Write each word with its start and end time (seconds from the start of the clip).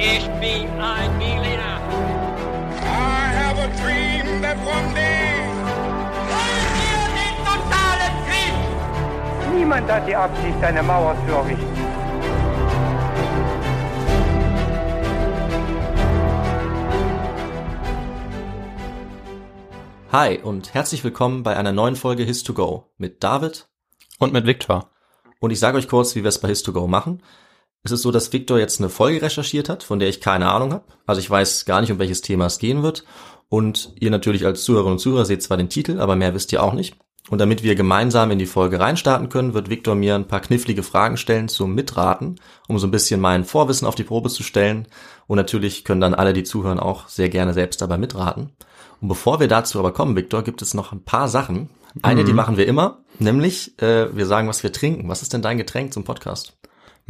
Ich 0.00 0.28
bin 0.38 0.68
ein 0.80 1.18
Berliner. 1.18 1.80
I 2.82 3.34
have 3.34 3.58
a 3.58 3.66
dream 3.82 4.40
that 4.42 4.56
one 4.58 4.94
day. 4.94 5.42
Wollen 6.30 6.70
wir 6.78 7.02
den 7.18 7.34
totalen 7.44 8.14
Krieg? 8.28 9.56
Niemand 9.56 9.90
hat 9.90 10.06
die 10.06 10.14
Absicht, 10.14 10.62
eine 10.62 10.84
Mauer 10.84 11.16
zu 11.26 11.32
errichten. 11.34 11.66
Hi 20.12 20.38
und 20.38 20.74
herzlich 20.74 21.02
willkommen 21.02 21.42
bei 21.42 21.56
einer 21.56 21.72
neuen 21.72 21.96
Folge 21.96 22.22
His2Go 22.22 22.84
mit 22.98 23.24
David. 23.24 23.68
Und 24.20 24.32
mit 24.32 24.46
Viktor. 24.46 24.92
Und 25.40 25.50
ich 25.50 25.58
sage 25.58 25.76
euch 25.76 25.88
kurz, 25.88 26.14
wie 26.14 26.22
wir 26.22 26.28
es 26.28 26.40
bei 26.40 26.50
His2Go 26.50 26.86
machen. 26.86 27.20
Es 27.84 27.92
ist 27.92 28.02
so, 28.02 28.10
dass 28.10 28.32
Viktor 28.32 28.58
jetzt 28.58 28.80
eine 28.80 28.88
Folge 28.88 29.22
recherchiert 29.22 29.68
hat, 29.68 29.82
von 29.82 29.98
der 29.98 30.08
ich 30.08 30.20
keine 30.20 30.50
Ahnung 30.50 30.72
habe. 30.72 30.84
Also 31.06 31.20
ich 31.20 31.30
weiß 31.30 31.64
gar 31.64 31.80
nicht, 31.80 31.92
um 31.92 31.98
welches 31.98 32.20
Thema 32.20 32.46
es 32.46 32.58
gehen 32.58 32.82
wird. 32.82 33.04
Und 33.48 33.92
ihr 33.98 34.10
natürlich 34.10 34.44
als 34.44 34.64
Zuhörerinnen 34.64 34.94
und 34.94 34.98
Zuhörer 34.98 35.24
seht 35.24 35.42
zwar 35.42 35.56
den 35.56 35.70
Titel, 35.70 36.00
aber 36.00 36.16
mehr 36.16 36.34
wisst 36.34 36.52
ihr 36.52 36.62
auch 36.62 36.74
nicht. 36.74 36.96
Und 37.30 37.38
damit 37.38 37.62
wir 37.62 37.74
gemeinsam 37.74 38.30
in 38.30 38.38
die 38.38 38.46
Folge 38.46 38.80
reinstarten 38.80 39.28
können, 39.28 39.52
wird 39.52 39.68
Viktor 39.68 39.94
mir 39.94 40.14
ein 40.14 40.28
paar 40.28 40.40
knifflige 40.40 40.82
Fragen 40.82 41.16
stellen 41.18 41.48
zum 41.48 41.74
Mitraten, 41.74 42.40
um 42.68 42.78
so 42.78 42.86
ein 42.86 42.90
bisschen 42.90 43.20
mein 43.20 43.44
Vorwissen 43.44 43.86
auf 43.86 43.94
die 43.94 44.04
Probe 44.04 44.30
zu 44.30 44.42
stellen. 44.42 44.86
Und 45.26 45.36
natürlich 45.36 45.84
können 45.84 46.00
dann 46.00 46.14
alle, 46.14 46.32
die 46.32 46.44
zuhören, 46.44 46.80
auch 46.80 47.08
sehr 47.08 47.28
gerne 47.28 47.52
selbst 47.52 47.82
dabei 47.82 47.98
mitraten. 47.98 48.52
Und 49.00 49.08
bevor 49.08 49.40
wir 49.40 49.48
dazu 49.48 49.78
aber 49.78 49.92
kommen, 49.92 50.16
Viktor, 50.16 50.42
gibt 50.42 50.62
es 50.62 50.74
noch 50.74 50.92
ein 50.92 51.04
paar 51.04 51.28
Sachen. 51.28 51.68
Eine, 52.02 52.24
die 52.24 52.32
machen 52.32 52.56
wir 52.56 52.66
immer, 52.66 52.98
nämlich 53.18 53.80
äh, 53.80 54.14
wir 54.14 54.26
sagen, 54.26 54.48
was 54.48 54.62
wir 54.62 54.72
trinken. 54.72 55.08
Was 55.08 55.22
ist 55.22 55.32
denn 55.32 55.42
dein 55.42 55.58
Getränk 55.58 55.92
zum 55.92 56.04
Podcast? 56.04 56.56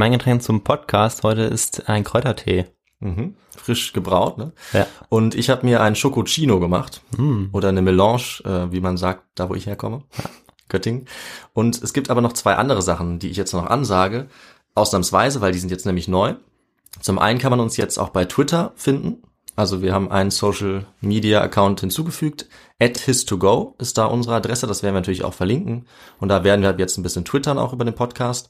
Mein 0.01 0.13
Getränk 0.13 0.45
zum 0.45 0.63
Podcast 0.63 1.25
heute 1.25 1.43
ist 1.43 1.89
ein 1.89 2.05
Kräutertee. 2.05 2.67
Mhm. 3.01 3.35
Frisch 3.57 3.93
gebraut, 3.93 4.39
ne? 4.39 4.53
Ja. 4.73 4.87
Und 5.09 5.35
ich 5.35 5.51
habe 5.51 5.67
mir 5.67 5.81
ein 5.81 5.97
Schokocino 5.97 6.61
gemacht 6.61 7.03
oder 7.53 7.71
eine 7.71 7.83
Melange, 7.83 8.45
äh, 8.45 8.71
wie 8.71 8.81
man 8.81 8.97
sagt, 8.97 9.25
da 9.35 9.49
wo 9.49 9.57
ich 9.57 9.67
herkomme, 9.67 10.05
Göttingen. 10.69 11.07
Und 11.53 11.83
es 11.83 11.93
gibt 11.93 12.11
aber 12.11 12.21
noch 12.21 12.33
zwei 12.33 12.55
andere 12.55 12.81
Sachen, 12.81 13.19
die 13.19 13.29
ich 13.29 13.37
jetzt 13.37 13.53
noch 13.53 13.67
ansage, 13.67 14.29
ausnahmsweise, 14.77 15.41
weil 15.41 15.51
die 15.51 15.59
sind 15.59 15.71
jetzt 15.71 15.85
nämlich 15.85 16.07
neu. 16.07 16.37
Zum 17.01 17.19
einen 17.19 17.41
kann 17.41 17.51
man 17.51 17.59
uns 17.59 17.77
jetzt 17.77 17.99
auch 17.99 18.11
bei 18.11 18.25
Twitter 18.25 18.71
finden. 18.77 19.25
Also 19.57 19.83
wir 19.83 19.95
haben 19.95 20.13
einen 20.13 20.31
Social 20.31 20.87
Media 21.01 21.41
Account 21.41 21.81
hinzugefügt. 21.81 22.49
At 22.79 22.99
his2go 22.99 23.75
ist 23.81 23.99
da 23.99 24.05
unsere 24.05 24.37
Adresse. 24.37 24.69
Das 24.69 24.85
werden 24.85 24.95
wir 24.95 25.01
natürlich 25.01 25.25
auch 25.25 25.35
verlinken. 25.35 25.87
Und 26.21 26.29
da 26.29 26.45
werden 26.45 26.63
wir 26.63 26.71
ab 26.71 26.79
jetzt 26.79 26.99
ein 26.99 27.03
bisschen 27.03 27.25
twittern 27.25 27.59
auch 27.59 27.73
über 27.73 27.85
den 27.85 27.97
Podcast. 27.97 28.49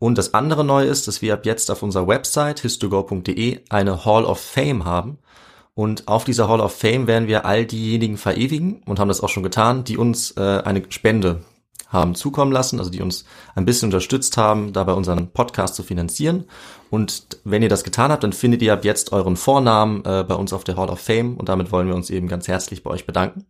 Und 0.00 0.16
das 0.16 0.32
andere 0.32 0.64
Neue 0.64 0.86
ist, 0.86 1.06
dass 1.08 1.20
wir 1.20 1.34
ab 1.34 1.44
jetzt 1.44 1.70
auf 1.70 1.82
unserer 1.82 2.08
Website 2.08 2.62
his2go.de 2.62 3.60
eine 3.68 4.04
Hall 4.06 4.24
of 4.24 4.40
Fame 4.40 4.86
haben. 4.86 5.18
Und 5.74 6.08
auf 6.08 6.24
dieser 6.24 6.48
Hall 6.48 6.60
of 6.60 6.74
Fame 6.74 7.06
werden 7.06 7.28
wir 7.28 7.44
all 7.44 7.66
diejenigen 7.66 8.16
verewigen 8.16 8.82
und 8.86 8.98
haben 8.98 9.08
das 9.08 9.20
auch 9.20 9.28
schon 9.28 9.42
getan, 9.42 9.84
die 9.84 9.98
uns 9.98 10.32
äh, 10.38 10.62
eine 10.64 10.82
Spende 10.88 11.44
haben 11.88 12.14
zukommen 12.14 12.50
lassen, 12.50 12.78
also 12.78 12.90
die 12.90 13.02
uns 13.02 13.26
ein 13.54 13.66
bisschen 13.66 13.88
unterstützt 13.88 14.38
haben, 14.38 14.72
dabei 14.72 14.94
unseren 14.94 15.32
Podcast 15.32 15.74
zu 15.74 15.82
finanzieren. 15.82 16.44
Und 16.88 17.38
wenn 17.44 17.62
ihr 17.62 17.68
das 17.68 17.84
getan 17.84 18.10
habt, 18.10 18.24
dann 18.24 18.32
findet 18.32 18.62
ihr 18.62 18.72
ab 18.72 18.86
jetzt 18.86 19.12
euren 19.12 19.36
Vornamen 19.36 20.02
äh, 20.06 20.24
bei 20.26 20.34
uns 20.34 20.54
auf 20.54 20.64
der 20.64 20.76
Hall 20.76 20.88
of 20.88 21.00
Fame 21.00 21.36
und 21.36 21.50
damit 21.50 21.72
wollen 21.72 21.88
wir 21.88 21.94
uns 21.94 22.08
eben 22.08 22.26
ganz 22.26 22.48
herzlich 22.48 22.82
bei 22.82 22.90
euch 22.90 23.06
bedanken. 23.06 23.44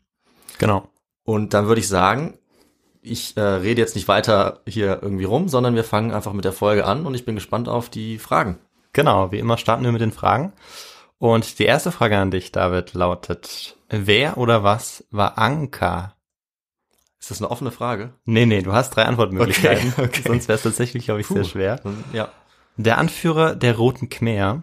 Genau. 0.58 0.88
Und 1.24 1.54
dann 1.54 1.68
würde 1.68 1.80
ich 1.80 1.88
sagen, 1.88 2.38
ich 3.02 3.36
äh, 3.36 3.40
rede 3.40 3.80
jetzt 3.80 3.94
nicht 3.94 4.08
weiter 4.08 4.60
hier 4.66 4.98
irgendwie 5.02 5.24
rum, 5.24 5.48
sondern 5.48 5.74
wir 5.74 5.84
fangen 5.84 6.12
einfach 6.12 6.32
mit 6.32 6.44
der 6.44 6.52
Folge 6.52 6.84
an 6.84 7.06
und 7.06 7.14
ich 7.14 7.24
bin 7.24 7.34
gespannt 7.34 7.68
auf 7.68 7.88
die 7.88 8.18
Fragen. 8.18 8.58
Genau, 8.92 9.32
wie 9.32 9.38
immer 9.38 9.56
starten 9.56 9.84
wir 9.84 9.92
mit 9.92 10.00
den 10.00 10.12
Fragen. 10.12 10.52
Und 11.18 11.58
die 11.58 11.64
erste 11.64 11.92
Frage 11.92 12.18
an 12.18 12.30
dich, 12.30 12.50
David, 12.50 12.94
lautet, 12.94 13.76
wer 13.88 14.38
oder 14.38 14.62
was 14.62 15.04
war 15.10 15.38
Anka? 15.38 16.16
Ist 17.20 17.30
das 17.30 17.40
eine 17.40 17.50
offene 17.50 17.70
Frage? 17.70 18.14
Nee, 18.24 18.46
nee, 18.46 18.62
du 18.62 18.72
hast 18.72 18.96
drei 18.96 19.04
Antwortmöglichkeiten. 19.04 19.92
Okay, 19.92 20.04
okay. 20.04 20.22
Sonst 20.26 20.48
wäre 20.48 20.56
es 20.56 20.62
tatsächlich, 20.62 21.04
glaube 21.04 21.20
ich, 21.20 21.26
sehr 21.26 21.42
Puh. 21.42 21.48
schwer. 21.48 21.80
Ja. 22.12 22.30
Der 22.76 22.96
Anführer 22.96 23.54
der 23.54 23.76
Roten 23.76 24.08
Khmer 24.08 24.62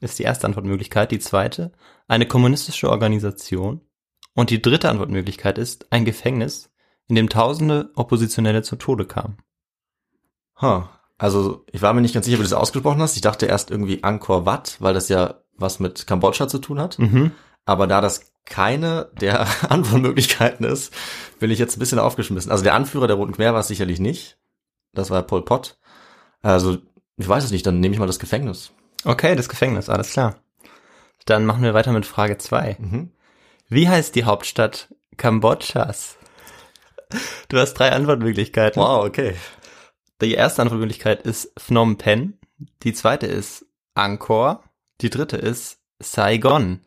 ist 0.00 0.18
die 0.18 0.24
erste 0.24 0.46
Antwortmöglichkeit. 0.46 1.12
Die 1.12 1.20
zweite, 1.20 1.70
eine 2.08 2.26
kommunistische 2.26 2.90
Organisation. 2.90 3.80
Und 4.34 4.50
die 4.50 4.60
dritte 4.60 4.88
Antwortmöglichkeit 4.88 5.58
ist 5.58 5.86
ein 5.90 6.04
Gefängnis, 6.04 6.69
in 7.10 7.16
dem 7.16 7.28
tausende 7.28 7.90
Oppositionelle 7.96 8.62
zu 8.62 8.76
Tode 8.76 9.04
kamen. 9.04 9.36
Huh. 10.60 10.84
Also 11.18 11.64
ich 11.70 11.82
war 11.82 11.92
mir 11.92 12.00
nicht 12.00 12.14
ganz 12.14 12.24
sicher, 12.24 12.38
wie 12.38 12.42
du 12.42 12.48
das 12.48 12.58
ausgesprochen 12.58 13.02
hast. 13.02 13.16
Ich 13.16 13.20
dachte 13.20 13.46
erst 13.46 13.70
irgendwie 13.70 14.02
Angkor 14.02 14.46
Wat, 14.46 14.76
weil 14.78 14.94
das 14.94 15.08
ja 15.10 15.40
was 15.54 15.80
mit 15.80 16.06
Kambodscha 16.06 16.48
zu 16.48 16.58
tun 16.58 16.80
hat. 16.80 16.98
Mhm. 16.98 17.32
Aber 17.66 17.86
da 17.86 18.00
das 18.00 18.32
keine 18.46 19.10
der 19.20 19.46
Antwortmöglichkeiten 19.70 20.64
ist, 20.64 20.94
bin 21.38 21.50
ich 21.50 21.58
jetzt 21.58 21.76
ein 21.76 21.80
bisschen 21.80 21.98
aufgeschmissen. 21.98 22.50
Also 22.50 22.64
der 22.64 22.74
Anführer 22.74 23.06
der 23.06 23.16
Roten 23.16 23.32
Khmer 23.32 23.52
war 23.52 23.60
es 23.60 23.68
sicherlich 23.68 24.00
nicht. 24.00 24.38
Das 24.94 25.10
war 25.10 25.22
Pol 25.22 25.44
Pot. 25.44 25.78
Also 26.42 26.78
ich 27.16 27.28
weiß 27.28 27.44
es 27.44 27.50
nicht, 27.50 27.66
dann 27.66 27.80
nehme 27.80 27.92
ich 27.94 27.98
mal 27.98 28.06
das 28.06 28.18
Gefängnis. 28.18 28.72
Okay, 29.04 29.34
das 29.34 29.48
Gefängnis, 29.48 29.88
alles 29.88 30.12
klar. 30.12 30.36
Dann 31.26 31.44
machen 31.44 31.62
wir 31.62 31.74
weiter 31.74 31.92
mit 31.92 32.06
Frage 32.06 32.38
zwei. 32.38 32.76
Mhm. 32.78 33.10
Wie 33.68 33.88
heißt 33.88 34.14
die 34.14 34.24
Hauptstadt 34.24 34.94
Kambodschas? 35.16 36.16
Du 37.48 37.58
hast 37.58 37.74
drei 37.74 37.92
Antwortmöglichkeiten. 37.92 38.80
Wow, 38.80 39.04
okay. 39.04 39.34
Die 40.20 40.34
erste 40.34 40.62
Antwortmöglichkeit 40.62 41.22
ist 41.22 41.52
Phnom 41.58 41.96
Penh, 41.96 42.34
die 42.82 42.92
zweite 42.92 43.26
ist 43.26 43.66
Angkor, 43.94 44.62
die 45.00 45.10
dritte 45.10 45.36
ist 45.36 45.78
Saigon. 45.98 46.80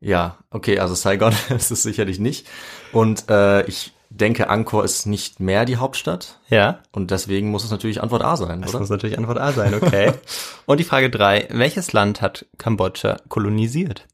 Ja, 0.00 0.38
okay, 0.50 0.78
also 0.78 0.94
Saigon 0.94 1.32
ist 1.48 1.70
es 1.70 1.82
sicherlich 1.82 2.18
nicht. 2.18 2.46
Und 2.92 3.30
äh, 3.30 3.64
ich 3.66 3.94
denke, 4.10 4.48
Angkor 4.50 4.84
ist 4.84 5.06
nicht 5.06 5.40
mehr 5.40 5.64
die 5.64 5.76
Hauptstadt. 5.78 6.38
Ja, 6.48 6.82
Und 6.92 7.10
deswegen 7.10 7.50
muss 7.50 7.64
es 7.64 7.70
natürlich 7.70 8.02
Antwort 8.02 8.22
A 8.22 8.36
sein, 8.36 8.60
das 8.62 8.70
oder? 8.70 8.80
muss 8.80 8.90
natürlich 8.90 9.18
Antwort 9.18 9.38
A 9.38 9.52
sein, 9.52 9.74
okay. 9.74 10.12
Und 10.66 10.78
die 10.78 10.84
Frage 10.84 11.10
drei: 11.10 11.48
welches 11.50 11.92
Land 11.92 12.20
hat 12.20 12.46
Kambodscha 12.58 13.16
kolonisiert? 13.28 14.06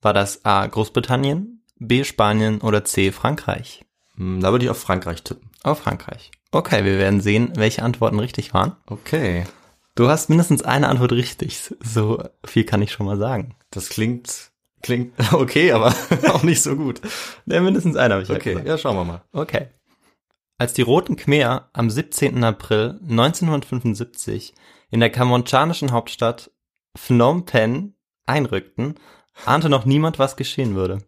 War 0.00 0.12
das 0.12 0.44
A 0.44 0.66
Großbritannien, 0.66 1.64
B 1.78 2.02
Spanien 2.04 2.60
oder 2.60 2.84
C 2.84 3.12
Frankreich? 3.12 3.84
Hm, 4.16 4.40
Da 4.40 4.50
würde 4.52 4.64
ich 4.64 4.70
auf 4.70 4.78
Frankreich 4.80 5.22
tippen. 5.22 5.50
Auf 5.62 5.80
Frankreich. 5.80 6.30
Okay, 6.50 6.84
wir 6.84 6.98
werden 6.98 7.20
sehen, 7.20 7.52
welche 7.56 7.82
Antworten 7.82 8.18
richtig 8.18 8.52
waren. 8.52 8.76
Okay. 8.86 9.44
Du 9.94 10.08
hast 10.08 10.28
mindestens 10.28 10.62
eine 10.62 10.88
Antwort 10.88 11.12
richtig. 11.12 11.74
So 11.82 12.22
viel 12.44 12.64
kann 12.64 12.82
ich 12.82 12.92
schon 12.92 13.06
mal 13.06 13.18
sagen. 13.18 13.56
Das 13.70 13.88
klingt, 13.88 14.50
klingt 14.82 15.12
okay, 15.32 15.72
aber 15.72 15.94
auch 16.28 16.42
nicht 16.42 16.62
so 16.62 16.76
gut. 16.76 17.00
Ja, 17.46 17.60
mindestens 17.60 17.96
eine 17.96 18.14
habe 18.14 18.22
ich 18.22 18.28
ja 18.28 18.36
Okay, 18.36 18.50
gesagt. 18.50 18.68
ja, 18.68 18.78
schauen 18.78 18.96
wir 18.96 19.04
mal. 19.04 19.22
Okay. 19.32 19.68
Als 20.58 20.72
die 20.74 20.82
Roten 20.82 21.16
Khmer 21.16 21.68
am 21.72 21.90
17. 21.90 22.42
April 22.44 23.00
1975 23.08 24.54
in 24.90 25.00
der 25.00 25.10
kambodschanischen 25.10 25.92
Hauptstadt 25.92 26.50
Phnom 26.96 27.46
Penh 27.46 27.94
einrückten, 28.26 28.94
ahnte 29.46 29.68
noch 29.68 29.84
niemand, 29.86 30.18
was 30.18 30.36
geschehen 30.36 30.74
würde. 30.74 30.98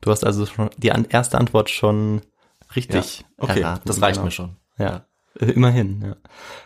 Du 0.00 0.10
hast 0.10 0.24
also 0.24 0.46
schon 0.46 0.70
die 0.76 0.88
erste 1.08 1.38
Antwort 1.38 1.68
schon 1.70 2.22
richtig 2.76 3.24
Okay, 3.38 3.60
erraten. 3.60 3.82
das 3.86 4.00
reicht 4.00 4.16
Genau. 4.16 4.24
mir 4.26 4.30
schon. 4.30 4.56
Ja, 4.78 5.06
äh, 5.40 5.46
immerhin. 5.46 6.02
Ja. 6.06 6.16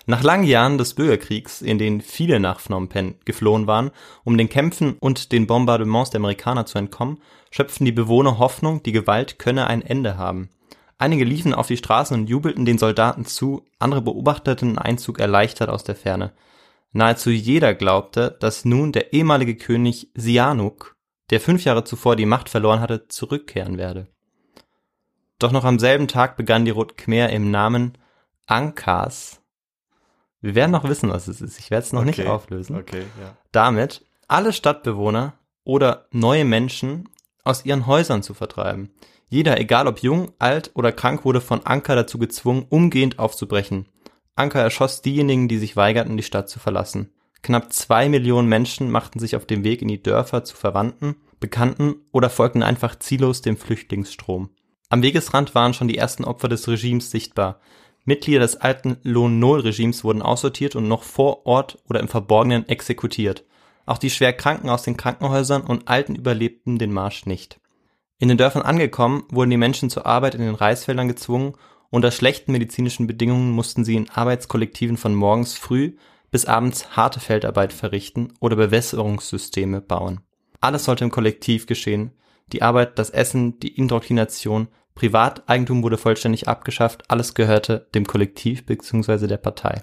Nach 0.06 0.22
langen 0.22 0.44
Jahren 0.44 0.78
des 0.78 0.94
Bürgerkriegs, 0.94 1.62
in 1.62 1.78
denen 1.78 2.00
viele 2.00 2.40
nach 2.40 2.60
Phnom 2.60 2.88
Penh 2.88 3.14
geflohen 3.24 3.66
waren, 3.66 3.90
um 4.24 4.36
den 4.36 4.48
Kämpfen 4.48 4.96
und 4.98 5.32
den 5.32 5.46
Bombardements 5.46 6.10
der 6.10 6.20
Amerikaner 6.20 6.66
zu 6.66 6.78
entkommen, 6.78 7.18
schöpften 7.50 7.84
die 7.84 7.92
Bewohner 7.92 8.38
Hoffnung, 8.38 8.82
die 8.82 8.92
Gewalt 8.92 9.38
könne 9.38 9.66
ein 9.66 9.82
Ende 9.82 10.16
haben. 10.16 10.50
Einige 10.98 11.24
liefen 11.24 11.54
auf 11.54 11.66
die 11.66 11.78
Straßen 11.78 12.14
und 12.18 12.28
jubelten 12.28 12.66
den 12.66 12.76
Soldaten 12.76 13.24
zu, 13.24 13.64
andere 13.78 14.02
beobachteten 14.02 14.70
den 14.70 14.78
Einzug 14.78 15.18
erleichtert 15.18 15.70
aus 15.70 15.82
der 15.82 15.96
Ferne. 15.96 16.32
Nahezu 16.92 17.30
jeder 17.30 17.72
glaubte, 17.74 18.36
dass 18.40 18.64
nun 18.64 18.92
der 18.92 19.12
ehemalige 19.12 19.56
König 19.56 20.10
Sihanouk, 20.14 20.96
der 21.30 21.40
fünf 21.40 21.64
Jahre 21.64 21.84
zuvor 21.84 22.16
die 22.16 22.26
Macht 22.26 22.48
verloren 22.48 22.80
hatte, 22.80 23.06
zurückkehren 23.08 23.78
werde. 23.78 24.08
Doch 25.40 25.52
noch 25.52 25.64
am 25.64 25.78
selben 25.78 26.06
Tag 26.06 26.36
begann 26.36 26.66
die 26.66 26.70
Rot 26.70 26.98
Khmer 26.98 27.30
im 27.30 27.50
Namen 27.50 27.96
Ankas. 28.46 29.40
Wir 30.42 30.54
werden 30.54 30.70
noch 30.70 30.84
wissen, 30.84 31.08
was 31.08 31.28
es 31.28 31.40
ist. 31.40 31.58
Ich 31.58 31.70
werde 31.70 31.86
es 31.86 31.94
noch 31.94 32.04
nicht 32.04 32.18
Okay, 32.18 32.28
auflösen. 32.28 32.76
Okay, 32.76 33.04
ja. 33.18 33.36
Damit 33.50 34.04
alle 34.28 34.52
Stadtbewohner 34.52 35.32
oder 35.64 36.08
neue 36.12 36.44
Menschen 36.44 37.08
aus 37.42 37.64
ihren 37.64 37.86
Häusern 37.86 38.22
zu 38.22 38.34
vertreiben. 38.34 38.90
Jeder, 39.30 39.58
egal 39.58 39.86
ob 39.86 40.00
jung, 40.00 40.32
alt 40.38 40.72
oder 40.74 40.92
krank, 40.92 41.24
wurde 41.24 41.40
von 41.40 41.64
Anker 41.64 41.96
dazu 41.96 42.18
gezwungen, 42.18 42.66
umgehend 42.68 43.18
aufzubrechen. 43.18 43.88
Anker 44.34 44.60
erschoss 44.60 45.00
diejenigen, 45.00 45.48
die 45.48 45.58
sich 45.58 45.74
weigerten, 45.74 46.18
die 46.18 46.22
Stadt 46.22 46.50
zu 46.50 46.58
verlassen. 46.58 47.14
Knapp 47.40 47.72
zwei 47.72 48.10
Millionen 48.10 48.48
Menschen 48.48 48.90
machten 48.90 49.18
sich 49.18 49.36
auf 49.36 49.46
den 49.46 49.64
Weg 49.64 49.80
in 49.80 49.88
die 49.88 50.02
Dörfer 50.02 50.44
zu 50.44 50.54
Verwandten, 50.54 51.16
Bekannten 51.38 51.96
oder 52.12 52.28
folgten 52.28 52.62
einfach 52.62 52.98
ziellos 52.98 53.40
dem 53.40 53.56
Flüchtlingsstrom. 53.56 54.50
Am 54.90 55.02
Wegesrand 55.02 55.54
waren 55.54 55.72
schon 55.72 55.86
die 55.86 55.96
ersten 55.96 56.24
Opfer 56.24 56.48
des 56.48 56.66
Regimes 56.66 57.12
sichtbar. 57.12 57.60
Mitglieder 58.04 58.40
des 58.40 58.56
alten 58.56 58.96
Lohn-Null-Regimes 59.04 60.02
wurden 60.02 60.20
aussortiert 60.20 60.74
und 60.74 60.88
noch 60.88 61.04
vor 61.04 61.46
Ort 61.46 61.78
oder 61.88 62.00
im 62.00 62.08
Verborgenen 62.08 62.68
exekutiert. 62.68 63.44
Auch 63.86 63.98
die 63.98 64.10
schwer 64.10 64.32
Kranken 64.32 64.68
aus 64.68 64.82
den 64.82 64.96
Krankenhäusern 64.96 65.62
und 65.62 65.86
Alten 65.88 66.16
überlebten 66.16 66.78
den 66.78 66.92
Marsch 66.92 67.24
nicht. 67.24 67.60
In 68.18 68.28
den 68.28 68.36
Dörfern 68.36 68.62
angekommen, 68.62 69.22
wurden 69.30 69.50
die 69.50 69.56
Menschen 69.56 69.90
zur 69.90 70.06
Arbeit 70.06 70.34
in 70.34 70.40
den 70.40 70.56
Reisfeldern 70.56 71.08
gezwungen, 71.08 71.54
unter 71.90 72.10
schlechten 72.10 72.52
medizinischen 72.52 73.06
Bedingungen 73.06 73.52
mussten 73.52 73.84
sie 73.84 73.96
in 73.96 74.10
Arbeitskollektiven 74.10 74.96
von 74.96 75.14
morgens 75.14 75.54
früh 75.54 75.96
bis 76.32 76.46
abends 76.46 76.96
harte 76.96 77.20
Feldarbeit 77.20 77.72
verrichten 77.72 78.32
oder 78.40 78.56
Bewässerungssysteme 78.56 79.80
bauen. 79.80 80.20
Alles 80.60 80.84
sollte 80.84 81.04
im 81.04 81.10
Kollektiv 81.10 81.66
geschehen. 81.66 82.12
Die 82.52 82.62
Arbeit, 82.62 82.98
das 82.98 83.10
Essen, 83.10 83.58
die 83.60 83.76
Indoktrination, 83.76 84.68
Privateigentum 85.00 85.82
wurde 85.82 85.96
vollständig 85.96 86.46
abgeschafft, 86.46 87.04
alles 87.08 87.32
gehörte 87.32 87.88
dem 87.94 88.06
Kollektiv 88.06 88.66
bzw. 88.66 89.28
der 89.28 89.38
Partei. 89.38 89.82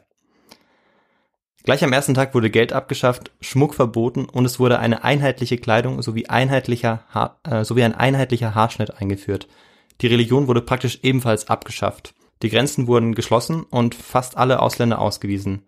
Gleich 1.63 1.83
am 1.83 1.91
ersten 1.91 2.13
Tag 2.13 2.35
wurde 2.35 2.51
Geld 2.51 2.71
abgeschafft, 2.71 3.31
Schmuck 3.41 3.73
verboten 3.73 4.25
und 4.25 4.45
es 4.45 4.59
wurde 4.59 4.77
eine 4.77 5.03
einheitliche 5.03 5.57
Kleidung 5.57 6.03
sowie, 6.03 6.27
einheitlicher 6.27 7.03
ha 7.11 7.39
äh, 7.49 7.65
sowie 7.65 7.81
ein 7.81 7.95
einheitlicher 7.95 8.53
Haarschnitt 8.53 9.01
eingeführt. 9.01 9.47
Die 10.01 10.07
Religion 10.07 10.47
wurde 10.47 10.61
praktisch 10.61 10.99
ebenfalls 11.01 11.47
abgeschafft. 11.47 12.13
Die 12.43 12.49
Grenzen 12.49 12.85
wurden 12.85 13.15
geschlossen 13.15 13.63
und 13.63 13.95
fast 13.95 14.37
alle 14.37 14.59
Ausländer 14.59 14.99
ausgewiesen. 14.99 15.63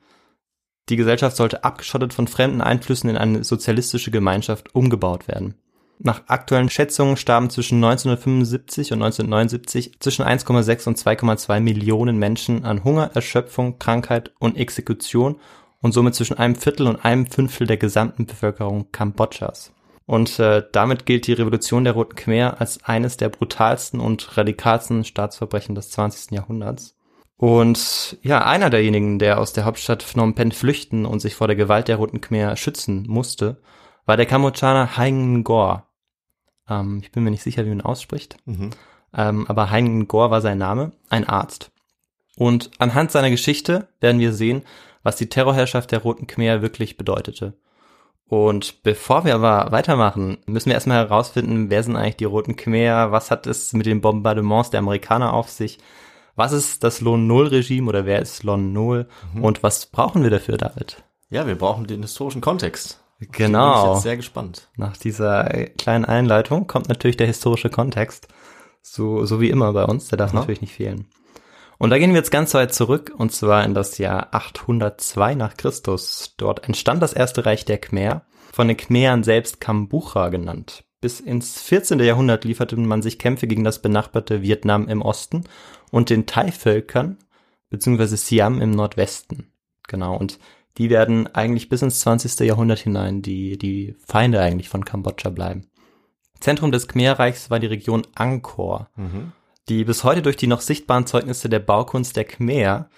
Die 0.89 0.95
Gesellschaft 0.95 1.35
sollte 1.35 1.63
abgeschottet 1.63 2.13
von 2.13 2.27
fremden 2.27 2.61
Einflüssen 2.61 3.09
in 3.09 3.17
eine 3.17 3.43
sozialistische 3.43 4.11
Gemeinschaft 4.11 4.75
umgebaut 4.75 5.27
werden. 5.27 5.55
Nach 6.01 6.23
aktuellen 6.27 6.69
Schätzungen 6.69 7.17
starben 7.17 7.49
zwischen 7.49 7.83
1975 7.83 8.93
und 8.93 9.01
1979 9.03 9.99
zwischen 9.99 10.23
1,6 10.23 10.87
und 10.87 10.97
2,2 10.97 11.59
Millionen 11.59 12.17
Menschen 12.17 12.63
an 12.63 12.85
Hunger, 12.85 13.11
Erschöpfung, 13.13 13.79
Krankheit 13.79 14.31
und 14.39 14.55
Exekution 14.55 15.41
und 15.81 15.91
somit 15.91 16.15
zwischen 16.15 16.37
einem 16.37 16.55
Viertel 16.55 16.87
und 16.87 17.03
einem 17.03 17.27
Fünftel 17.27 17.67
der 17.67 17.75
gesamten 17.75 18.25
Bevölkerung 18.25 18.93
Kambodschas. 18.93 19.73
Und 20.05 20.39
äh, 20.39 20.63
damit 20.71 21.05
gilt 21.05 21.27
die 21.27 21.33
Revolution 21.33 21.83
der 21.83 21.93
Roten 21.93 22.15
Khmer 22.15 22.61
als 22.61 22.81
eines 22.85 23.17
der 23.17 23.27
brutalsten 23.27 23.99
und 23.99 24.37
radikalsten 24.37 25.03
Staatsverbrechen 25.03 25.75
des 25.75 25.91
20. 25.91 26.31
Jahrhunderts. 26.31 26.95
Und 27.35 28.17
ja, 28.21 28.45
einer 28.45 28.69
derjenigen, 28.69 29.19
der 29.19 29.39
aus 29.39 29.51
der 29.51 29.65
Hauptstadt 29.65 30.01
Phnom 30.01 30.33
Penh 30.33 30.53
flüchten 30.53 31.05
und 31.05 31.19
sich 31.19 31.35
vor 31.35 31.47
der 31.47 31.57
Gewalt 31.57 31.89
der 31.89 31.97
Roten 31.97 32.21
Khmer 32.21 32.55
schützen 32.55 33.05
musste, 33.07 33.61
war 34.05 34.15
der 34.15 34.25
Kambodschaner 34.25 34.97
Hein 34.97 35.41
Ngor. 35.41 35.88
Ähm, 36.69 36.99
ich 37.01 37.11
bin 37.11 37.23
mir 37.23 37.31
nicht 37.31 37.43
sicher, 37.43 37.65
wie 37.65 37.69
man 37.69 37.81
ausspricht. 37.81 38.37
Mhm. 38.45 38.69
Ähm, 39.15 39.47
aber 39.47 39.71
Hein 39.71 39.99
Ngor 39.99 40.31
war 40.31 40.41
sein 40.41 40.57
Name, 40.57 40.91
ein 41.09 41.27
Arzt. 41.27 41.71
Und 42.37 42.71
anhand 42.79 43.11
seiner 43.11 43.29
Geschichte 43.29 43.87
werden 43.99 44.19
wir 44.21 44.33
sehen, 44.33 44.63
was 45.03 45.15
die 45.15 45.27
Terrorherrschaft 45.29 45.91
der 45.91 45.99
Roten 45.99 46.27
Khmer 46.27 46.61
wirklich 46.61 46.95
bedeutete. 46.97 47.53
Und 48.27 48.83
bevor 48.83 49.25
wir 49.25 49.33
aber 49.33 49.71
weitermachen, 49.71 50.37
müssen 50.45 50.67
wir 50.67 50.75
erstmal 50.75 50.97
herausfinden, 50.99 51.69
wer 51.71 51.81
sind 51.81 51.95
eigentlich 51.95 52.17
die 52.17 52.25
Roten 52.25 52.55
Khmer, 52.55 53.11
was 53.11 53.31
hat 53.31 53.47
es 53.47 53.73
mit 53.73 53.87
den 53.87 54.01
Bombardements 54.01 54.69
der 54.69 54.79
Amerikaner 54.81 55.33
auf 55.33 55.49
sich, 55.49 55.79
was 56.35 56.51
ist 56.51 56.83
das 56.83 57.01
Lone 57.01 57.23
Null 57.23 57.47
Regime 57.47 57.89
oder 57.89 58.05
wer 58.05 58.21
ist 58.21 58.43
Lone 58.43 58.63
Null 58.63 59.07
Mhm. 59.33 59.43
und 59.43 59.63
was 59.63 59.87
brauchen 59.87 60.21
wir 60.23 60.29
dafür, 60.29 60.57
David? 60.57 61.03
Ja, 61.31 61.47
wir 61.47 61.55
brauchen 61.55 61.87
den 61.87 62.01
historischen 62.03 62.41
Kontext. 62.41 63.01
Bin 63.19 63.27
ich 63.31 63.37
Genau. 63.37 63.93
jetzt 63.93 64.03
sehr 64.03 64.17
gespannt. 64.17 64.69
Nach 64.77 64.95
dieser 64.95 65.53
äh, 65.53 65.65
kleinen 65.65 66.05
Einleitung 66.05 66.67
kommt 66.67 66.89
natürlich 66.89 67.17
der 67.17 67.27
historische 67.27 67.69
Kontext. 67.69 68.27
So, 68.81 69.25
so 69.25 69.41
wie 69.41 69.49
immer 69.49 69.73
bei 69.73 69.83
uns, 69.85 70.07
der 70.07 70.17
darf 70.17 70.31
Aha. 70.31 70.39
natürlich 70.39 70.61
nicht 70.61 70.73
fehlen. 70.73 71.07
Und 71.77 71.91
da 71.91 71.97
gehen 71.97 72.11
wir 72.11 72.17
jetzt 72.17 72.31
ganz 72.31 72.53
weit 72.53 72.73
zurück, 72.73 73.13
und 73.17 73.31
zwar 73.31 73.63
in 73.63 73.73
das 73.73 73.97
Jahr 73.97 74.29
802 74.31 75.35
nach 75.35 75.55
Christus. 75.55 76.33
Dort 76.37 76.65
entstand 76.65 77.01
das 77.01 77.13
erste 77.13 77.45
Reich 77.45 77.65
der 77.65 77.77
Khmer, 77.77 78.23
von 78.51 78.67
den 78.67 78.77
Khmerern 78.77 79.23
selbst 79.23 79.61
Kambucha 79.61 80.29
genannt. 80.29 80.83
Bis 81.01 81.21
ins 81.21 81.61
14. 81.61 81.99
Jahrhundert 81.99 82.43
lieferte 82.43 82.75
man 82.75 83.01
sich 83.01 83.19
Kämpfe 83.19 83.47
gegen 83.47 83.63
das 83.63 83.81
benachbarte 83.81 84.41
Vietnam 84.41 84.89
im 84.89 85.01
Osten 85.01 85.45
und 85.91 86.09
den 86.09 86.25
Thai-Völkern, 86.25 87.17
beziehungsweise 87.69 88.17
Siam 88.17 88.61
im 88.61 88.71
Nordwesten. 88.71 89.53
Genau, 89.87 90.17
und 90.17 90.39
die 90.77 90.89
werden 90.89 91.27
eigentlich 91.33 91.67
bis 91.69 91.81
ins 91.81 91.99
20. 92.01 92.39
Jahrhundert 92.47 92.79
hinein 92.79 93.21
die, 93.21 93.57
die 93.57 93.95
Feinde 94.05 94.39
eigentlich 94.41 94.69
von 94.69 94.85
Kambodscha 94.85 95.29
bleiben. 95.29 95.67
Zentrum 96.39 96.71
des 96.71 96.87
Khmerreichs 96.87 97.49
war 97.49 97.59
die 97.59 97.67
Region 97.67 98.07
Angkor, 98.15 98.89
Mhm. 98.95 99.33
die 99.67 99.83
bis 99.83 100.03
heute 100.03 100.21
durch 100.21 100.37
die 100.37 100.47
noch 100.47 100.61
sichtbaren 100.61 101.05
Zeugnisse 101.05 101.49
der 101.49 101.59
Baukunst 101.59 102.15
der 102.15 102.23
Khmer 102.23 102.89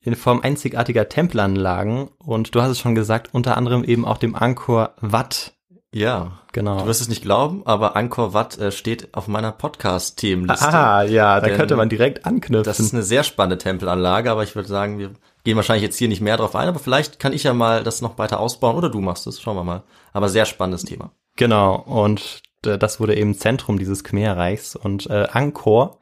in 0.00 0.14
Form 0.16 0.40
einzigartiger 0.42 1.08
Tempelanlagen 1.08 2.08
und 2.18 2.54
du 2.54 2.60
hast 2.60 2.70
es 2.70 2.78
schon 2.80 2.94
gesagt, 2.94 3.30
unter 3.32 3.56
anderem 3.56 3.82
eben 3.84 4.04
auch 4.04 4.18
dem 4.18 4.34
Angkor 4.34 4.94
Wat. 5.00 5.54
Ja. 5.94 6.40
Genau. 6.52 6.80
Du 6.80 6.86
wirst 6.86 7.00
es 7.00 7.08
nicht 7.08 7.22
glauben, 7.22 7.62
aber 7.66 7.96
Angkor 7.96 8.34
Wat 8.34 8.58
äh, 8.58 8.72
steht 8.72 9.14
auf 9.14 9.26
meiner 9.28 9.52
Podcast-Themenliste. 9.52 10.68
Ah, 10.72 11.02
ja, 11.02 11.40
da 11.40 11.48
könnte 11.50 11.76
man 11.76 11.88
direkt 11.88 12.26
anknüpfen. 12.26 12.64
Das 12.64 12.80
ist 12.80 12.92
eine 12.92 13.02
sehr 13.02 13.24
spannende 13.24 13.58
Tempelanlage, 13.58 14.30
aber 14.30 14.42
ich 14.42 14.54
würde 14.54 14.68
sagen, 14.68 14.98
wir 14.98 15.12
gehen 15.44 15.56
wahrscheinlich 15.56 15.82
jetzt 15.82 15.98
hier 15.98 16.08
nicht 16.08 16.20
mehr 16.20 16.36
drauf 16.36 16.54
ein, 16.54 16.68
aber 16.68 16.78
vielleicht 16.78 17.18
kann 17.18 17.32
ich 17.32 17.42
ja 17.42 17.54
mal 17.54 17.82
das 17.82 18.02
noch 18.02 18.18
weiter 18.18 18.40
ausbauen 18.40 18.76
oder 18.76 18.88
du 18.88 19.00
machst 19.00 19.26
es, 19.26 19.40
schauen 19.40 19.56
wir 19.56 19.64
mal. 19.64 19.82
Aber 20.12 20.28
sehr 20.28 20.46
spannendes 20.46 20.84
Thema. 20.84 21.12
Genau, 21.36 21.76
und 21.76 22.42
äh, 22.64 22.78
das 22.78 23.00
wurde 23.00 23.16
eben 23.16 23.34
Zentrum 23.34 23.78
dieses 23.78 24.04
Khmerreichs. 24.04 24.76
Und 24.76 25.08
äh, 25.08 25.28
Angkor, 25.30 25.98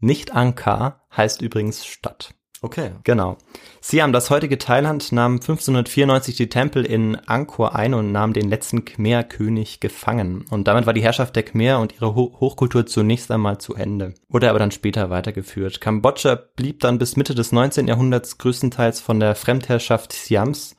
nicht 0.00 0.34
Ankar, 0.34 1.06
heißt 1.16 1.42
übrigens 1.42 1.84
Stadt. 1.84 2.34
Okay. 2.62 2.90
Genau. 3.04 3.38
Siam, 3.80 4.12
das 4.12 4.28
heutige 4.28 4.58
Thailand, 4.58 5.12
nahm 5.12 5.34
1594 5.34 6.36
die 6.36 6.48
Tempel 6.50 6.84
in 6.84 7.16
Angkor 7.16 7.74
ein 7.74 7.94
und 7.94 8.12
nahm 8.12 8.34
den 8.34 8.50
letzten 8.50 8.84
Khmer-König 8.84 9.80
gefangen. 9.80 10.44
Und 10.50 10.68
damit 10.68 10.84
war 10.84 10.92
die 10.92 11.02
Herrschaft 11.02 11.36
der 11.36 11.42
Khmer 11.42 11.80
und 11.80 11.94
ihre 11.94 12.14
Ho 12.14 12.36
Hochkultur 12.38 12.84
zunächst 12.84 13.30
einmal 13.30 13.58
zu 13.58 13.74
Ende. 13.74 14.14
Wurde 14.28 14.50
aber 14.50 14.58
dann 14.58 14.72
später 14.72 15.08
weitergeführt. 15.08 15.80
Kambodscha 15.80 16.34
blieb 16.34 16.80
dann 16.80 16.98
bis 16.98 17.16
Mitte 17.16 17.34
des 17.34 17.50
19. 17.50 17.88
Jahrhunderts 17.88 18.36
größtenteils 18.36 19.00
von 19.00 19.20
der 19.20 19.34
Fremdherrschaft 19.34 20.12
Siams, 20.12 20.76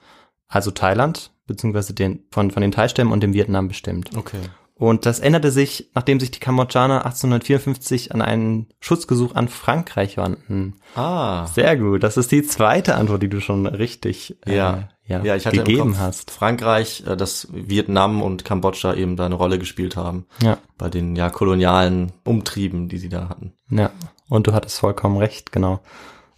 also 0.47 0.69
Thailand, 0.69 1.31
beziehungsweise 1.47 1.95
den, 1.95 2.25
von, 2.29 2.51
von 2.51 2.61
den 2.61 2.71
Thai-Stämmen 2.71 3.11
und 3.11 3.23
dem 3.23 3.33
Vietnam 3.33 3.67
bestimmt. 3.67 4.15
Okay. 4.15 4.41
Und 4.81 5.05
das 5.05 5.19
änderte 5.19 5.51
sich, 5.51 5.91
nachdem 5.93 6.19
sich 6.19 6.31
die 6.31 6.39
Kambodschaner 6.39 7.05
1854 7.05 8.15
an 8.15 8.21
einen 8.23 8.65
Schutzgesuch 8.79 9.35
an 9.35 9.47
Frankreich 9.47 10.17
wandten. 10.17 10.73
Ah. 10.95 11.45
Sehr 11.45 11.77
gut. 11.77 12.01
Das 12.01 12.17
ist 12.17 12.31
die 12.31 12.41
zweite 12.41 12.95
Antwort, 12.95 13.21
die 13.21 13.29
du 13.29 13.41
schon 13.41 13.67
richtig 13.67 14.37
äh, 14.47 14.55
Ja. 14.55 14.89
ja, 15.05 15.23
Ja, 15.23 15.35
ich 15.35 15.45
hatte 15.45 15.57
gegeben 15.57 15.91
Kopf 15.91 15.99
hast. 15.99 16.31
Frankreich, 16.31 17.03
äh, 17.05 17.15
dass 17.15 17.47
Vietnam 17.51 18.23
und 18.23 18.43
Kambodscha 18.43 18.95
eben 18.95 19.17
da 19.17 19.27
eine 19.27 19.35
Rolle 19.35 19.59
gespielt 19.59 19.95
haben 19.97 20.25
Ja, 20.41 20.57
bei 20.79 20.89
den 20.89 21.15
ja 21.15 21.29
kolonialen 21.29 22.11
Umtrieben, 22.23 22.89
die 22.89 22.97
sie 22.97 23.09
da 23.09 23.29
hatten. 23.29 23.53
ja. 23.69 23.91
Und 24.29 24.47
du 24.47 24.53
hattest 24.53 24.79
vollkommen 24.79 25.17
recht, 25.17 25.51
genau. 25.51 25.81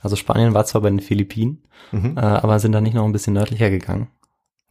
Also 0.02 0.16
Spanien 0.18 0.54
war 0.54 0.66
zwar 0.66 0.82
bei 0.82 0.90
den 0.90 1.00
Philippinen, 1.00 1.64
Mhm. 1.94 2.18
äh, 2.18 2.22
aber 2.22 2.60
sind 2.60 2.74
da 2.74 2.82
nicht 2.82 2.96
noch 2.96 3.06
ein 3.06 3.12
bisschen 3.14 3.36
nördlicher 3.36 3.70
gegangen. 3.70 4.08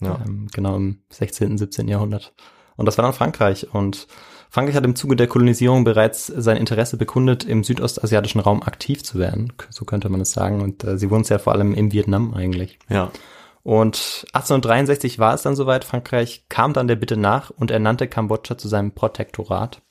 Ja. 0.00 0.18
Ähm, 0.26 0.48
genau 0.52 0.76
im 0.76 0.98
16., 1.08 1.56
17. 1.56 1.88
Jahrhundert. 1.88 2.34
Und 2.76 2.86
das 2.86 2.98
war 2.98 3.04
dann 3.04 3.14
Frankreich. 3.14 3.72
Und 3.72 4.06
Frankreich 4.50 4.76
hat 4.76 4.84
im 4.84 4.96
Zuge 4.96 5.16
der 5.16 5.28
Kolonisierung 5.28 5.84
bereits 5.84 6.26
sein 6.26 6.56
Interesse 6.56 6.96
bekundet, 6.96 7.44
im 7.44 7.64
südostasiatischen 7.64 8.40
Raum 8.40 8.62
aktiv 8.62 9.02
zu 9.02 9.18
werden. 9.18 9.52
So 9.70 9.84
könnte 9.84 10.08
man 10.08 10.20
es 10.20 10.32
sagen. 10.32 10.60
Und 10.60 10.84
äh, 10.84 10.98
sie 10.98 11.06
es 11.06 11.28
ja 11.28 11.38
vor 11.38 11.54
allem 11.54 11.74
im 11.74 11.92
Vietnam 11.92 12.34
eigentlich. 12.34 12.78
Ja. 12.88 13.10
Und 13.62 14.26
1863 14.32 15.18
war 15.18 15.34
es 15.34 15.42
dann 15.42 15.56
soweit. 15.56 15.84
Frankreich 15.84 16.44
kam 16.48 16.72
dann 16.72 16.88
der 16.88 16.96
Bitte 16.96 17.16
nach 17.16 17.50
und 17.50 17.70
ernannte 17.70 18.08
Kambodscha 18.08 18.58
zu 18.58 18.68
seinem 18.68 18.92
Protektorat. 18.92 19.82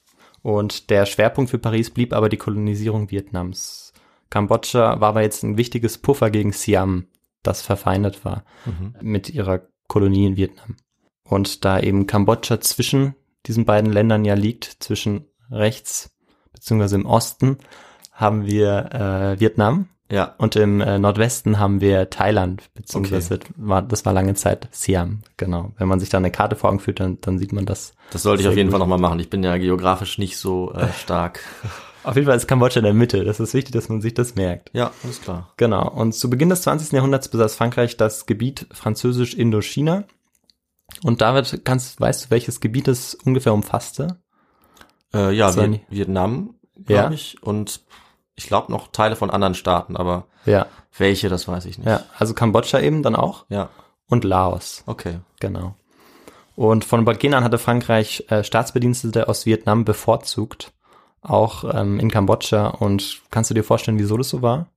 Und 0.43 0.89
der 0.89 1.05
Schwerpunkt 1.05 1.51
für 1.51 1.59
Paris 1.59 1.89
blieb 1.89 2.13
aber 2.13 2.29
die 2.29 2.37
Kolonisierung 2.37 3.11
Vietnams. 3.11 3.93
Kambodscha 4.29 4.99
war 4.99 5.09
aber 5.09 5.21
jetzt 5.21 5.43
ein 5.43 5.57
wichtiges 5.57 5.97
Puffer 5.97 6.31
gegen 6.31 6.51
Siam, 6.51 7.05
das 7.43 7.61
verfeindet 7.61 8.23
war 8.25 8.43
Mhm. 8.65 8.95
mit 9.01 9.29
ihrer 9.29 9.61
Kolonie 9.87 10.25
in 10.25 10.37
Vietnam. 10.37 10.77
Und 11.31 11.63
da 11.63 11.79
eben 11.79 12.07
Kambodscha 12.07 12.59
zwischen 12.59 13.15
diesen 13.45 13.63
beiden 13.65 13.91
Ländern 13.91 14.25
ja 14.25 14.33
liegt, 14.33 14.65
zwischen 14.83 15.25
rechts 15.49 16.11
beziehungsweise 16.53 16.95
im 16.95 17.05
Osten, 17.05 17.57
haben 18.11 18.45
wir 18.45 18.89
äh, 18.93 19.39
Vietnam 19.39 19.87
Ja. 20.11 20.35
und 20.37 20.57
im 20.57 20.81
äh, 20.81 20.99
Nordwesten 20.99 21.57
haben 21.57 21.79
wir 21.79 22.09
Thailand, 22.09 22.69
beziehungsweise 22.75 23.39
war, 23.55 23.81
das 23.81 24.05
war 24.05 24.11
lange 24.13 24.33
Zeit 24.35 24.67
Siam, 24.71 25.21
genau. 25.37 25.71
Wenn 25.77 25.87
man 25.87 26.01
sich 26.01 26.09
da 26.09 26.17
eine 26.17 26.31
Karte 26.31 26.57
vor 26.57 26.69
Augen 26.69 26.81
führt, 26.81 26.99
dann, 26.99 27.19
dann 27.21 27.39
sieht 27.39 27.53
man 27.53 27.65
das. 27.65 27.93
Das 28.11 28.23
sollte 28.23 28.43
ich 28.43 28.49
auf 28.49 28.55
jeden 28.57 28.67
gut. 28.67 28.73
Fall 28.73 28.79
nochmal 28.79 28.99
machen. 28.99 29.19
Ich 29.19 29.29
bin 29.29 29.41
ja 29.41 29.57
geografisch 29.57 30.17
nicht 30.17 30.37
so 30.37 30.73
äh, 30.73 30.91
stark. 31.01 31.39
Auf 32.03 32.15
jeden 32.15 32.27
Fall 32.27 32.35
ist 32.35 32.47
Kambodscha 32.47 32.79
in 32.79 32.83
der 32.85 32.93
Mitte. 32.93 33.23
Das 33.23 33.39
ist 33.39 33.53
wichtig, 33.53 33.71
dass 33.71 33.87
man 33.87 34.01
sich 34.01 34.13
das 34.13 34.35
merkt. 34.35 34.69
Ja, 34.73 34.91
alles 35.03 35.21
klar. 35.21 35.53
Genau. 35.57 35.87
Und 35.89 36.13
zu 36.13 36.29
Beginn 36.29 36.49
des 36.49 36.63
20. 36.63 36.91
Jahrhunderts 36.91 37.29
besaß 37.29 37.55
Frankreich 37.55 37.95
das 37.95 38.25
Gebiet 38.25 38.67
Französisch-Indochina. 38.73 40.03
Und 41.03 41.21
David, 41.21 41.65
kannst, 41.65 41.99
weißt 41.99 42.25
du, 42.25 42.29
welches 42.31 42.59
Gebiet 42.59 42.87
es 42.87 43.15
ungefähr 43.15 43.53
umfasste? 43.53 44.19
Äh, 45.13 45.31
ja, 45.33 45.47
Das 45.47 45.57
war 45.57 45.63
Vi 45.65 45.69
nicht- 45.69 45.85
Vietnam, 45.89 46.55
Ja. 46.75 46.83
glaube 47.01 47.15
ich. 47.15 47.41
Und 47.43 47.81
ich 48.35 48.47
glaube 48.47 48.71
noch 48.71 48.87
Teile 48.91 49.15
von 49.15 49.29
anderen 49.29 49.55
Staaten, 49.55 49.97
aber 49.97 50.27
Ja. 50.45 50.67
welche, 50.97 51.29
das 51.29 51.47
weiß 51.47 51.65
ich 51.65 51.77
nicht. 51.77 51.87
Ja. 51.87 52.03
Also 52.17 52.33
Kambodscha 52.33 52.79
eben 52.79 53.03
dann 53.03 53.15
auch. 53.15 53.45
Ja, 53.49 53.69
Und 54.09 54.23
Laos. 54.23 54.83
okay. 54.85 55.19
Genau. 55.39 55.75
Und 56.55 56.85
von 56.85 57.05
Beginn 57.05 57.33
an 57.33 57.43
hatte 57.43 57.57
Frankreich 57.57 58.25
äh, 58.29 58.43
Staatsbedienstete 58.43 59.27
aus 59.27 59.45
Vietnam 59.45 59.85
bevorzugt, 59.85 60.73
auch 61.21 61.63
ähm, 61.73 61.99
in 61.99 62.11
Kambodscha. 62.11 62.67
Und 62.67 63.21
kannst 63.31 63.49
du 63.49 63.53
dir 63.53 63.63
vorstellen, 63.63 63.97
wieso 63.99 64.17
das 64.17 64.29
so 64.29 64.41
war? 64.41 64.67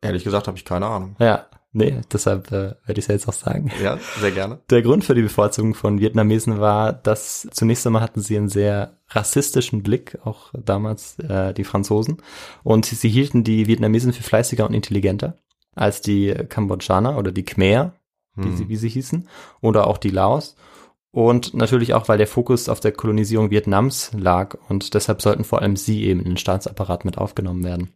Ehrlich 0.00 0.22
gesagt 0.24 0.46
habe 0.48 0.56
ich 0.58 0.64
keine 0.64 0.86
Ahnung. 0.86 1.16
Ja, 1.18 1.46
nee, 1.72 2.00
deshalb 2.12 2.48
äh, 2.48 2.74
werde 2.84 2.92
ich 2.92 2.98
es 2.98 3.06
ja 3.08 3.14
jetzt 3.14 3.28
auch 3.28 3.32
sagen. 3.32 3.70
Ja, 3.82 3.98
sehr 4.20 4.30
gerne. 4.30 4.60
Der 4.70 4.82
Grund 4.82 5.04
für 5.04 5.14
die 5.14 5.22
Bevorzugung 5.22 5.74
von 5.74 6.00
Vietnamesen 6.00 6.60
war, 6.60 6.92
dass 6.92 7.48
zunächst 7.50 7.86
einmal 7.86 8.02
hatten 8.02 8.20
sie 8.20 8.36
einen 8.36 8.48
sehr 8.48 8.98
rassistischen 9.08 9.82
Blick, 9.82 10.18
auch 10.24 10.52
damals 10.54 11.18
äh, 11.18 11.52
die 11.54 11.64
Franzosen, 11.64 12.18
und 12.62 12.86
sie, 12.86 13.08
hielten 13.08 13.44
die 13.44 13.66
Vietnamesen 13.66 14.12
für 14.12 14.22
fleißiger 14.22 14.66
und 14.66 14.74
intelligenter 14.74 15.38
als 15.74 16.00
die 16.02 16.34
Kambodschaner 16.48 17.16
oder 17.16 17.32
die 17.32 17.44
Khmer, 17.44 17.94
wie, 18.36 18.44
Hm. 18.44 18.56
sie, 18.56 18.68
wie 18.68 18.76
sie 18.76 18.88
hießen, 18.88 19.28
oder 19.60 19.86
auch 19.86 19.98
die 19.98 20.10
Laos. 20.10 20.56
Und 21.10 21.52
natürlich 21.52 21.92
auch, 21.92 22.08
weil 22.08 22.16
der 22.16 22.26
Fokus 22.26 22.70
auf 22.70 22.80
der 22.80 22.92
Kolonisierung 22.92 23.50
Vietnams 23.50 24.12
lag 24.18 24.56
und 24.68 24.94
deshalb 24.94 25.20
sollten 25.20 25.44
vor 25.44 25.60
allem 25.60 25.76
sie 25.76 26.04
eben 26.04 26.20
in 26.20 26.30
den 26.30 26.36
Staatsapparat 26.38 27.04
mit 27.04 27.18
aufgenommen 27.18 27.64
werden. 27.64 27.92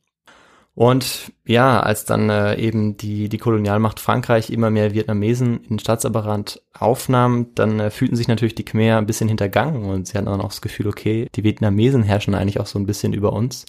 Und 0.76 1.33
ja, 1.47 1.80
als 1.80 2.04
dann 2.04 2.28
äh, 2.28 2.56
eben 2.56 2.99
die, 2.99 3.30
die 3.30 3.38
Kolonialmacht 3.38 3.99
Frankreich 3.99 4.50
immer 4.50 4.71
mehr 4.71 4.92
Vietnamesen 4.92 5.62
in 5.62 5.68
den 5.71 5.78
Staatsapparat 5.78 6.61
aufnahm, 6.78 7.47
dann 7.54 7.80
äh, 7.80 7.90
fühlten 7.90 8.14
sich 8.14 8.28
natürlich 8.28 8.54
die 8.54 8.66
Khmer 8.66 8.99
ein 8.99 9.06
bisschen 9.06 9.26
hintergangen 9.26 9.87
und 9.87 10.06
sie 10.06 10.18
hatten 10.18 10.26
dann 10.26 10.42
auch 10.42 10.50
das 10.50 10.61
Gefühl, 10.61 10.87
okay, 10.88 11.28
die 11.35 11.45
Vietnamesen 11.45 12.02
herrschen 12.02 12.35
eigentlich 12.35 12.61
auch 12.61 12.66
so 12.66 12.78
ein 12.78 12.85
bisschen 12.85 13.14
über 13.14 13.33
uns. 13.33 13.64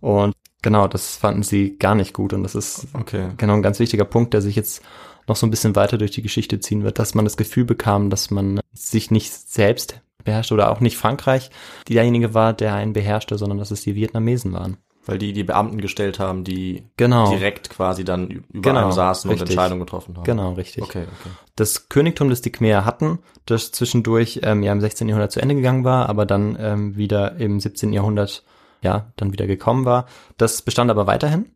Und 0.00 0.32
genau, 0.62 0.88
das 0.88 1.16
fanden 1.16 1.42
sie 1.42 1.76
gar 1.76 1.94
nicht 1.94 2.14
gut 2.14 2.32
und 2.32 2.42
das 2.42 2.54
ist 2.54 2.88
Okay. 2.94 3.28
genau 3.36 3.52
ein 3.52 3.62
ganz 3.62 3.78
wichtiger 3.78 4.06
Punkt, 4.06 4.32
der 4.32 4.40
sich 4.40 4.56
jetzt 4.56 4.82
noch 5.28 5.36
so 5.36 5.46
ein 5.46 5.50
bisschen 5.50 5.76
weiter 5.76 5.98
durch 5.98 6.12
die 6.12 6.22
Geschichte 6.22 6.58
ziehen 6.58 6.84
wird, 6.84 6.98
dass 6.98 7.14
man 7.14 7.26
das 7.26 7.36
Gefühl 7.36 7.66
bekam, 7.66 8.08
dass 8.08 8.30
man 8.30 8.60
sich 8.72 9.10
nicht 9.10 9.30
selbst 9.30 10.00
beherrscht 10.24 10.52
oder 10.52 10.72
auch 10.72 10.80
nicht 10.80 10.96
Frankreich 10.96 11.50
derjenige 11.86 12.32
war, 12.32 12.54
der 12.54 12.72
einen 12.74 12.94
beherrschte, 12.94 13.36
sondern 13.36 13.58
dass 13.58 13.70
es 13.70 13.82
die 13.82 13.94
Vietnamesen 13.94 14.54
waren. 14.54 14.78
Weil 15.06 15.18
die 15.18 15.32
die 15.32 15.44
Beamten 15.44 15.80
gestellt 15.80 16.18
haben, 16.18 16.44
die 16.44 16.84
Genau. 16.96 17.30
direkt 17.30 17.70
quasi 17.70 18.04
dann 18.04 18.28
über 18.28 18.70
Genau, 18.70 18.82
einem 18.82 18.92
saßen 18.92 19.30
richtig. 19.30 19.42
und 19.44 19.50
Entscheidungen 19.50 19.80
getroffen 19.80 20.16
haben. 20.16 20.24
Genau, 20.24 20.52
richtig. 20.52 20.82
Okay, 20.82 21.02
okay. 21.04 21.30
Das 21.54 21.88
Königtum, 21.88 22.28
das 22.28 22.42
die 22.42 22.52
Khmer 22.52 22.84
hatten, 22.84 23.20
das 23.46 23.70
zwischendurch 23.72 24.40
ähm, 24.42 24.62
ja 24.62 24.72
im 24.72 24.80
16. 24.80 25.08
Jahrhundert 25.08 25.32
zu 25.32 25.40
Ende 25.40 25.54
gegangen 25.54 25.84
war, 25.84 26.08
aber 26.08 26.26
dann 26.26 26.56
ähm, 26.60 26.96
wieder 26.96 27.36
im 27.36 27.60
17. 27.60 27.92
Jahrhundert 27.92 28.44
ja 28.82 29.12
dann 29.16 29.32
wieder 29.32 29.46
gekommen 29.46 29.84
war, 29.84 30.06
das 30.36 30.60
bestand 30.62 30.90
aber 30.90 31.06
weiterhin. 31.06 31.52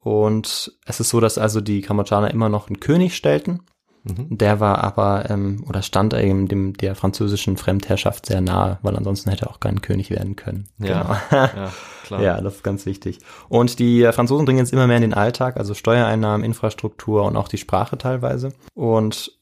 Und 0.00 0.72
es 0.84 1.00
ist 1.00 1.08
so, 1.08 1.20
dass 1.20 1.38
also 1.38 1.60
die 1.60 1.80
Kambodschaner 1.80 2.30
immer 2.30 2.48
noch 2.48 2.68
einen 2.68 2.80
König 2.80 3.16
stellten. 3.16 3.60
Mhm. 4.04 4.36
Der 4.36 4.60
war 4.60 4.84
aber 4.84 5.24
oder 5.24 5.74
oder 5.74 5.82
stand 5.82 6.14
eben 6.14 6.46
dem 6.46 6.74
der 6.74 6.94
französischen 6.94 7.56
Fremdherrschaft 7.56 8.26
sehr 8.26 8.40
nahe, 8.40 8.78
weil 8.82 8.96
ansonsten 8.96 9.30
hätte 9.30 9.46
er 9.46 9.50
auch 9.50 9.60
kein 9.60 9.80
König 9.80 10.10
werden 10.10 10.36
können. 10.36 10.68
Ja, 10.78 11.20
Genau. 11.30 11.42
ja, 11.42 11.72
klar. 12.04 12.20
Ja, 12.22 12.40
das 12.40 12.56
ist 12.56 12.62
ganz 12.62 12.86
wichtig. 12.86 13.18
Und 13.48 13.78
die 13.78 14.08
Franzosen 14.12 14.44
bringen 14.44 14.58
jetzt 14.58 14.72
immer 14.72 14.86
mehr 14.86 14.96
in 14.96 15.02
den 15.02 15.14
Alltag, 15.14 15.56
also 15.56 15.74
Steuereinnahmen, 15.74 16.44
Infrastruktur 16.44 17.24
und 17.24 17.36
auch 17.36 17.48
die 17.48 17.58
Sprache 17.58 17.96
teilweise. 17.98 18.52
Und 18.74 19.32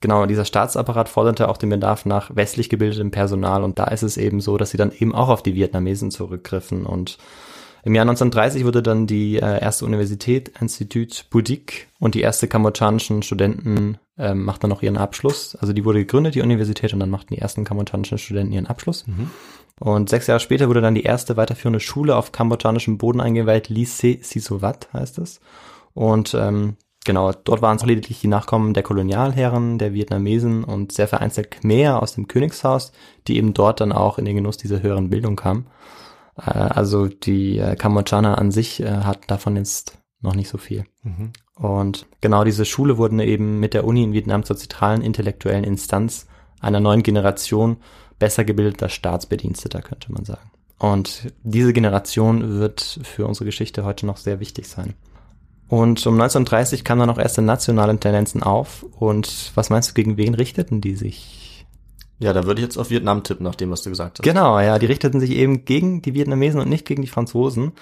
genau, 0.00 0.24
dieser 0.26 0.44
Staatsapparat 0.44 1.08
forderte 1.08 1.48
auch 1.48 1.56
den 1.56 1.70
Bedarf 1.70 2.06
nach 2.06 2.34
westlich 2.34 2.68
gebildetem 2.68 3.10
Personal. 3.10 3.64
Und 3.64 3.78
da 3.78 3.84
ist 3.84 4.02
es 4.02 4.16
eben 4.16 4.40
so, 4.40 4.56
dass 4.56 4.70
sie 4.70 4.78
dann 4.78 4.92
eben 4.92 5.14
auch 5.14 5.28
auf 5.28 5.42
die 5.42 5.54
Vietnamesen 5.54 6.10
zurückgriffen. 6.10 6.86
Und 6.86 7.18
im 7.84 7.94
Jahr 7.94 8.04
1930 8.04 8.64
wurde 8.64 8.82
dann 8.82 9.06
die 9.06 9.36
äh, 9.36 9.60
erste 9.60 9.84
Universität, 9.84 10.52
Institut 10.60 11.26
Boudic, 11.30 11.88
und 11.98 12.14
die 12.14 12.22
erste 12.22 12.48
kambodschanischen 12.48 13.22
Studenten 13.22 13.98
ähm, 14.16 14.44
machten 14.44 14.62
dann 14.62 14.70
noch 14.70 14.82
ihren 14.82 14.96
Abschluss. 14.96 15.54
Also 15.56 15.72
die 15.74 15.84
wurde 15.84 15.98
gegründet, 15.98 16.34
die 16.34 16.42
Universität, 16.42 16.94
und 16.94 17.00
dann 17.00 17.10
machten 17.10 17.34
die 17.34 17.40
ersten 17.40 17.64
kambodschanischen 17.64 18.16
Studenten 18.16 18.52
ihren 18.52 18.66
Abschluss. 18.66 19.04
Und 19.80 20.08
sechs 20.08 20.26
Jahre 20.26 20.40
später 20.40 20.68
wurde 20.68 20.80
dann 20.80 20.94
die 20.94 21.02
erste 21.02 21.36
weiterführende 21.36 21.80
Schule 21.80 22.16
auf 22.16 22.32
kambodschanischem 22.32 22.96
Boden 22.96 23.20
eingeweiht, 23.20 23.68
Lycée 23.68 24.22
Sisovat 24.22 24.88
heißt 24.92 25.18
es. 25.18 25.40
Und 25.92 26.34
ähm, 26.34 26.76
genau, 27.04 27.32
dort 27.32 27.60
waren 27.60 27.76
es 27.76 27.84
lediglich 27.84 28.20
die 28.20 28.28
Nachkommen 28.28 28.72
der 28.72 28.82
Kolonialherren, 28.82 29.78
der 29.78 29.92
Vietnamesen 29.92 30.64
und 30.64 30.92
sehr 30.92 31.08
vereinzelt 31.08 31.50
Khmer 31.50 32.02
aus 32.02 32.14
dem 32.14 32.28
Königshaus, 32.28 32.92
die 33.26 33.36
eben 33.36 33.52
dort 33.52 33.80
dann 33.80 33.92
auch 33.92 34.18
in 34.18 34.24
den 34.24 34.36
Genuss 34.36 34.56
dieser 34.56 34.82
höheren 34.82 35.10
Bildung 35.10 35.36
kamen. 35.36 35.66
Äh, 36.36 36.50
also 36.50 37.06
die 37.06 37.58
äh, 37.58 37.76
Kambodschaner 37.76 38.38
an 38.38 38.50
sich 38.50 38.80
äh, 38.80 38.90
hatten 38.90 39.26
davon 39.26 39.56
jetzt 39.56 39.98
noch 40.20 40.34
nicht 40.34 40.48
so 40.48 40.58
viel. 40.58 40.84
Mhm. 41.02 41.32
Und 41.54 42.06
genau 42.20 42.44
diese 42.44 42.64
Schule 42.64 42.98
wurden 42.98 43.20
eben 43.20 43.60
mit 43.60 43.74
der 43.74 43.84
Uni 43.84 44.02
in 44.02 44.12
Vietnam 44.12 44.44
zur 44.44 44.56
zentralen 44.56 45.02
intellektuellen 45.02 45.64
Instanz 45.64 46.26
einer 46.60 46.80
neuen 46.80 47.02
Generation 47.02 47.76
besser 48.18 48.44
gebildeter 48.44 48.88
Staatsbediensteter, 48.88 49.82
könnte 49.82 50.12
man 50.12 50.24
sagen. 50.24 50.50
Und 50.78 51.32
diese 51.42 51.72
Generation 51.72 52.58
wird 52.58 53.00
für 53.02 53.26
unsere 53.26 53.44
Geschichte 53.44 53.84
heute 53.84 54.06
noch 54.06 54.16
sehr 54.16 54.40
wichtig 54.40 54.66
sein. 54.68 54.94
Und 55.68 56.06
um 56.06 56.14
1930 56.14 56.84
kamen 56.84 57.00
dann 57.00 57.10
auch 57.10 57.18
erste 57.18 57.42
nationale 57.42 57.98
Tendenzen 57.98 58.42
auf. 58.42 58.84
Und 58.98 59.52
was 59.54 59.70
meinst 59.70 59.90
du, 59.90 59.94
gegen 59.94 60.16
wen 60.16 60.34
richteten 60.34 60.80
die 60.80 60.94
sich? 60.94 61.43
Ja, 62.18 62.32
da 62.32 62.44
würde 62.44 62.60
ich 62.60 62.66
jetzt 62.66 62.78
auf 62.78 62.90
Vietnam 62.90 63.22
tippen, 63.22 63.44
nach 63.44 63.54
dem, 63.54 63.70
was 63.70 63.82
du 63.82 63.90
gesagt 63.90 64.18
hast. 64.18 64.24
Genau, 64.24 64.58
ja, 64.60 64.78
die 64.78 64.86
richteten 64.86 65.20
sich 65.20 65.30
eben 65.30 65.64
gegen 65.64 66.02
die 66.02 66.14
Vietnamesen 66.14 66.60
und 66.60 66.68
nicht 66.68 66.86
gegen 66.86 67.02
die 67.02 67.08
Franzosen. 67.08 67.72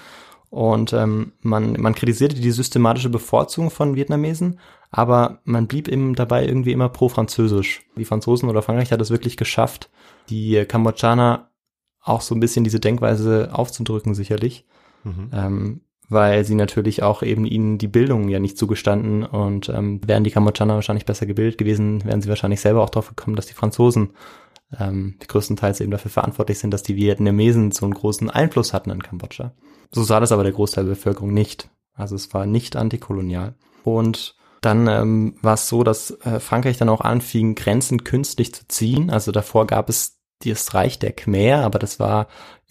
Und 0.49 0.93
ähm, 0.93 1.33
man, 1.41 1.73
man 1.81 1.95
kritisierte 1.95 2.35
die 2.35 2.51
systematische 2.51 3.09
Bevorzugung 3.09 3.71
von 3.71 3.95
Vietnamesen, 3.95 4.59
aber 4.91 5.39
man 5.45 5.65
blieb 5.65 5.87
eben 5.87 6.13
dabei 6.13 6.45
irgendwie 6.45 6.73
immer 6.73 6.89
pro-französisch. 6.89 7.81
Die 7.97 8.05
Franzosen 8.05 8.49
oder 8.49 8.61
Frankreich 8.61 8.91
hat 8.91 9.01
es 9.01 9.09
wirklich 9.09 9.35
geschafft, 9.35 9.89
die 10.29 10.63
Kambodschaner 10.65 11.49
auch 12.01 12.21
so 12.21 12.35
ein 12.35 12.39
bisschen 12.39 12.63
diese 12.63 12.79
Denkweise 12.79 13.49
aufzudrücken, 13.51 14.13
sicherlich. 14.13 14.67
Mhm. 15.03 15.29
Ähm, 15.33 15.81
weil 16.09 16.43
sie 16.45 16.55
natürlich 16.55 17.03
auch 17.03 17.23
eben 17.23 17.45
ihnen 17.45 17.77
die 17.77 17.87
Bildung 17.87 18.29
ja 18.29 18.39
nicht 18.39 18.57
zugestanden 18.57 19.23
und 19.23 19.69
ähm, 19.69 20.01
wären 20.05 20.23
die 20.23 20.31
Kambodschaner 20.31 20.75
wahrscheinlich 20.75 21.05
besser 21.05 21.25
gebildet 21.25 21.57
gewesen, 21.57 22.03
wären 22.05 22.21
sie 22.21 22.29
wahrscheinlich 22.29 22.61
selber 22.61 22.83
auch 22.83 22.89
drauf 22.89 23.09
gekommen, 23.09 23.35
dass 23.35 23.45
die 23.45 23.53
Franzosen 23.53 24.11
ähm, 24.79 25.15
die 25.21 25.27
größtenteils 25.27 25.81
eben 25.81 25.91
dafür 25.91 26.11
verantwortlich 26.11 26.59
sind, 26.59 26.71
dass 26.71 26.83
die 26.83 26.95
Vietnamesen 26.95 27.71
so 27.71 27.85
einen 27.85 27.93
großen 27.93 28.29
Einfluss 28.29 28.73
hatten 28.73 28.89
in 28.89 29.03
Kambodscha. 29.03 29.53
So 29.91 30.03
sah 30.03 30.19
das 30.19 30.31
aber 30.31 30.43
der 30.43 30.53
Großteil 30.53 30.85
der 30.85 30.91
Bevölkerung 30.91 31.33
nicht. 31.33 31.69
Also 31.93 32.15
es 32.15 32.33
war 32.33 32.45
nicht 32.45 32.75
antikolonial. 32.75 33.55
Und 33.83 34.35
dann 34.61 34.87
ähm, 34.87 35.35
war 35.41 35.55
es 35.55 35.67
so, 35.67 35.83
dass 35.83 36.11
äh, 36.21 36.39
Frankreich 36.39 36.77
dann 36.77 36.89
auch 36.89 37.01
anfing, 37.01 37.55
Grenzen 37.55 38.03
künstlich 38.03 38.53
zu 38.55 38.67
ziehen. 38.67 39.09
Also 39.09 39.31
davor 39.31 39.67
gab 39.67 39.89
es 39.89 40.19
das 40.43 40.73
Reich 40.73 40.99
der 40.99 41.11
Khmer, 41.11 41.63
aber 41.63 41.79
das 41.79 41.99
war 41.99 42.27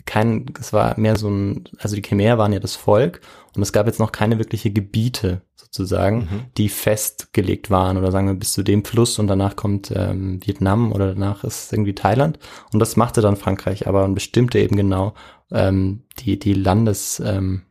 kein, 0.06 0.46
das 0.46 0.72
war 0.72 0.98
mehr 0.98 1.16
so 1.16 1.28
ein, 1.28 1.64
also 1.78 1.94
die 1.96 2.02
Khmer 2.02 2.38
waren 2.38 2.52
ja 2.52 2.58
das 2.60 2.76
Volk 2.76 3.20
und 3.54 3.62
es 3.62 3.72
gab 3.72 3.86
jetzt 3.86 4.00
noch 4.00 4.12
keine 4.12 4.38
wirkliche 4.38 4.70
Gebiete 4.70 5.42
sozusagen, 5.56 6.18
Mhm. 6.18 6.40
die 6.58 6.68
festgelegt 6.68 7.70
waren 7.70 7.96
oder 7.96 8.10
sagen 8.10 8.26
wir 8.26 8.34
bis 8.34 8.52
zu 8.52 8.62
dem 8.62 8.84
Fluss 8.84 9.18
und 9.18 9.26
danach 9.26 9.56
kommt 9.56 9.92
ähm, 9.94 10.40
Vietnam 10.44 10.92
oder 10.92 11.14
danach 11.14 11.44
ist 11.44 11.72
irgendwie 11.72 11.94
Thailand 11.94 12.38
und 12.72 12.80
das 12.80 12.96
machte 12.96 13.20
dann 13.20 13.36
Frankreich 13.36 13.86
aber 13.86 14.04
und 14.04 14.14
bestimmte 14.14 14.58
eben 14.58 14.76
genau 14.76 15.14
ähm, 15.50 16.02
die 16.18 16.38
die 16.38 16.54
Landes 16.54 17.20
ähm, 17.24 17.62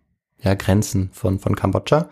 ja, 0.41 0.53
Grenzen 0.55 1.09
von 1.13 1.39
von 1.39 1.55
Kambodscha 1.55 2.09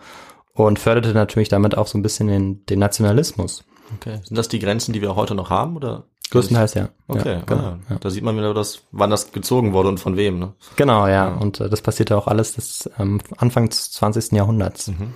und 0.52 0.78
förderte 0.78 1.14
natürlich 1.14 1.48
damit 1.48 1.76
auch 1.76 1.86
so 1.86 1.96
ein 1.98 2.02
bisschen 2.02 2.26
den, 2.26 2.66
den 2.66 2.78
Nationalismus. 2.78 3.64
Okay. 3.96 4.20
Sind 4.22 4.36
das 4.36 4.48
die 4.48 4.58
Grenzen, 4.58 4.92
die 4.92 5.00
wir 5.00 5.16
heute 5.16 5.34
noch 5.34 5.50
haben, 5.50 5.76
oder? 5.76 6.04
Größtenteils 6.30 6.74
ja. 6.74 6.88
Okay, 7.08 7.34
ja, 7.34 7.42
genau. 7.44 7.60
ah, 7.60 7.78
ja. 7.90 7.96
da 7.98 8.10
sieht 8.10 8.22
man 8.22 8.36
wieder, 8.36 8.54
das, 8.54 8.82
wann 8.92 9.10
das 9.10 9.32
gezogen 9.32 9.72
wurde 9.72 9.88
und 9.88 9.98
von 9.98 10.16
wem, 10.16 10.38
ne? 10.38 10.54
Genau, 10.76 11.06
ja. 11.06 11.28
Ja. 11.28 11.34
Und 11.34 11.60
äh, 11.60 11.68
das 11.68 11.82
passierte 11.82 12.16
auch 12.16 12.28
alles 12.28 12.54
das 12.54 12.88
ähm, 12.98 13.20
Anfang 13.36 13.68
des 13.68 13.90
20. 13.92 14.32
Jahrhunderts. 14.32 14.88
Mhm. 14.88 15.12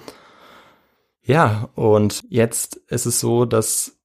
Ja, 1.22 1.68
und 1.74 2.22
jetzt 2.28 2.76
ist 2.88 3.06
es 3.06 3.20
so, 3.20 3.44
dass 3.44 3.96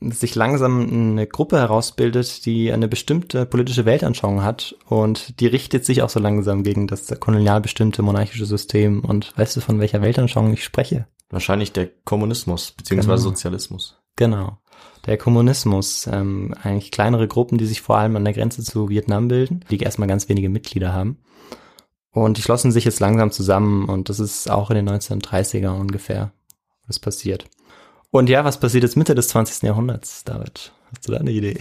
sich 0.00 0.34
langsam 0.34 0.80
eine 0.90 1.26
Gruppe 1.26 1.58
herausbildet, 1.58 2.44
die 2.44 2.72
eine 2.72 2.88
bestimmte 2.88 3.46
politische 3.46 3.86
Weltanschauung 3.86 4.42
hat 4.42 4.76
und 4.86 5.40
die 5.40 5.46
richtet 5.46 5.84
sich 5.84 6.02
auch 6.02 6.10
so 6.10 6.20
langsam 6.20 6.62
gegen 6.62 6.86
das 6.86 7.08
kolonial 7.18 7.60
bestimmte 7.60 8.02
monarchische 8.02 8.46
System. 8.46 9.00
Und 9.00 9.32
weißt 9.38 9.56
du, 9.56 9.60
von 9.60 9.80
welcher 9.80 10.02
Weltanschauung 10.02 10.52
ich 10.52 10.64
spreche? 10.64 11.06
Wahrscheinlich 11.30 11.72
der 11.72 11.88
Kommunismus, 12.04 12.72
beziehungsweise 12.72 13.22
Genau. 13.22 13.30
Sozialismus. 13.30 13.98
Genau. 14.16 14.58
Der 15.06 15.16
Kommunismus, 15.16 16.08
ähm, 16.12 16.54
eigentlich 16.62 16.90
kleinere 16.90 17.28
Gruppen, 17.28 17.58
die 17.58 17.66
sich 17.66 17.80
vor 17.80 17.96
allem 17.96 18.16
an 18.16 18.24
der 18.24 18.34
Grenze 18.34 18.62
zu 18.62 18.88
Vietnam 18.88 19.28
bilden, 19.28 19.64
die 19.70 19.78
erstmal 19.78 20.08
ganz 20.08 20.28
wenige 20.28 20.48
Mitglieder 20.48 20.92
haben. 20.92 21.18
Und 22.10 22.38
die 22.38 22.42
schlossen 22.42 22.72
sich 22.72 22.84
jetzt 22.84 23.00
langsam 23.00 23.30
zusammen 23.30 23.88
und 23.88 24.08
das 24.08 24.20
ist 24.20 24.50
auch 24.50 24.70
in 24.70 24.76
den 24.76 24.88
1930er 24.88 25.68
ungefähr, 25.68 26.32
was 26.86 26.98
passiert. 26.98 27.44
Und 28.10 28.28
ja, 28.28 28.44
was 28.44 28.58
passiert 28.58 28.84
jetzt 28.84 28.96
Mitte 28.96 29.14
des 29.14 29.28
20. 29.28 29.62
Jahrhunderts, 29.62 30.24
David? 30.24 30.72
Hast 30.90 31.06
du 31.06 31.12
da 31.12 31.18
eine 31.18 31.30
Idee? 31.30 31.60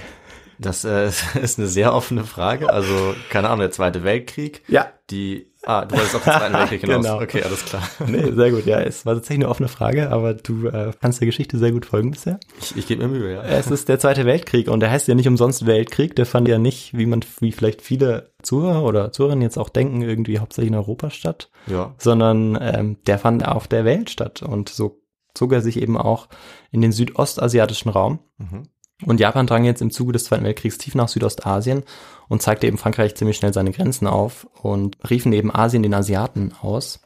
Das 0.60 0.84
äh, 0.86 1.08
ist 1.42 1.60
eine 1.60 1.68
sehr 1.68 1.94
offene 1.94 2.24
Frage. 2.24 2.70
Also, 2.72 3.16
keine 3.30 3.48
Ahnung, 3.50 3.60
der 3.60 3.72
Zweite 3.72 4.04
Weltkrieg. 4.04 4.62
Ja. 4.68 4.88
Die, 5.12 5.52
ah, 5.66 5.86
du 5.86 5.96
wolltest 5.96 6.16
auf 6.16 6.24
den 6.24 6.34
Zweiten 6.34 6.54
Weltkrieg 6.54 6.82
hinaus. 6.82 7.04
Genau. 7.04 7.22
Okay, 7.22 7.44
alles 7.44 7.64
klar. 7.66 7.84
Nee, 8.08 8.32
sehr 8.32 8.52
gut. 8.52 8.66
Ja, 8.66 8.80
es 8.80 9.06
war 9.06 9.14
tatsächlich 9.14 9.44
eine 9.46 9.50
offene 9.50 9.68
Frage, 9.70 10.10
aber 10.12 10.34
du 10.34 10.68
äh, 10.68 10.92
kannst 11.00 11.20
der 11.22 11.28
Geschichte 11.28 11.58
sehr 11.60 11.72
gut 11.72 11.86
folgen 11.86 12.12
bisher. 12.12 12.40
Ich, 12.60 12.76
ich 12.76 12.88
gebe 12.88 13.08
mir 13.08 13.18
Mühe, 13.20 13.34
ja. 13.34 13.44
Es 13.44 13.70
ist 13.70 13.88
der 13.90 14.00
Zweite 14.00 14.26
Weltkrieg 14.26 14.68
und 14.68 14.80
der 14.80 14.90
heißt 14.92 15.08
ja 15.08 15.14
nicht 15.16 15.28
umsonst 15.28 15.66
Weltkrieg. 15.68 16.16
Der 16.16 16.26
fand 16.26 16.48
ja 16.48 16.58
nicht, 16.58 16.98
wie 16.98 17.06
man, 17.06 17.22
wie 17.40 17.52
vielleicht 17.52 17.82
viele 17.84 18.32
Zuhörer 18.42 18.84
oder 18.84 19.12
Zuhörerinnen 19.12 19.44
jetzt 19.44 19.58
auch 19.60 19.70
denken, 19.70 20.02
irgendwie 20.02 20.40
hauptsächlich 20.40 20.72
in 20.72 20.78
Europa 20.78 21.10
statt, 21.12 21.50
Ja. 21.68 21.94
sondern 22.00 22.58
ähm, 22.60 22.98
der 23.06 23.20
fand 23.20 23.48
auf 23.48 23.68
der 23.68 23.86
Welt 23.86 24.10
statt 24.10 24.42
und 24.42 24.70
so 24.70 25.02
zog 25.36 25.52
er 25.52 25.62
sich 25.62 25.82
eben 25.82 25.98
auch 25.98 26.30
in 26.72 26.80
den 26.82 26.94
südostasiatischen 26.94 27.92
Raum. 27.92 28.20
Mhm. 28.38 28.64
Und 29.04 29.20
Japan 29.20 29.46
drang 29.46 29.66
jetzt 29.66 29.82
im 29.82 29.92
Zuge 29.92 30.14
des 30.14 30.24
Zweiten 30.24 30.46
Weltkriegs 30.46 30.78
tief 30.78 30.96
nach 30.96 31.10
Südostasien 31.10 31.84
und 32.30 32.42
zeigte 32.42 32.68
eben 32.68 32.78
Frankreich 32.78 33.16
ziemlich 33.16 33.36
schnell 33.38 33.54
seine 33.54 33.72
Grenzen 33.72 34.08
auf 34.08 34.48
und 34.62 34.98
riefen 35.10 35.34
eben 35.34 35.54
Asien 35.54 35.84
den 35.84 35.94
Asiaten 35.94 36.54
aus 36.62 37.02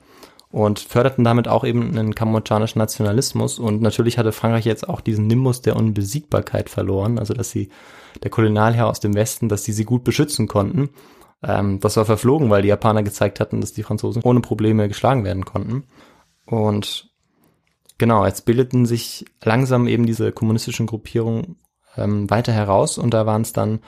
und 0.51 0.79
förderten 0.79 1.23
damit 1.23 1.47
auch 1.47 1.63
eben 1.63 1.89
einen 1.89 2.13
kambodschanischen 2.13 2.79
Nationalismus. 2.79 3.57
Und 3.57 3.81
natürlich 3.81 4.17
hatte 4.17 4.31
Frankreich 4.31 4.65
jetzt 4.65 4.87
auch 4.87 5.01
diesen 5.01 5.27
Nimbus 5.27 5.61
der 5.61 5.75
Unbesiegbarkeit 5.75 6.69
verloren, 6.69 7.17
also 7.17 7.33
dass 7.33 7.49
sie, 7.49 7.69
der 8.23 8.31
Kolonialherr 8.31 8.87
aus 8.87 8.99
dem 8.99 9.15
Westen, 9.15 9.49
dass 9.49 9.63
sie 9.63 9.73
sie 9.73 9.85
gut 9.85 10.03
beschützen 10.03 10.47
konnten. 10.47 10.89
Ähm, 11.43 11.79
das 11.79 11.97
war 11.97 12.05
verflogen, 12.05 12.49
weil 12.49 12.63
die 12.63 12.67
Japaner 12.67 13.03
gezeigt 13.03 13.39
hatten, 13.39 13.61
dass 13.61 13.73
die 13.73 13.83
Franzosen 13.83 14.23
ohne 14.23 14.41
Probleme 14.41 14.87
geschlagen 14.87 15.23
werden 15.23 15.45
konnten. 15.45 15.85
Und 16.45 17.09
genau, 17.97 18.25
jetzt 18.25 18.45
bildeten 18.45 18.85
sich 18.85 19.25
langsam 19.43 19.87
eben 19.87 20.05
diese 20.05 20.31
kommunistischen 20.31 20.87
Gruppierungen 20.87 21.57
ähm, 21.97 22.29
weiter 22.29 22.51
heraus 22.53 22.97
und 22.97 23.13
da 23.13 23.25
waren 23.25 23.41
es 23.41 23.53
dann 23.53 23.79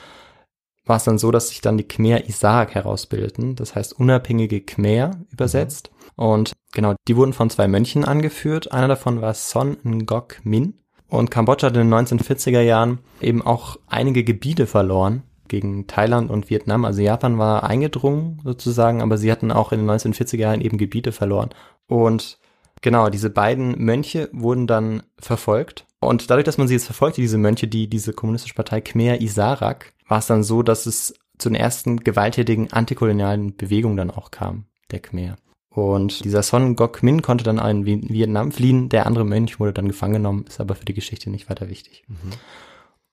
war 0.85 0.97
es 0.97 1.03
dann 1.03 1.17
so, 1.17 1.31
dass 1.31 1.49
sich 1.49 1.61
dann 1.61 1.77
die 1.77 1.87
Khmer 1.87 2.27
Isaac 2.27 2.73
herausbildeten, 2.73 3.55
das 3.55 3.75
heißt 3.75 3.99
unabhängige 3.99 4.61
Khmer 4.61 5.11
übersetzt. 5.31 5.91
Und 6.15 6.53
genau, 6.73 6.95
die 7.07 7.15
wurden 7.15 7.33
von 7.33 7.49
zwei 7.49 7.67
Mönchen 7.67 8.03
angeführt. 8.03 8.71
Einer 8.71 8.87
davon 8.87 9.21
war 9.21 9.33
Son 9.33 9.77
Ngoc 9.83 10.39
Min. 10.43 10.79
Und 11.07 11.29
Kambodscha 11.29 11.67
hat 11.67 11.77
in 11.77 11.89
den 11.89 11.93
1940er 11.93 12.61
Jahren 12.61 12.99
eben 13.21 13.41
auch 13.41 13.77
einige 13.87 14.23
Gebiete 14.23 14.65
verloren 14.65 15.23
gegen 15.47 15.85
Thailand 15.85 16.31
und 16.31 16.49
Vietnam. 16.49 16.85
Also 16.85 17.01
Japan 17.01 17.37
war 17.37 17.63
eingedrungen 17.63 18.39
sozusagen, 18.43 19.01
aber 19.01 19.17
sie 19.17 19.31
hatten 19.31 19.51
auch 19.51 19.73
in 19.73 19.79
den 19.79 19.89
1940er 19.89 20.37
Jahren 20.37 20.61
eben 20.61 20.77
Gebiete 20.77 21.11
verloren. 21.11 21.49
Und 21.87 22.39
genau, 22.81 23.09
diese 23.09 23.29
beiden 23.29 23.77
Mönche 23.83 24.29
wurden 24.31 24.67
dann 24.67 25.03
verfolgt. 25.19 25.85
Und 26.01 26.29
dadurch, 26.29 26.45
dass 26.45 26.57
man 26.57 26.67
sie 26.67 26.73
jetzt 26.73 26.85
verfolgte, 26.85 27.21
diese 27.21 27.37
Mönche, 27.37 27.67
die 27.67 27.87
diese 27.87 28.11
kommunistische 28.11 28.55
Partei 28.55 28.81
Khmer 28.81 29.21
Isarak, 29.21 29.93
war 30.07 30.17
es 30.17 30.27
dann 30.27 30.43
so, 30.43 30.63
dass 30.63 30.87
es 30.87 31.13
zu 31.37 31.49
den 31.49 31.55
ersten 31.55 31.99
gewalttätigen 31.99 32.73
antikolonialen 32.73 33.55
Bewegungen 33.55 33.97
dann 33.97 34.11
auch 34.11 34.31
kam, 34.31 34.65
der 34.89 34.99
Khmer. 34.99 35.35
Und 35.69 36.25
dieser 36.25 36.43
Son 36.43 36.75
Ngoc 36.75 37.01
Min 37.01 37.21
konnte 37.21 37.45
dann 37.45 37.59
in 37.59 37.85
Vi- 37.85 38.09
Vietnam 38.09 38.51
fliehen, 38.51 38.89
der 38.89 39.05
andere 39.05 39.23
Mönch 39.23 39.59
wurde 39.59 39.73
dann 39.73 39.87
gefangen 39.87 40.15
genommen, 40.15 40.45
ist 40.47 40.59
aber 40.59 40.75
für 40.75 40.85
die 40.85 40.93
Geschichte 40.93 41.29
nicht 41.29 41.49
weiter 41.49 41.69
wichtig. 41.69 42.03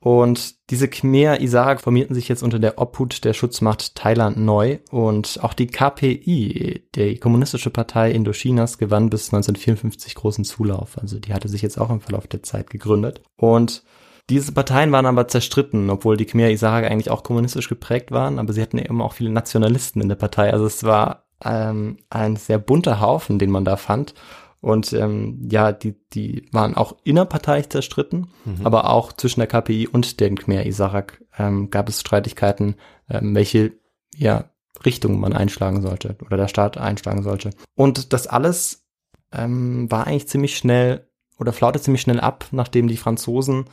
Und 0.00 0.70
diese 0.70 0.86
Khmer 0.88 1.40
Isarak 1.40 1.80
formierten 1.80 2.14
sich 2.14 2.28
jetzt 2.28 2.42
unter 2.42 2.60
der 2.60 2.78
Obhut 2.78 3.24
der 3.24 3.32
Schutzmacht 3.32 3.96
Thailand 3.96 4.36
neu 4.36 4.78
und 4.90 5.40
auch 5.42 5.54
die 5.54 5.66
KPI, 5.66 6.84
die 6.94 7.16
Kommunistische 7.18 7.70
Partei 7.70 8.12
Indochinas, 8.12 8.78
gewann 8.78 9.10
bis 9.10 9.26
1954 9.32 10.14
großen 10.14 10.44
Zulauf. 10.44 10.98
Also 10.98 11.18
die 11.18 11.34
hatte 11.34 11.48
sich 11.48 11.62
jetzt 11.62 11.80
auch 11.80 11.90
im 11.90 12.00
Verlauf 12.00 12.28
der 12.28 12.44
Zeit 12.44 12.70
gegründet. 12.70 13.22
Und 13.36 13.82
diese 14.30 14.52
Parteien 14.52 14.92
waren 14.92 15.06
aber 15.06 15.26
zerstritten, 15.26 15.90
obwohl 15.90 16.16
die 16.16 16.26
Khmer 16.26 16.50
Isarak 16.50 16.84
eigentlich 16.84 17.10
auch 17.10 17.24
kommunistisch 17.24 17.68
geprägt 17.68 18.12
waren, 18.12 18.38
aber 18.38 18.52
sie 18.52 18.62
hatten 18.62 18.78
eben 18.78 19.02
auch 19.02 19.14
viele 19.14 19.30
Nationalisten 19.30 20.02
in 20.02 20.08
der 20.08 20.16
Partei. 20.16 20.52
Also 20.52 20.66
es 20.66 20.84
war 20.84 21.24
ähm, 21.44 21.96
ein 22.10 22.36
sehr 22.36 22.58
bunter 22.58 23.00
Haufen, 23.00 23.38
den 23.38 23.50
man 23.50 23.64
da 23.64 23.76
fand. 23.76 24.14
Und 24.60 24.92
ähm, 24.92 25.46
ja, 25.50 25.70
die, 25.70 25.94
die 26.12 26.48
waren 26.50 26.76
auch 26.76 26.96
innerparteilich 27.04 27.68
zerstritten, 27.68 28.28
aber 28.64 28.90
auch 28.90 29.12
zwischen 29.12 29.40
der 29.40 29.46
KPI 29.46 29.86
und 29.86 30.18
den 30.18 30.36
Khmer 30.36 30.66
Isarak 30.66 31.22
ähm, 31.38 31.70
gab 31.70 31.88
es 31.88 32.00
Streitigkeiten, 32.00 32.74
ähm, 33.08 33.34
welche 33.36 33.72
ja, 34.16 34.50
Richtung 34.84 35.20
man 35.20 35.32
einschlagen 35.32 35.82
sollte 35.82 36.16
oder 36.24 36.36
der 36.36 36.48
Staat 36.48 36.76
einschlagen 36.76 37.22
sollte. 37.22 37.50
Und 37.76 38.12
das 38.12 38.26
alles 38.26 38.84
ähm, 39.32 39.90
war 39.90 40.06
eigentlich 40.06 40.28
ziemlich 40.28 40.56
schnell 40.56 41.06
oder 41.38 41.52
flaute 41.52 41.80
ziemlich 41.80 42.02
schnell 42.02 42.20
ab, 42.20 42.46
nachdem 42.50 42.88
die 42.88 42.96
Franzosen 42.96 43.66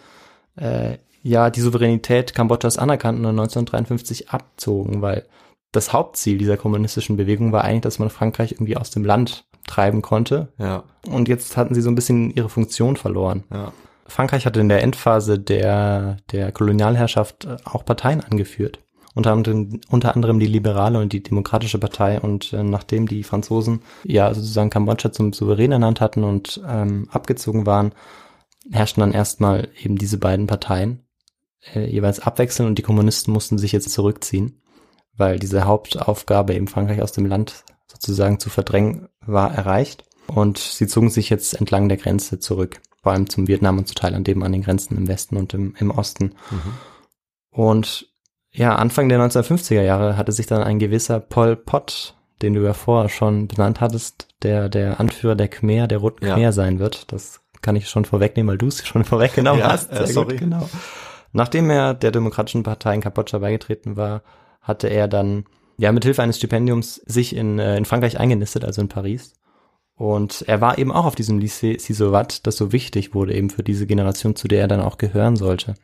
äh, 0.56 0.98
ja 1.24 1.50
die 1.50 1.62
Souveränität 1.62 2.36
Kambodschas 2.36 2.78
anerkannten 2.78 3.26
und 3.26 3.32
1953 3.32 4.30
abzogen, 4.30 5.02
weil 5.02 5.26
das 5.72 5.94
Hauptziel 5.94 6.38
dieser 6.38 6.58
kommunistischen 6.58 7.18
Bewegung 7.18 7.52
war 7.52 7.64
eigentlich, 7.64 7.82
dass 7.82 8.00
man 8.00 8.10
Frankreich 8.10 8.54
irgendwie 8.54 8.78
aus 8.78 8.92
dem 8.92 9.04
Land 9.04 9.46
treiben 9.68 10.02
konnte. 10.02 10.54
Ja, 10.58 10.84
Und 11.08 11.28
jetzt 11.28 11.58
hatten 11.58 11.74
sie 11.74 11.82
so 11.82 11.90
ein 11.90 11.96
bisschen 11.96 12.32
ihre 12.32 12.50
Funktion 12.50 12.96
verloren. 12.96 13.44
ja. 13.52 13.72
Frankreich 14.08 14.46
hatte 14.46 14.60
in 14.60 14.70
der 14.70 14.84
Endphase 14.84 15.40
der, 15.40 16.18
der 16.32 16.52
Kolonialherrschaft 16.52 17.46
äh, 17.46 17.58
auch 17.66 17.86
Parteien 17.86 18.22
angeführt. 18.22 18.80
Unter 19.16 19.32
anderem, 19.32 19.82
unter 19.90 20.14
anderem 20.14 20.40
die 20.40 20.46
Liberale 20.46 21.00
und 21.00 21.12
die 21.12 21.24
Demokratische 21.24 21.80
Partei. 21.80 22.20
Und 22.20 22.54
äh, 22.54 22.62
nachdem 22.64 23.08
die 23.08 23.24
Franzosen 23.24 23.82
ja 24.04 24.32
sozusagen 24.34 24.70
Kambodscha 24.70 25.12
zum 25.12 25.34
Souverän 25.34 25.72
ernannt 25.72 26.02
hatten 26.02 26.24
und 26.24 26.62
ähm, 26.68 27.08
abgezogen 27.12 27.66
waren, 27.66 27.94
herrschten 28.72 29.02
dann 29.02 29.12
erstmal 29.12 29.70
eben 29.82 29.98
diese 29.98 30.18
beiden 30.20 30.46
Parteien 30.48 31.02
äh, 31.74 31.90
jeweils 31.90 32.20
abwechseln 32.20 32.68
und 32.68 32.78
die 32.78 32.84
Kommunisten 32.84 33.34
mussten 33.34 33.58
sich 33.58 33.72
jetzt 33.72 33.90
zurückziehen, 33.92 34.62
weil 35.18 35.40
diese 35.40 35.66
Hauptaufgabe 35.66 36.54
eben 36.54 36.68
Frankreich 36.68 37.02
aus 37.02 37.12
dem 37.12 37.26
Land 37.26 37.64
sozusagen 38.06 38.40
zu 38.40 38.50
verdrängen 38.50 39.10
war 39.26 39.54
erreicht. 39.54 40.04
Und 40.28 40.58
sie 40.58 40.88
zogen 40.88 41.10
sich 41.10 41.30
jetzt 41.30 41.54
entlang 41.60 41.88
der 41.88 41.98
Grenze 41.98 42.40
zurück, 42.40 42.82
vor 43.04 43.12
allem 43.12 43.30
zum 43.30 43.48
Vietnam 43.48 43.78
und 43.78 43.88
zu 43.88 43.94
Thailand, 43.94 44.28
eben 44.28 44.44
an 44.44 44.52
den 44.52 44.64
Grenzen 44.64 44.98
im 44.98 45.08
Westen 45.08 45.38
und 45.38 45.54
im, 45.54 45.76
im 45.78 45.92
Osten. 45.92 46.34
Und 47.52 48.08
ja, 48.52 48.76
Anfang 48.76 49.10
der 49.10 49.20
1950er 49.20 49.82
Jahre 49.82 50.18
hatte 50.18 50.32
sich 50.32 50.48
dann 50.48 50.64
ein 50.64 50.80
gewisser 50.80 51.20
Pol 51.20 51.56
Pot, 51.56 52.16
den 52.42 52.54
du 52.54 52.62
ja 52.64 52.74
vorher 52.74 53.10
schon 53.10 53.48
benannt 53.48 53.82
hattest, 53.82 54.28
der 54.44 54.70
der 54.70 55.00
Anführer 55.00 55.36
der 55.36 55.48
Khmer, 55.48 55.88
der 55.88 56.00
Roten 56.00 56.26
Ja. 56.26 56.36
Khmer 56.36 56.52
sein 56.54 56.80
wird. 56.80 57.12
Das 57.12 57.42
kann 57.62 57.76
ich 57.76 57.90
schon 57.90 58.06
vorwegnehmen, 58.06 58.50
weil 58.50 58.58
du 58.58 58.68
es 58.68 58.86
schon 58.88 59.04
vorweggenommen 59.04 59.60
Ja, 59.62 59.72
hast. 59.72 59.92
äh, 59.92 60.08
sorry. 60.08 60.38
genau. 60.38 60.70
Nachdem 61.34 61.70
er 61.70 61.94
der 61.94 62.12
Demokratischen 62.12 62.64
Partei 62.64 62.96
in 62.96 63.02
Kambodscha 63.02 63.40
beigetreten 63.40 63.98
war, 63.98 64.24
hatte 64.62 64.88
er 64.88 65.08
dann 65.08 65.46
ja 65.78 65.92
mit 65.92 66.06
Hilfe 66.06 66.24
eines 66.24 66.38
Stipendiums 66.38 66.96
sich 67.06 67.36
in, 67.36 67.60
äh, 67.60 67.78
in 67.78 67.86
Frankreich 67.86 68.20
eingenistet, 68.20 68.66
also 68.66 68.82
in 68.82 68.88
Paris. 68.88 69.34
Und 69.96 70.44
er 70.48 70.60
war 70.60 70.78
eben 70.78 70.92
auch 70.92 71.06
auf 71.06 71.16
diesem 71.16 71.40
Lycée 71.40 71.80
Sisovat, 71.80 72.46
das 72.46 72.58
so 72.58 72.72
wichtig 72.74 73.14
wurde 73.14 73.34
eben 73.34 73.50
für 73.50 73.64
diese 73.64 73.88
Generation, 73.88 74.36
zu 74.36 74.48
der 74.48 74.62
er 74.62 74.68
dann 74.68 74.82
auch 74.82 74.98
gehören 74.98 75.38
sollte. 75.38 75.76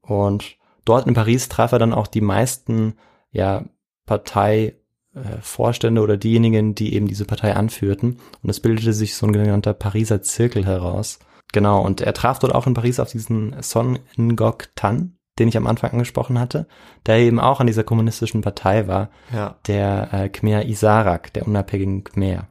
Und 0.00 0.56
dort 0.84 1.06
in 1.06 1.14
Paris 1.14 1.48
traf 1.48 1.72
er 1.72 1.78
dann 1.78 1.92
auch 1.92 2.06
die 2.06 2.22
meisten 2.22 2.94
ja, 3.32 3.66
Parteivorstände 4.06 6.00
oder 6.00 6.16
diejenigen, 6.16 6.74
die 6.74 6.94
eben 6.94 7.06
diese 7.06 7.26
Partei 7.26 7.54
anführten. 7.54 8.18
Und 8.42 8.48
es 8.48 8.60
bildete 8.60 8.94
sich 8.94 9.14
so 9.14 9.26
ein 9.26 9.32
genannter 9.32 9.74
Pariser 9.74 10.22
Zirkel 10.22 10.64
heraus. 10.64 11.18
Genau, 11.52 11.84
und 11.84 12.00
er 12.00 12.14
traf 12.14 12.38
dort 12.38 12.54
auch 12.54 12.66
in 12.66 12.74
Paris 12.74 12.98
auf 12.98 13.10
diesen 13.10 13.54
Son 13.62 13.98
Ngoc 14.16 14.70
Tan, 14.74 15.18
den 15.38 15.48
ich 15.48 15.56
am 15.56 15.66
Anfang 15.66 15.92
angesprochen 15.92 16.38
hatte, 16.38 16.66
der 17.06 17.16
eben 17.18 17.40
auch 17.40 17.60
an 17.60 17.66
dieser 17.66 17.84
kommunistischen 17.84 18.40
Partei 18.40 18.86
war, 18.86 19.10
Ja. 19.32 19.56
der 19.66 20.08
äh, 20.12 20.28
Khmer 20.28 20.64
Isarak, 20.66 21.32
der 21.32 21.46
unabhängigen 21.46 22.04
Khmer. 22.04 22.46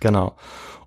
Genau. 0.00 0.36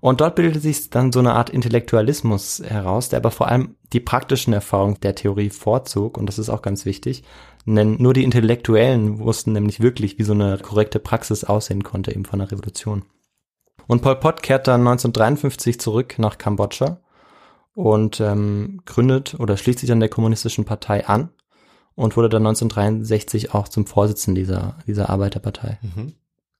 Und 0.02 0.22
dort 0.22 0.36
bildete 0.36 0.60
sich 0.60 0.90
dann 0.90 1.12
so 1.12 1.20
eine 1.20 1.34
Art 1.34 1.50
Intellektualismus 1.50 2.62
heraus, 2.66 3.10
der 3.10 3.18
aber 3.18 3.32
vor 3.32 3.48
allem 3.48 3.76
die 3.92 4.00
praktischen 4.00 4.54
Erfahrungen 4.54 5.00
der 5.02 5.16
Theorie 5.16 5.50
vorzog, 5.50 6.18
und 6.18 6.26
das 6.28 6.40
ist 6.40 6.50
auch 6.50 6.62
ganz 6.62 6.86
wichtig, 6.86 7.24
denn 7.66 7.98
nur 8.00 8.14
die 8.14 8.24
Intellektuellen 8.24 9.20
wussten 9.20 9.52
nämlich 9.52 9.82
wirklich, 9.82 10.18
wie 10.18 10.24
so 10.24 10.34
eine 10.34 10.58
korrekte 10.58 11.00
Praxis 11.00 11.44
aussehen 11.44 11.84
konnte, 11.84 12.12
eben 12.14 12.26
von 12.26 12.40
der 12.40 12.52
Revolution. 12.52 13.04
Und 13.88 14.02
Pol 14.02 14.16
Pot 14.16 14.42
kehrt 14.42 14.68
dann 14.68 14.82
1953 14.82 15.80
zurück 15.80 16.16
nach 16.18 16.38
Kambodscha 16.38 17.00
und 17.74 18.20
ähm, 18.20 18.82
gründet 18.86 19.36
oder 19.40 19.58
schließt 19.58 19.80
sich 19.80 19.92
an 19.92 20.00
der 20.00 20.10
kommunistischen 20.10 20.66
Partei 20.66 21.08
an 21.08 21.30
und 21.96 22.16
wurde 22.16 22.30
dann 22.30 22.46
1963 22.46 23.54
auch 23.54 23.68
zum 23.68 23.86
Vorsitzenden 23.86 24.36
dieser, 24.36 24.78
dieser 24.88 25.10
Arbeiterpartei. 25.10 25.80
Mhm. 25.82 26.14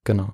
Genau. 0.04 0.34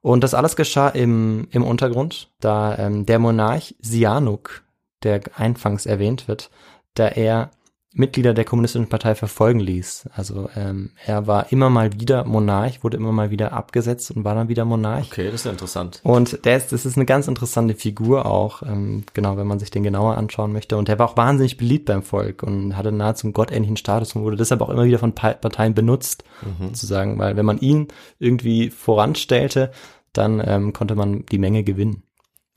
Und 0.00 0.22
das 0.22 0.34
alles 0.34 0.54
geschah 0.56 0.88
im, 0.88 1.48
im 1.50 1.64
Untergrund, 1.64 2.30
da 2.40 2.76
ähm, 2.78 3.06
der 3.06 3.18
Monarch 3.18 3.74
Sihanouk, 3.80 4.62
der 5.02 5.22
anfangs 5.36 5.86
erwähnt 5.86 6.28
wird, 6.28 6.50
da 6.94 7.08
er 7.08 7.50
Mitglieder 7.96 8.34
der 8.34 8.44
Kommunistischen 8.44 8.88
Partei 8.88 9.14
verfolgen 9.14 9.60
ließ. 9.60 10.08
Also 10.12 10.50
ähm, 10.56 10.90
er 11.06 11.28
war 11.28 11.52
immer 11.52 11.70
mal 11.70 11.92
wieder 11.92 12.24
Monarch, 12.24 12.82
wurde 12.82 12.96
immer 12.96 13.12
mal 13.12 13.30
wieder 13.30 13.52
abgesetzt 13.52 14.10
und 14.10 14.24
war 14.24 14.34
dann 14.34 14.48
wieder 14.48 14.64
Monarch. 14.64 15.12
Okay, 15.12 15.26
das 15.26 15.36
ist 15.36 15.44
ja 15.44 15.52
interessant. 15.52 16.00
Und 16.02 16.44
der 16.44 16.56
ist, 16.56 16.72
das 16.72 16.84
ist 16.84 16.96
eine 16.96 17.06
ganz 17.06 17.28
interessante 17.28 17.74
Figur 17.74 18.26
auch, 18.26 18.62
ähm, 18.62 19.04
genau, 19.14 19.36
wenn 19.36 19.46
man 19.46 19.60
sich 19.60 19.70
den 19.70 19.84
genauer 19.84 20.18
anschauen 20.18 20.52
möchte. 20.52 20.76
Und 20.76 20.88
der 20.88 20.98
war 20.98 21.08
auch 21.08 21.16
wahnsinnig 21.16 21.56
beliebt 21.56 21.86
beim 21.86 22.02
Volk 22.02 22.42
und 22.42 22.76
hatte 22.76 22.90
nahezu 22.90 23.28
einen 23.28 23.32
gottähnlichen 23.32 23.76
Status 23.76 24.16
und 24.16 24.22
wurde 24.22 24.36
deshalb 24.36 24.60
auch 24.60 24.70
immer 24.70 24.84
wieder 24.84 24.98
von 24.98 25.14
Pa- 25.14 25.34
Parteien 25.34 25.74
benutzt, 25.74 26.24
sozusagen, 26.60 27.18
weil 27.18 27.36
wenn 27.36 27.46
man 27.46 27.58
ihn 27.58 27.88
irgendwie 28.18 28.70
voranstellte, 28.70 29.70
dann 30.12 30.42
ähm, 30.44 30.72
konnte 30.72 30.96
man 30.96 31.26
die 31.26 31.38
Menge 31.38 31.62
gewinnen. 31.62 32.02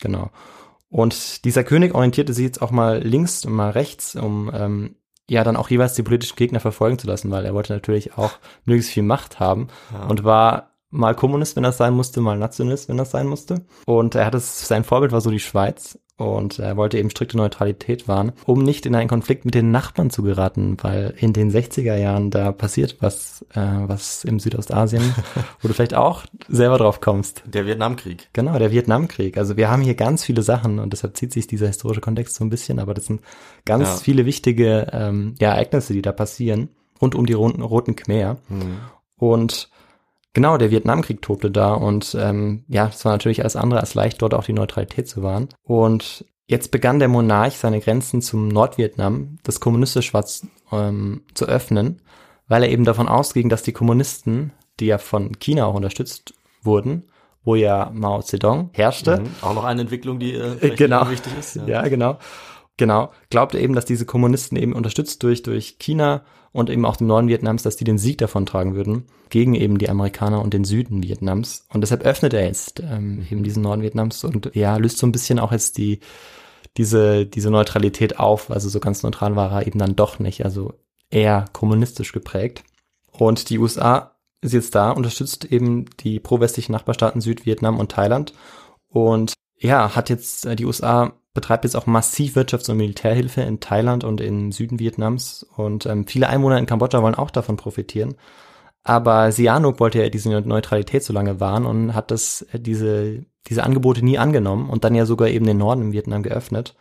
Genau. 0.01 0.31
Und 0.89 1.45
dieser 1.45 1.63
König 1.63 1.93
orientierte 1.93 2.33
sich 2.33 2.45
jetzt 2.45 2.61
auch 2.61 2.71
mal 2.71 3.03
links 3.03 3.45
und 3.45 3.53
mal 3.53 3.69
rechts, 3.69 4.15
um 4.15 4.49
ähm, 4.53 4.95
ja 5.29 5.43
dann 5.43 5.57
auch 5.57 5.69
jeweils 5.69 5.93
die 5.93 6.03
politischen 6.03 6.35
Gegner 6.35 6.59
verfolgen 6.59 6.99
zu 6.99 7.07
lassen, 7.07 7.31
weil 7.31 7.45
er 7.45 7.53
wollte 7.53 7.73
natürlich 7.73 8.17
auch 8.17 8.31
möglichst 8.65 8.91
viel 8.91 9.03
Macht 9.03 9.39
haben 9.39 9.67
und 10.07 10.23
war 10.23 10.71
mal 10.89 11.15
Kommunist, 11.15 11.55
wenn 11.55 11.63
das 11.63 11.77
sein 11.77 11.93
musste, 11.93 12.21
mal 12.21 12.37
Nationalist, 12.37 12.87
wenn 12.89 12.97
das 12.97 13.11
sein 13.11 13.27
musste. 13.27 13.65
Und 13.85 14.15
er 14.15 14.25
hat 14.25 14.35
es, 14.35 14.67
sein 14.67 14.83
Vorbild 14.83 15.11
war 15.11 15.21
so 15.21 15.29
die 15.29 15.39
Schweiz 15.39 15.99
und 16.17 16.57
er 16.59 16.75
wollte 16.77 16.97
eben 16.97 17.09
strikte 17.11 17.37
Neutralität 17.37 18.07
wahren, 18.07 18.31
um 18.45 18.63
nicht 18.63 18.85
in 18.87 18.95
einen 18.95 19.07
Konflikt 19.07 19.45
mit 19.45 19.53
den 19.53 19.69
Nachbarn 19.71 20.09
zu 20.09 20.23
geraten, 20.23 20.75
weil 20.81 21.13
in 21.17 21.31
den 21.31 21.51
60er 21.51 21.95
Jahren 21.95 22.31
da 22.31 22.51
passiert 22.51 22.97
was, 23.01 23.45
äh, 23.53 23.61
was 23.85 24.23
im 24.23 24.39
Südostasien, 24.39 25.13
wo 25.61 25.67
du 25.67 25.73
vielleicht 25.75 25.93
auch 25.93 26.25
selber 26.49 26.79
drauf 26.79 27.01
kommst. 27.01 27.43
Der 27.45 27.67
Vietnamkrieg. 27.67 28.29
Genau, 28.33 28.57
der 28.57 28.71
Vietnamkrieg. 28.71 29.37
Also 29.37 29.57
wir 29.57 29.69
haben 29.69 29.83
hier 29.83 29.93
ganz 29.95 30.23
viele 30.23 30.41
Sachen 30.41 30.79
und 30.79 30.91
deshalb 30.91 31.15
zieht 31.15 31.31
sich 31.33 31.45
dieser 31.45 31.67
historische 31.67 32.01
Kontext 32.01 32.35
so 32.35 32.43
ein 32.43 32.49
bisschen, 32.49 32.79
aber 32.79 32.95
das 32.95 33.05
sind 33.05 33.21
ganz 33.65 33.87
Ja. 33.87 33.95
viele 33.97 34.25
wichtige 34.25 34.87
ähm, 34.91 35.35
ja, 35.39 35.51
Ereignisse, 35.51 35.93
die 35.93 36.01
da 36.01 36.11
passieren, 36.11 36.69
rund 36.99 37.13
um 37.13 37.27
die 37.27 37.33
Roten, 37.33 37.61
Roten 37.61 37.95
Khmer. 37.95 38.37
Und 39.17 39.69
genau, 40.37 40.57
der 40.57 40.69
Vietnamkrieg 40.69 41.23
tobte 41.23 41.49
da 41.49 41.73
und 41.73 42.15
ähm, 42.19 42.63
ja, 42.67 42.89
es 42.93 43.03
war 43.03 43.11
natürlich 43.11 43.39
alles 43.41 43.55
andere 43.55 43.79
als 43.79 43.95
leicht, 43.95 44.21
dort 44.21 44.35
auch 44.35 44.43
die 44.43 44.53
Neutralität 44.53 45.09
zu 45.09 45.23
wahren. 45.23 45.49
Und 45.63 46.25
jetzt 46.45 46.69
begann 46.69 46.99
der 46.99 47.07
Monarch 47.07 47.57
seine 47.57 47.79
Grenzen 47.79 48.21
zum 48.21 48.47
Nordvietnam, 48.47 49.39
das 49.41 49.59
kommunistische 49.59 50.09
Schwarz, 50.09 50.45
ähm, 50.71 51.23
zu 51.33 51.45
öffnen, 51.47 52.03
weil 52.47 52.61
er 52.61 52.69
eben 52.69 52.83
davon 52.85 53.07
ausging, 53.07 53.49
dass 53.49 53.63
die 53.63 53.71
Kommunisten, 53.71 54.51
die 54.79 54.85
ja 54.85 54.99
von 54.99 55.39
China 55.39 55.65
auch 55.65 55.73
unterstützt 55.73 56.35
wurden, 56.61 57.07
wo 57.43 57.55
ja 57.55 57.89
Mao 57.91 58.21
Zedong 58.21 58.69
herrschte, 58.73 59.21
Mhm. 59.21 59.29
Auch 59.41 59.55
noch 59.55 59.63
eine 59.63 59.81
Entwicklung, 59.81 60.19
die 60.19 60.35
äh, 60.35 60.75
genau. 60.75 61.09
wichtig 61.09 61.33
ist. 61.39 61.55
Ja. 61.65 61.81
genau. 61.87 62.19
Genau. 62.77 63.11
Glaubte 63.29 63.59
eben, 63.59 63.73
dass 63.73 63.85
diese 63.85 64.05
Kommunisten 64.05 64.57
eben 64.57 64.73
unterstützt 64.73 65.23
durch, 65.23 65.41
durch 65.43 65.77
China 65.79 66.23
und 66.51 66.69
eben 66.69 66.85
auch 66.85 66.95
dem 66.95 67.07
Norden 67.07 67.27
Vietnams, 67.27 67.63
dass 67.63 67.75
die 67.75 67.83
den 67.83 67.97
Sieg 67.97 68.19
davon 68.19 68.45
tragen 68.45 68.75
würden, 68.75 69.05
gegen 69.29 69.55
eben 69.55 69.77
die 69.77 69.89
Amerikaner 69.89 70.41
und 70.41 70.53
den 70.53 70.63
Süden 70.63 71.03
Vietnams. 71.03 71.65
Und 71.73 71.81
deshalb 71.81 72.03
öffnet 72.03 72.33
er 72.33 72.45
jetzt 72.45 72.79
ähm, 72.79 73.25
eben 73.29 73.43
diesen 73.43 73.63
Norden 73.63 73.81
Vietnams 73.81 74.23
und 74.23 74.51
ja, 74.55 74.77
löst 74.77 74.99
so 74.99 75.07
ein 75.07 75.11
bisschen 75.11 75.39
auch 75.39 75.51
jetzt 75.51 75.77
die, 75.77 75.99
diese, 76.77 77.25
diese 77.25 77.49
Neutralität 77.49 78.19
auf. 78.19 78.51
Also 78.51 78.69
so 78.69 78.79
ganz 78.79 79.03
neutral 79.03 79.35
war 79.35 79.51
er 79.51 79.67
eben 79.67 79.79
dann 79.79 79.95
doch 79.95 80.19
nicht. 80.19 80.45
Also 80.45 80.73
eher 81.09 81.45
kommunistisch 81.53 82.11
geprägt. 82.11 82.63
Und 83.11 83.49
die 83.49 83.57
USA 83.57 84.15
ist 84.41 84.53
jetzt 84.53 84.75
da, 84.75 84.91
unterstützt 84.91 85.45
eben 85.45 85.85
die 85.99 86.19
pro-westlichen 86.19 86.71
Nachbarstaaten 86.71 87.21
Südvietnam 87.21 87.79
und 87.79 87.91
Thailand. 87.91 88.33
Und 88.87 89.33
ja, 89.59 89.95
hat 89.95 90.09
jetzt, 90.09 90.45
äh, 90.45 90.55
die 90.55 90.65
USA 90.65 91.13
betreibt 91.37 91.65
jetzt 91.65 91.75
auch 91.75 91.85
massiv 91.85 92.35
Wirtschafts- 92.35 92.71
und 92.71 92.77
Militärhilfe 92.77 93.41
in 93.41 93.59
Thailand 93.59 94.03
und 94.03 94.21
im 94.21 94.51
Süden 94.51 94.79
Vietnams. 94.79 95.45
Und 95.55 95.85
ähm, 95.85 96.07
viele 96.07 96.29
Einwohner 96.29 96.57
in 96.57 96.65
Kambodscha 96.65 97.03
wollen 97.03 97.13
auch 97.13 97.29
davon 97.29 97.57
profitieren. 97.57 98.15
Aber 98.83 99.31
Sihanouk 99.31 99.79
wollte 99.79 100.01
ja 100.01 100.09
diese 100.09 100.29
Neutralität 100.41 101.03
so 101.03 101.13
lange 101.13 101.39
wahren 101.39 101.67
und 101.67 101.93
hat 101.93 102.09
das, 102.09 102.41
äh, 102.53 102.59
diese, 102.59 103.23
diese 103.45 103.63
Angebote 103.63 104.03
nie 104.03 104.17
angenommen 104.17 104.67
und 104.67 104.83
dann 104.83 104.95
ja 104.95 105.05
sogar 105.05 105.27
eben 105.27 105.45
den 105.45 105.59
Norden 105.59 105.83
im 105.83 105.91
Vietnam 105.91 106.23
geöffnet. 106.23 106.75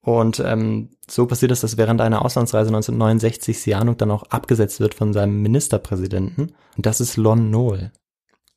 Und 0.00 0.40
ähm, 0.40 0.90
so 1.08 1.26
passiert 1.26 1.52
es, 1.52 1.60
dass 1.60 1.76
während 1.76 2.00
einer 2.00 2.24
Auslandsreise 2.24 2.70
1969 2.70 3.60
Sihanouk 3.60 3.98
dann 3.98 4.10
auch 4.10 4.24
abgesetzt 4.24 4.80
wird 4.80 4.94
von 4.94 5.12
seinem 5.12 5.42
Ministerpräsidenten. 5.42 6.56
Und 6.76 6.86
das 6.86 7.00
ist 7.00 7.16
Lon 7.16 7.52
Nol. 7.52 7.92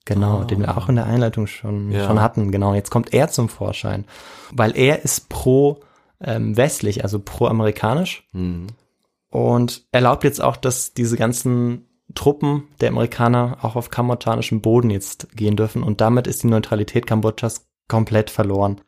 Genau, 0.06 0.40
Ah. 0.40 0.44
den 0.46 0.60
wir 0.62 0.78
auch 0.78 0.90
in 0.90 0.96
der 0.96 1.06
Einleitung 1.06 1.46
schon, 1.48 1.92
Ja. 1.92 2.08
schon 2.08 2.22
hatten. 2.22 2.52
Genau, 2.52 2.74
jetzt 2.74 2.90
kommt 2.90 3.14
er 3.14 3.28
zum 3.30 3.48
Vorschein. 3.50 4.06
Weil 4.52 4.76
er 4.76 5.04
ist 5.04 5.30
pro 5.30 5.82
ähm, 6.22 6.58
westlich, 6.58 7.04
also 7.04 7.20
pro 7.20 7.46
amerikanisch 7.48 8.28
Mhm. 8.34 8.68
und 9.30 9.84
erlaubt 9.94 10.26
jetzt 10.26 10.42
auch, 10.42 10.58
dass 10.58 10.94
diese 10.94 11.16
ganzen 11.16 11.86
Truppen 12.14 12.64
der 12.82 12.90
Amerikaner 12.90 13.58
auch 13.62 13.76
auf 13.78 13.90
kambodschanischem 13.90 14.60
Boden 14.62 14.90
jetzt 14.90 15.30
gehen 15.38 15.56
dürfen 15.56 15.82
und 15.82 16.02
damit 16.02 16.28
ist 16.28 16.44
die 16.44 16.48
Neutralität 16.48 17.08
Kambodschas 17.08 17.70
komplett 17.88 18.30
verloren. 18.32 18.82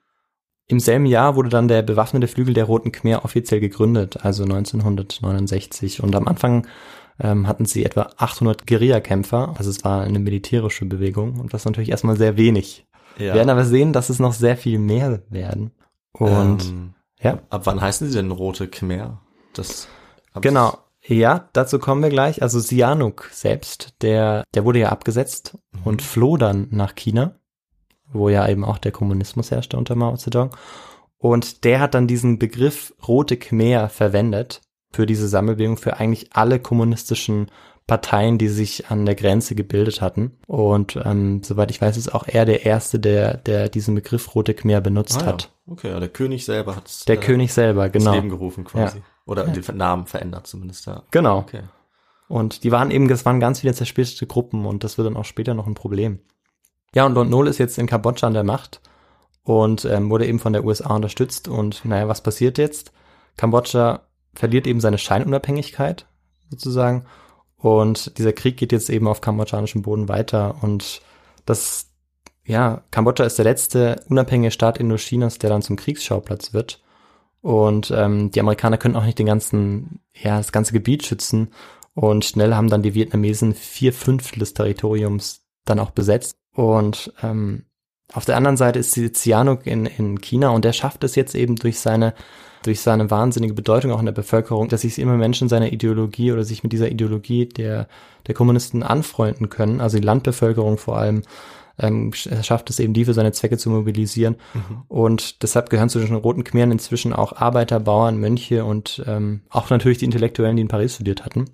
Im 0.67 0.80
selben 0.82 1.06
Jahr 1.06 1.36
wurde 1.38 1.50
dann 1.50 1.67
der 1.69 1.84
bewaffnete 1.84 2.28
Flügel 2.28 2.54
der 2.54 2.65
Roten 2.65 2.91
Khmer 2.91 3.24
offiziell 3.24 3.60
gegründet, 3.62 4.26
also 4.26 4.43
1969 4.43 6.02
und 6.04 6.15
am 6.15 6.28
Anfang 6.28 6.67
ähm, 7.22 7.48
hatten 7.48 7.66
sie 7.66 7.86
etwa 7.86 8.10
800 8.18 8.66
Guerillakämpfer, 8.68 9.54
also 9.58 9.70
es 9.70 9.84
war 9.84 10.02
eine 10.02 10.20
militärische 10.20 10.86
Bewegung 10.86 11.40
und 11.40 11.54
das 11.54 11.66
natürlich 11.66 11.92
erstmal 11.92 12.18
sehr 12.18 12.38
wenig. 12.38 12.86
Ja. 13.18 13.26
Wir 13.26 13.34
werden 13.36 13.50
aber 13.50 13.66
sehen, 13.66 13.94
dass 13.94 14.10
es 14.10 14.20
noch 14.20 14.34
sehr 14.34 14.58
viel 14.58 14.80
mehr 14.80 15.22
werden. 15.30 15.72
Und 16.14 16.66
ähm, 16.66 16.94
ja, 17.20 17.40
ab 17.50 17.62
wann 17.66 17.82
heißen 17.82 18.08
sie 18.08 18.16
denn 18.16 18.32
Rote 18.32 18.68
Khmer? 18.68 19.22
Das 19.54 19.88
Genau. 20.40 20.78
Ja, 21.04 21.50
dazu 21.54 21.80
kommen 21.80 22.04
wir 22.04 22.10
gleich. 22.10 22.42
Also 22.42 22.60
Sihanouk 22.60 23.30
selbst, 23.32 23.96
der, 24.02 24.44
der 24.54 24.66
wurde 24.66 24.80
ja 24.80 24.90
abgesetzt 24.90 25.58
und 25.84 26.02
floh 26.02 26.38
dann 26.38 26.68
nach 26.70 26.96
China, 26.96 27.36
wo 28.14 28.30
ja 28.30 28.48
eben 28.48 28.64
auch 28.64 28.78
der 28.78 28.92
Kommunismus 28.92 29.52
herrschte 29.52 29.78
unter 29.78 29.96
Mao 29.96 30.16
Zedong. 30.16 30.52
Und 31.18 31.64
der 31.64 31.80
hat 31.80 31.96
dann 31.96 32.08
diesen 32.08 32.40
Begriff 32.40 32.94
Rote 33.08 33.38
Khmer 33.38 33.90
verwendet 33.90 34.62
für 34.92 35.06
diese 35.06 35.28
Sammelbewegung, 35.28 35.78
für 35.78 35.98
eigentlich 35.98 36.30
alle 36.34 36.60
kommunistischen 36.60 37.48
Parteien, 37.88 38.38
die 38.38 38.48
sich 38.48 38.90
an 38.90 39.06
der 39.06 39.16
Grenze 39.16 39.56
gebildet 39.56 40.02
hatten. 40.02 40.38
Und 40.48 40.98
ähm, 41.04 41.42
soweit 41.44 41.72
ich 41.72 41.82
weiß, 41.82 41.98
ist 41.98 42.14
auch 42.14 42.26
er 42.28 42.46
der 42.46 42.66
Erste, 42.66 43.00
der, 43.00 43.38
der 43.38 43.70
diesen 43.70 43.96
Begriff 43.96 44.34
Rote 44.36 44.54
Khmer 44.54 44.82
benutzt 44.82 45.18
Ah, 45.18 45.22
ja. 45.22 45.28
hat. 45.28 45.52
Okay, 45.68 45.90
ja, 45.90 46.00
der 46.00 46.10
König 46.10 46.46
selber 46.46 46.76
hat 46.76 47.08
Der 47.08 47.18
König 47.18 47.54
selber, 47.54 47.90
genau. 47.90 48.14
Leben 48.14 48.30
gerufen 48.30 48.64
quasi. 48.64 49.02
Oder 49.26 49.46
den 49.46 49.78
Namen 49.78 50.06
verändert 50.06 50.48
zumindest, 50.48 50.86
ja. 50.86 51.04
Genau. 51.12 51.40
Okay. 51.40 51.62
Und 52.28 52.64
die 52.64 52.72
waren 52.72 52.92
eben, 52.92 53.08
das 53.08 53.26
waren 53.26 53.40
ganz 53.40 53.60
viele 53.60 53.74
zersplitterte 53.74 54.26
Gruppen 54.26 54.66
und 54.66 54.84
das 54.84 54.98
wird 54.98 55.08
dann 55.08 55.18
auch 55.18 55.26
später 55.26 55.54
noch 55.54 55.68
ein 55.68 55.74
Problem. 55.74 56.20
Ja, 56.96 57.06
und 57.06 57.14
Lon 57.14 57.30
Nol 57.30 57.48
ist 57.48 57.58
jetzt 57.58 57.78
in 57.78 57.88
Kambodscha 57.88 58.28
an 58.28 58.34
der 58.34 58.44
Macht 58.44 58.82
und 59.44 59.86
ähm, 59.86 60.10
wurde 60.10 60.28
eben 60.28 60.40
von 60.40 60.54
der 60.54 60.64
USA 60.64 60.96
unterstützt. 60.96 61.48
Und 61.48 61.84
naja, 61.84 62.08
was 62.08 62.22
passiert 62.22 62.58
jetzt? 62.58 62.92
Kambodscha 63.38 64.02
verliert 64.34 64.67
eben 64.67 64.80
seine 64.80 64.98
Scheinunabhängigkeit 64.98 66.06
sozusagen. 66.50 67.06
Und 67.58 68.17
dieser 68.17 68.34
Krieg 68.34 68.58
geht 68.58 68.72
jetzt 68.72 68.89
eben 68.89 69.08
auf 69.08 69.22
kambodschanischem 69.22 69.84
Boden 69.84 70.10
weiter. 70.10 70.56
Und 70.62 71.02
das, 71.46 71.91
ja, 72.44 72.84
Kambodscha 72.91 73.24
ist 73.24 73.38
der 73.38 73.46
letzte 73.46 74.04
unabhängige 74.10 74.52
Staat 74.52 74.80
Indochinas, 74.80 75.38
der 75.38 75.50
dann 75.50 75.62
zum 75.62 75.76
Kriegsschauplatz 75.76 76.54
wird. 76.54 76.82
Und 77.41 77.91
ähm, 77.96 78.32
die 78.32 78.39
Amerikaner 78.39 78.78
können 78.78 78.96
auch 78.96 79.06
nicht 79.06 79.20
den 79.20 79.26
ganzen, 79.26 80.00
ja, 80.13 80.38
das 80.38 80.52
ganze 80.52 80.74
Gebiet 80.74 81.06
schützen. 81.06 81.52
Und 81.94 82.26
schnell 82.26 82.54
haben 82.54 82.70
dann 82.70 82.84
die 82.84 82.94
Vietnamesen 82.94 83.54
vier 83.54 83.94
Fünftel 83.94 84.39
des 84.39 84.54
Territoriums 84.54 85.46
dann 85.65 85.80
auch 85.80 85.91
besetzt. 85.91 86.36
Und 86.54 87.13
ähm, 87.22 87.65
auf 88.13 88.26
der 88.26 88.38
anderen 88.38 88.58
Seite 88.58 88.80
ist 88.80 88.94
Sihanouk 88.94 89.65
in, 89.65 89.86
in 89.86 90.20
China 90.20 90.50
und 90.50 90.65
der 90.65 90.74
schafft 90.74 91.04
es 91.04 91.15
jetzt 91.15 91.36
eben 91.36 91.56
durch 91.56 91.80
seine 91.80 92.13
durch 92.63 92.82
seine 92.82 93.10
wahnsinnige 93.10 93.54
Bedeutung 93.54 93.91
auch 93.91 94.00
in 94.00 94.06
der 94.06 94.12
Bevölkerung, 94.13 94.67
dass 94.69 94.82
sich 94.82 95.00
immer 95.00 95.17
Menschen 95.17 95.50
seiner 95.50 95.71
Ideologie 95.71 96.32
oder 96.32 96.43
sich 96.43 96.63
mit 96.63 96.71
dieser 96.74 96.89
Ideologie 96.89 97.47
der, 97.47 97.88
der 98.28 98.36
Kommunisten 98.36 98.84
anfreunden 98.84 99.50
können, 99.50 99.82
also 99.82 99.97
die 99.97 100.04
Landbevölkerung 100.06 100.78
vor 100.78 100.97
allem, 100.97 101.24
ähm, 101.80 102.12
sch- 102.12 102.43
schafft 102.43 102.69
es 102.69 102.80
eben, 102.80 102.93
die 102.93 103.06
für 103.06 103.13
seine 103.13 103.32
Zwecke 103.32 103.58
zu 103.58 103.69
mobilisieren. 103.69 104.36
Und 104.88 105.41
deshalb 105.41 105.69
gehören 105.69 105.89
zu 105.89 106.00
den 106.00 106.13
Roten 106.15 106.43
Khmeren 106.43 106.71
inzwischen 106.71 107.13
auch 107.13 107.34
Arbeiter, 107.34 107.80
Bauern, 107.80 108.17
Mönche 108.19 108.65
und 108.65 109.02
ähm, 109.08 109.41
auch 109.50 109.69
natürlich 109.69 109.97
die 109.97 110.06
Intellektuellen, 110.06 110.56
die 110.58 110.62
in 110.62 110.67
Paris 110.67 110.95
studiert 110.95 111.26
hatten. 111.26 111.45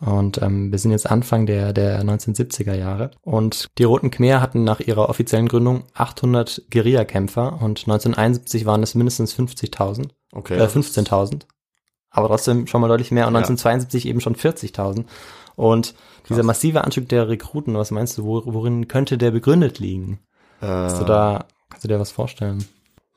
Und 0.00 0.42
ähm, 0.42 0.70
wir 0.72 0.78
sind 0.78 0.90
jetzt 0.90 1.08
Anfang 1.10 1.46
der, 1.46 1.72
der 1.72 2.02
1970er 2.02 2.74
Jahre. 2.74 3.12
Und 3.22 3.68
die 3.78 3.84
Roten 3.84 4.10
Khmer 4.10 4.40
hatten 4.40 4.64
nach 4.64 4.80
ihrer 4.80 5.08
offiziellen 5.08 5.48
Gründung 5.48 5.84
800 5.94 6.62
Guerillakämpfer 6.70 7.52
und 7.62 7.86
1971 7.86 8.66
waren 8.66 8.82
es 8.82 8.94
mindestens 8.94 9.34
50.000, 9.38 10.08
Okay. 10.34 10.54
äh, 10.54 10.58
das 10.58 10.74
ist- 10.76 10.96
15.000. 10.98 11.46
Aber 12.10 12.28
trotzdem 12.28 12.66
schon 12.68 12.80
mal 12.80 12.88
deutlich 12.88 13.10
mehr 13.10 13.26
und 13.26 13.34
Ja. 13.34 13.38
1972 13.40 14.06
eben 14.06 14.20
schon 14.20 14.36
40.000. 14.36 15.04
Und 15.56 15.94
dieser 16.28 16.36
Krass. 16.40 16.46
massive 16.46 16.84
Anstieg 16.84 17.08
der 17.08 17.28
Rekruten, 17.28 17.74
was 17.74 17.90
meinst 17.90 18.18
du, 18.18 18.24
wo, 18.24 18.42
worin 18.44 18.86
könnte 18.88 19.18
der 19.18 19.30
begründet 19.30 19.78
liegen? 19.78 20.20
Äh, 20.60 20.66
Hast 20.66 21.00
du 21.00 21.04
da, 21.04 21.46
kannst 21.70 21.84
du 21.84 21.88
dir 21.88 21.98
was 22.00 22.12
vorstellen? 22.12 22.64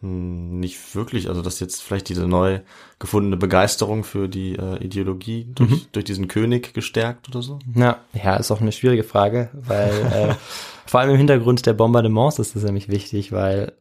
Hm, 0.02 0.60
Nicht 0.60 0.96
wirklich. 0.96 1.28
Also, 1.30 1.42
dass 1.42 1.60
jetzt 1.60 1.82
vielleicht 1.82 2.10
diese 2.10 2.28
neu 2.28 2.60
gefundene 3.00 3.38
Begeisterung 3.38 4.04
für 4.04 4.28
die 4.30 4.56
äh, 4.56 4.84
Ideologie 4.84 5.48
durch, 5.56 5.70
Mhm. 5.70 5.82
durch 5.92 6.06
diesen 6.06 6.28
König 6.28 6.74
gestärkt 6.74 7.30
oder 7.30 7.42
so? 7.42 7.58
Ja, 7.76 8.00
ja, 8.14 8.36
ist 8.36 8.52
auch 8.52 8.62
eine 8.62 8.72
schwierige 8.72 9.04
Frage, 9.04 9.50
weil 9.54 9.90
äh, 10.14 10.36
vor 10.86 11.00
allem 11.00 11.12
im 11.12 11.18
Hintergrund 11.18 11.66
der 11.66 11.74
Bombardements 11.74 12.38
ist 12.40 12.56
das 12.56 12.64
nämlich 12.64 12.90
wichtig, 12.90 13.32
weil 13.32 13.74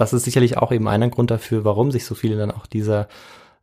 das 0.00 0.12
ist 0.12 0.24
sicherlich 0.24 0.56
auch 0.58 0.72
eben 0.72 0.88
einer 0.88 1.08
Grund 1.08 1.30
dafür, 1.30 1.64
warum 1.64 1.90
sich 1.92 2.04
so 2.04 2.14
viele 2.14 2.36
dann 2.36 2.50
auch 2.50 2.66
dieser 2.66 3.08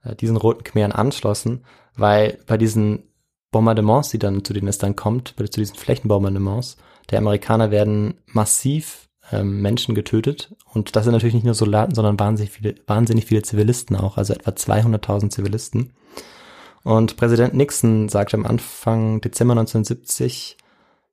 äh, 0.04 0.15
diesen 0.15 0.38
roten 0.38 0.63
Khmeren 0.63 0.91
anschlossen, 0.91 1.63
weil 1.95 2.39
bei 2.47 2.58
diesen 2.58 3.04
Bombardements, 3.52 4.10
die 4.10 4.19
dann 4.19 4.43
zu 4.43 4.54
denen 4.54 4.67
es 4.67 4.78
dann 4.78 4.95
kommt, 4.95 5.36
bei- 5.36 5.45
zu 5.47 5.60
diesen 5.60 5.76
Flächenbombardements, 5.78 6.78
der 7.10 7.19
Amerikaner 7.19 7.71
werden 7.71 8.15
massiv 8.28 9.10
ähm, 9.32 9.62
Menschen 9.62 9.95
getötet 9.95 10.56
und 10.73 10.95
das 10.95 11.04
sind 11.06 11.13
natürlich 11.13 11.34
nicht 11.34 11.45
nur 11.45 11.54
Soldaten, 11.54 11.95
sondern 11.95 12.19
wahnsinnig 12.19 12.52
viele, 12.52 12.76
wahnsinnig 12.88 13.26
viele 13.26 13.41
Zivilisten 13.41 13.95
auch, 13.95 14.17
also 14.17 14.34
etwa 14.34 14.52
200.000 14.52 15.30
Zivilisten. 15.30 15.93
Und 16.84 17.17
Präsident 17.17 17.54
Nixon 17.54 18.08
sagte 18.10 18.38
am 18.38 18.45
Anfang 18.45 19.19
Dezember 19.21 19.54
1970, 19.54 20.58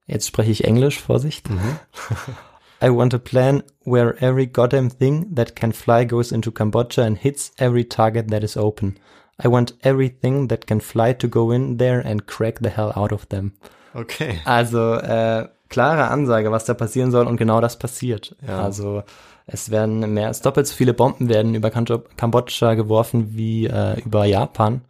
jetzt 0.07 0.27
spreche 0.29 0.51
ich 0.53 0.65
Englisch, 0.65 1.01
Vorsicht, 1.01 1.49
I 2.83 2.91
want 2.91 3.15
a 3.15 3.19
plan 3.19 3.63
where 3.85 4.17
every 4.21 4.47
goddamn 4.47 4.91
thing 4.91 5.27
that 5.35 5.55
can 5.55 5.73
fly 5.73 6.05
goes 6.05 6.33
into 6.33 6.51
Cambodia 6.51 7.05
and 7.05 7.19
hits 7.19 7.53
every 7.59 7.85
target 7.85 8.29
that 8.31 8.43
is 8.43 8.57
open. 8.57 8.99
I 9.43 9.49
want 9.49 9.75
everything 9.83 10.49
that 10.49 10.67
can 10.67 10.81
fly 10.81 11.13
to 11.15 11.29
go 11.29 11.51
in 11.51 11.79
there 11.79 12.01
and 12.01 12.27
crack 12.27 12.61
the 12.61 12.71
hell 12.71 12.93
out 12.95 13.13
of 13.13 13.29
them. 13.31 13.53
Okay. 13.95 14.41
Also 14.45 14.95
äh, 14.95 15.49
klare 15.69 16.09
Ansage, 16.11 16.51
was 16.51 16.65
da 16.65 16.75
passieren 16.75 17.11
soll 17.11 17.27
und 17.27 17.37
genau 17.37 17.61
das 17.61 17.79
passiert. 17.79 18.37
Ja. 18.47 18.63
Also 18.63 19.03
es 19.47 19.71
werden 19.71 20.15
mehr 20.15 20.29
als 20.29 20.41
doppelt 20.41 20.67
so 20.67 20.75
viele 20.75 20.95
Bomben 20.95 21.29
werden 21.29 21.55
über 21.55 21.69
Kambo- 21.69 22.05
Kambodscha 22.17 22.75
geworfen 22.75 23.37
wie 23.37 23.67
äh, 23.67 24.01
über 24.01 24.25
Japan 24.25 24.83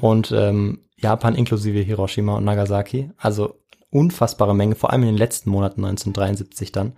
und 0.00 0.30
ähm, 0.30 0.80
Japan 0.96 1.34
inklusive 1.34 1.78
Hiroshima 1.80 2.36
und 2.36 2.44
Nagasaki. 2.44 3.10
Also 3.16 3.54
unfassbare 3.94 4.54
Menge, 4.54 4.74
vor 4.74 4.92
allem 4.92 5.02
in 5.02 5.08
den 5.08 5.16
letzten 5.16 5.50
Monaten 5.50 5.84
1973 5.84 6.72
dann. 6.72 6.92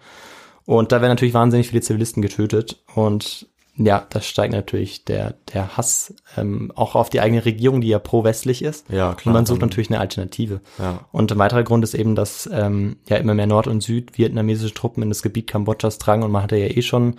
Und 0.65 0.91
da 0.91 1.01
werden 1.01 1.13
natürlich 1.13 1.35
wahnsinnig 1.35 1.69
viele 1.69 1.83
Zivilisten 1.83 2.23
getötet 2.23 2.83
und 2.95 3.47
ja, 3.79 4.07
da 4.09 4.23
steigt 4.23 4.55
natürlich 4.55 5.05
der, 5.05 5.35
der 5.53 5.77
Hass 5.77 6.15
ähm, 6.39 6.73
auch 6.75 6.95
auf 6.95 7.11
die 7.11 7.21
eigene 7.21 7.45
Regierung, 7.45 7.83
die 7.83 7.89
ja 7.89 7.99
pro-westlich 7.99 8.63
ist. 8.63 8.89
Ja, 8.89 9.15
klar, 9.15 9.27
Und 9.27 9.33
man 9.35 9.47
sucht 9.47 9.61
natürlich 9.61 9.91
eine 9.91 10.01
Alternative. 10.01 10.63
Ja. 10.79 11.01
Und 11.13 11.31
ein 11.31 11.39
weiterer 11.39 11.63
Grund 11.63 11.85
ist 11.85 11.93
eben, 11.95 12.15
dass 12.15 12.49
ähm, 12.51 12.97
ja 13.07 13.19
immer 13.19 13.35
mehr 13.35 13.47
Nord- 13.47 13.67
und 13.67 13.83
Süd-vietnamesische 13.83 14.73
Truppen 14.73 15.03
in 15.03 15.11
das 15.11 15.23
Gebiet 15.23 15.47
Kambodschas 15.47 15.99
drangen 15.99 16.23
und 16.23 16.31
man 16.31 16.43
hatte 16.43 16.57
ja 16.57 16.69
eh 16.69 16.81
schon 16.81 17.17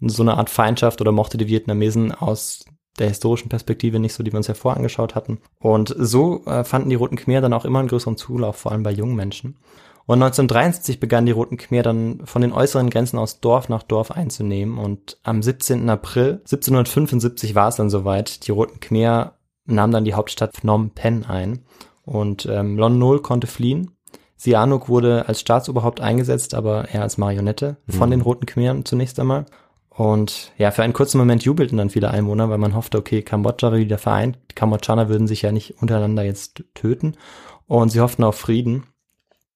so 0.00 0.24
eine 0.24 0.36
Art 0.36 0.50
Feindschaft 0.50 1.00
oder 1.00 1.12
mochte 1.12 1.38
die 1.38 1.46
Vietnamesen 1.46 2.12
aus 2.12 2.64
der 2.98 3.08
historischen 3.08 3.48
Perspektive 3.48 3.98
nicht 3.98 4.14
so, 4.14 4.22
die 4.22 4.32
wir 4.32 4.36
uns 4.36 4.48
ja 4.48 4.54
vorher 4.54 4.76
angeschaut 4.76 5.14
hatten. 5.14 5.38
Und 5.60 5.94
so 5.98 6.44
äh, 6.44 6.64
fanden 6.64 6.90
die 6.90 6.96
Roten 6.96 7.16
Khmer 7.16 7.40
dann 7.40 7.52
auch 7.52 7.64
immer 7.64 7.78
einen 7.78 7.88
größeren 7.88 8.16
Zulauf, 8.16 8.56
vor 8.56 8.72
allem 8.72 8.82
bei 8.82 8.92
jungen 8.92 9.16
Menschen. 9.16 9.56
Und 10.04 10.22
1973 10.22 10.98
begannen 10.98 11.26
die 11.26 11.32
Roten 11.32 11.56
Khmer 11.56 11.82
dann 11.82 12.20
von 12.24 12.42
den 12.42 12.52
äußeren 12.52 12.90
Grenzen 12.90 13.18
aus 13.18 13.40
Dorf 13.40 13.68
nach 13.68 13.82
Dorf 13.82 14.10
einzunehmen. 14.10 14.78
Und 14.78 15.18
am 15.22 15.42
17. 15.42 15.88
April 15.88 16.40
1775 16.44 17.54
war 17.54 17.68
es 17.68 17.76
dann 17.76 17.88
soweit. 17.88 18.46
Die 18.46 18.50
Roten 18.50 18.80
Khmer 18.80 19.34
nahmen 19.64 19.92
dann 19.92 20.04
die 20.04 20.14
Hauptstadt 20.14 20.56
Phnom 20.56 20.90
Penh 20.90 21.24
ein. 21.24 21.60
Und 22.04 22.46
ähm, 22.50 22.76
Lon 22.76 22.98
Nol 22.98 23.22
konnte 23.22 23.46
fliehen. 23.46 23.92
Sihanouk 24.36 24.88
wurde 24.88 25.28
als 25.28 25.40
Staatsoberhaupt 25.40 26.00
eingesetzt, 26.00 26.54
aber 26.54 26.88
eher 26.88 27.02
als 27.02 27.16
Marionette 27.16 27.76
von 27.88 28.10
den 28.10 28.22
Roten 28.22 28.44
Khmeren 28.44 28.84
zunächst 28.84 29.20
einmal. 29.20 29.46
Und 29.94 30.52
ja, 30.56 30.70
für 30.70 30.82
einen 30.82 30.94
kurzen 30.94 31.18
Moment 31.18 31.44
jubelten 31.44 31.76
dann 31.76 31.90
viele 31.90 32.10
Einwohner, 32.10 32.48
weil 32.48 32.58
man 32.58 32.74
hoffte, 32.74 32.96
okay, 32.98 33.22
Kambodscha 33.22 33.70
wird 33.70 33.82
wieder 33.82 33.98
vereint. 33.98 34.38
Die 34.50 34.54
Kambodschaner 34.54 35.08
würden 35.08 35.26
sich 35.26 35.42
ja 35.42 35.52
nicht 35.52 35.82
untereinander 35.82 36.22
jetzt 36.22 36.64
töten. 36.74 37.16
Und 37.66 37.90
sie 37.90 38.00
hofften 38.00 38.24
auf 38.24 38.36
Frieden. 38.36 38.84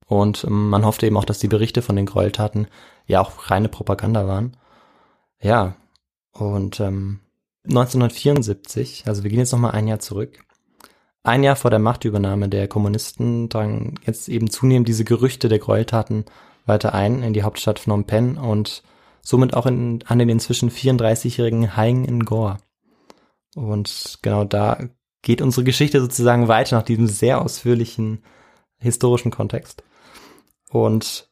Und 0.07 0.45
ähm, 0.45 0.69
man 0.69 0.85
hoffte 0.85 1.07
eben 1.07 1.17
auch, 1.17 1.25
dass 1.25 1.39
die 1.39 1.49
Berichte 1.49 1.81
von 1.81 1.97
den 1.97 2.07
Gräueltaten 2.07 2.69
ja 3.07 3.21
auch 3.21 3.51
reine 3.51 3.69
Propaganda 3.69 4.29
waren. 4.29 4.57
Ja, 5.41 5.77
und 6.33 6.81
ähm, 6.81 7.21
1974, 7.65 9.05
also 9.07 9.23
wir 9.23 9.31
gehen 9.31 9.39
jetzt 9.39 9.53
nochmal 9.53 9.73
ein 9.73 9.89
Jahr 9.89 9.99
zurück. 9.99 10.39
Ein 11.23 11.43
Jahr 11.43 11.57
vor 11.57 11.71
der 11.71 11.81
Machtübernahme 11.81 12.49
der 12.49 12.69
Kommunisten 12.69 13.49
drangen 13.49 13.99
jetzt 14.05 14.29
eben 14.29 14.49
zunehmend 14.49 14.87
diese 14.87 15.05
Gerüchte 15.05 15.49
der 15.49 15.59
Gräueltaten 15.59 16.25
weiter 16.67 16.95
ein 16.95 17.23
in 17.23 17.33
die 17.33 17.43
Hauptstadt 17.43 17.81
Phnom 17.81 18.05
Penh 18.05 18.37
und 18.37 18.85
somit 19.27 19.55
auch 19.55 19.67
in, 19.67 20.05
an 20.07 20.21
den 20.21 20.29
inzwischen 20.29 20.71
34-jährigen 20.71 21.77
Haing 21.77 22.05
Ngor. 22.21 22.59
Und 23.57 24.21
genau 24.23 24.45
da 24.45 24.79
geht 25.21 25.43
unsere 25.43 25.65
Geschichte 25.65 26.01
sozusagen 26.01 26.47
weiter 26.47 26.77
nach 26.77 26.85
diesem 26.85 27.09
sehr 27.09 27.41
ausführlichen 27.43 28.23
historischen 28.79 29.33
Kontext. 29.33 29.83
Und 30.71 31.29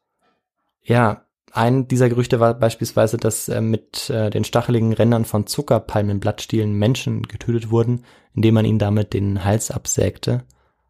ja, 0.83 1.25
ein 1.53 1.87
dieser 1.87 2.09
Gerüchte 2.09 2.41
war 2.41 2.55
beispielsweise, 2.55 3.17
dass 3.17 3.49
äh, 3.49 3.61
mit 3.61 4.11
äh, 4.11 4.29
den 4.29 4.43
stacheligen 4.43 4.93
Rändern 4.93 5.25
von 5.25 5.47
Zuckerpalmenblattstielen 5.47 6.73
Menschen 6.73 7.23
getötet 7.23 7.71
wurden, 7.71 8.05
indem 8.35 8.55
man 8.55 8.65
ihnen 8.65 8.81
damit 8.81 9.13
den 9.13 9.45
Hals 9.45 9.71
absägte. 9.71 10.43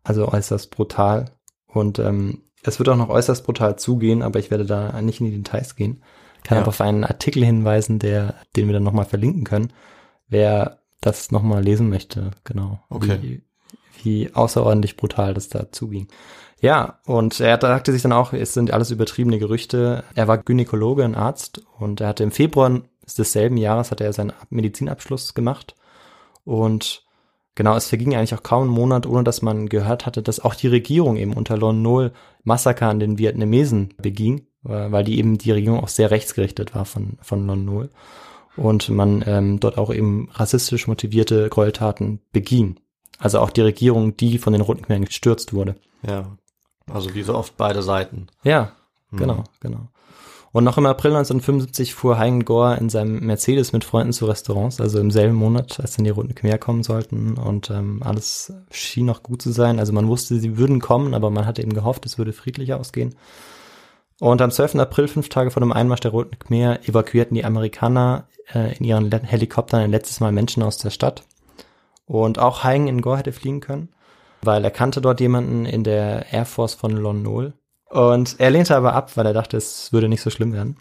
Also 0.04 0.28
äußerst 0.28 0.70
brutal. 0.70 1.26
Und 1.66 1.98
ähm, 1.98 2.44
es 2.62 2.78
wird 2.78 2.88
auch 2.88 2.96
noch 2.96 3.10
äußerst 3.10 3.44
brutal 3.44 3.78
zugehen, 3.78 4.22
aber 4.22 4.38
ich 4.38 4.50
werde 4.50 4.64
da 4.64 5.02
nicht 5.02 5.20
in 5.20 5.26
die 5.26 5.36
Details 5.36 5.76
gehen. 5.76 6.02
Kann 6.44 6.56
Ja. 6.56 6.62
aber 6.62 6.68
auf 6.68 6.80
einen 6.80 7.02
Artikel 7.04 7.44
hinweisen, 7.44 7.98
der, 7.98 8.34
den 8.54 8.66
wir 8.66 8.74
dann 8.74 8.84
nochmal 8.84 9.06
verlinken 9.06 9.42
können, 9.44 9.72
wer 10.28 10.78
das 11.00 11.32
nochmal 11.32 11.62
lesen 11.64 11.88
möchte, 11.88 12.30
genau. 12.44 12.78
Okay. 12.88 13.18
Wie, 13.20 13.42
wie 14.02 14.34
außerordentlich 14.34 14.96
brutal 14.96 15.34
das 15.34 15.48
da 15.48 15.72
zuging. 15.72 16.06
Ja, 16.60 17.00
und 17.04 17.40
er 17.40 17.60
sagte 17.60 17.92
sich 17.92 18.02
dann 18.02 18.12
auch, 18.12 18.32
es 18.32 18.54
sind 18.54 18.70
alles 18.70 18.90
übertriebene 18.90 19.38
Gerüchte. 19.38 20.04
Er 20.14 20.28
war 20.28 20.38
Gynäkologe, 20.38 21.04
ein 21.04 21.14
Arzt 21.14 21.60
und 21.78 22.00
er 22.00 22.08
hatte 22.08 22.22
im 22.22 22.30
Februar 22.30 22.80
desselben 23.18 23.58
Jahres 23.58 23.90
hatte 23.90 24.04
er 24.04 24.14
seinen 24.14 24.32
Medizinabschluss 24.48 25.34
gemacht 25.34 25.74
und 26.44 27.04
genau, 27.54 27.76
es 27.76 27.88
verging 27.88 28.14
eigentlich 28.14 28.34
auch 28.34 28.42
kaum 28.42 28.68
ein 28.68 28.72
Monat, 28.72 29.06
ohne 29.06 29.24
dass 29.24 29.42
man 29.42 29.68
gehört 29.68 30.06
hatte, 30.06 30.22
dass 30.22 30.40
auch 30.40 30.54
die 30.54 30.68
Regierung 30.68 31.16
eben 31.16 31.34
unter 31.34 31.56
Lon 31.58 31.82
Nol 31.82 32.12
Massaker 32.44 32.88
an 32.88 33.00
den 33.00 33.18
Vietnamesen 33.18 33.94
beging, 34.00 34.46
weil 34.68 35.04
die 35.04 35.18
eben 35.18 35.38
die 35.38 35.52
Regierung 35.52 35.80
auch 35.80 35.88
sehr 35.88 36.10
rechtsgerichtet 36.10 36.74
war 36.74 36.84
von, 36.84 37.18
von 37.20 37.46
Lon 37.46 37.64
Nol 37.64 37.90
und 38.56 38.88
man 38.88 39.24
ähm, 39.26 39.60
dort 39.60 39.78
auch 39.78 39.92
eben 39.92 40.28
rassistisch 40.32 40.86
motivierte 40.86 41.48
Gräueltaten 41.48 42.20
beging. 42.32 42.76
Also 43.18 43.40
auch 43.40 43.50
die 43.50 43.62
Regierung, 43.62 44.16
die 44.16 44.38
von 44.38 44.52
den 44.52 44.62
Roten 44.62 44.82
Khmeren 44.82 45.04
gestürzt 45.04 45.52
wurde. 45.52 45.76
Ja. 46.06 46.36
Also 46.92 47.14
wie 47.14 47.22
so 47.22 47.34
oft 47.34 47.56
beide 47.56 47.82
Seiten. 47.82 48.26
Ja, 48.42 48.72
genau, 49.10 49.44
genau. 49.60 49.88
Und 50.52 50.62
noch 50.62 50.78
im 50.78 50.86
April 50.86 51.10
1975 51.10 51.94
fuhr 51.94 52.16
Hein 52.16 52.44
Gore 52.44 52.76
in 52.76 52.88
seinem 52.88 53.26
Mercedes 53.26 53.72
mit 53.72 53.82
Freunden 53.82 54.12
zu 54.12 54.26
Restaurants, 54.26 54.80
also 54.80 55.00
im 55.00 55.10
selben 55.10 55.34
Monat, 55.34 55.80
als 55.80 55.96
dann 55.96 56.04
die 56.04 56.12
Roten 56.12 56.34
Khmer 56.34 56.58
kommen 56.58 56.84
sollten. 56.84 57.36
Und 57.36 57.70
ähm, 57.70 58.02
alles 58.04 58.52
schien 58.70 59.06
noch 59.06 59.24
gut 59.24 59.42
zu 59.42 59.50
sein. 59.50 59.80
Also 59.80 59.92
man 59.92 60.06
wusste, 60.06 60.38
sie 60.38 60.56
würden 60.56 60.80
kommen, 60.80 61.12
aber 61.12 61.30
man 61.30 61.44
hatte 61.46 61.60
eben 61.60 61.74
gehofft, 61.74 62.06
es 62.06 62.18
würde 62.18 62.32
friedlich 62.32 62.72
ausgehen. 62.72 63.16
Und 64.20 64.40
am 64.40 64.50
12. 64.50 64.76
April, 64.76 65.08
fünf 65.08 65.28
Tage 65.28 65.50
vor 65.50 65.60
dem 65.60 65.72
Einmarsch 65.72 66.00
der 66.00 66.12
Roten 66.12 66.38
Khmer, 66.38 66.80
evakuierten 66.88 67.34
die 67.34 67.44
Amerikaner 67.44 68.28
äh, 68.54 68.76
in 68.76 68.84
ihren 68.84 69.10
Helikoptern 69.10 69.80
ein 69.80 69.90
letztes 69.90 70.20
Mal 70.20 70.32
Menschen 70.32 70.62
aus 70.62 70.78
der 70.78 70.90
Stadt. 70.90 71.24
Und 72.06 72.38
auch 72.38 72.64
Hein 72.64 72.86
in 72.86 73.00
Gore 73.00 73.18
hätte 73.18 73.32
fliehen 73.32 73.60
können, 73.60 73.88
weil 74.42 74.62
er 74.62 74.70
kannte 74.70 75.00
dort 75.00 75.20
jemanden 75.20 75.66
in 75.66 75.84
der 75.84 76.32
Air 76.32 76.44
Force 76.44 76.74
von 76.74 76.92
Lon 76.92 77.22
Nol. 77.22 77.54
Und 77.88 78.36
er 78.38 78.50
lehnte 78.50 78.76
aber 78.76 78.94
ab, 78.94 79.16
weil 79.16 79.26
er 79.26 79.32
dachte, 79.32 79.56
es 79.56 79.92
würde 79.92 80.08
nicht 80.08 80.20
so 80.20 80.30
schlimm 80.30 80.52
werden. 80.52 80.76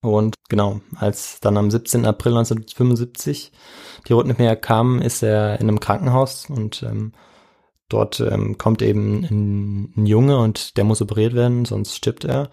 Und 0.00 0.34
genau, 0.48 0.80
als 0.96 1.40
dann 1.40 1.56
am 1.56 1.70
17. 1.70 2.04
April 2.04 2.32
1975 2.32 3.52
die 4.06 4.12
Roten 4.12 4.34
Khmer 4.34 4.56
kamen, 4.56 5.00
ist 5.00 5.22
er 5.22 5.60
in 5.60 5.68
einem 5.68 5.80
Krankenhaus 5.80 6.50
und 6.50 6.82
ähm, 6.82 7.12
dort 7.88 8.20
ähm, 8.20 8.58
kommt 8.58 8.82
eben 8.82 9.24
ein, 9.24 9.92
ein 9.96 10.06
Junge 10.06 10.38
und 10.38 10.76
der 10.76 10.84
muss 10.84 11.02
operiert 11.02 11.34
werden, 11.34 11.64
sonst 11.64 11.94
stirbt 11.94 12.24
er. 12.24 12.50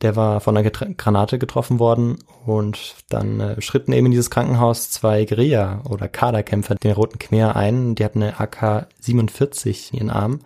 Der 0.00 0.14
war 0.14 0.40
von 0.40 0.56
einer 0.56 0.62
Getra 0.62 0.86
Granate 0.96 1.38
getroffen 1.38 1.80
worden 1.80 2.18
und 2.46 2.94
dann 3.08 3.40
äh, 3.40 3.60
schritten 3.60 3.92
eben 3.92 4.06
in 4.06 4.12
dieses 4.12 4.30
Krankenhaus 4.30 4.90
zwei 4.90 5.24
Guerilla- 5.24 5.82
oder 5.88 6.08
Kaderkämpfer 6.08 6.76
der 6.76 6.94
Roten 6.94 7.18
Khmer 7.18 7.56
ein. 7.56 7.96
Die 7.96 8.04
hatten 8.04 8.22
eine 8.22 8.38
AK-47 8.38 9.92
in 9.92 9.98
ihren 9.98 10.10
Armen 10.10 10.40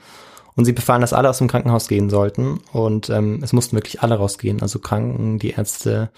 und 0.54 0.64
sie 0.64 0.72
befahlen, 0.72 1.02
dass 1.02 1.12
alle 1.12 1.28
aus 1.28 1.38
dem 1.38 1.48
Krankenhaus 1.48 1.88
gehen 1.88 2.10
sollten 2.10 2.60
und 2.72 3.10
ähm, 3.10 3.40
es 3.42 3.52
mussten 3.52 3.76
wirklich 3.76 4.02
alle 4.02 4.16
rausgehen, 4.16 4.62
also 4.62 4.78
Kranken, 4.78 5.38
die 5.38 5.50
Ärzte 5.50 6.10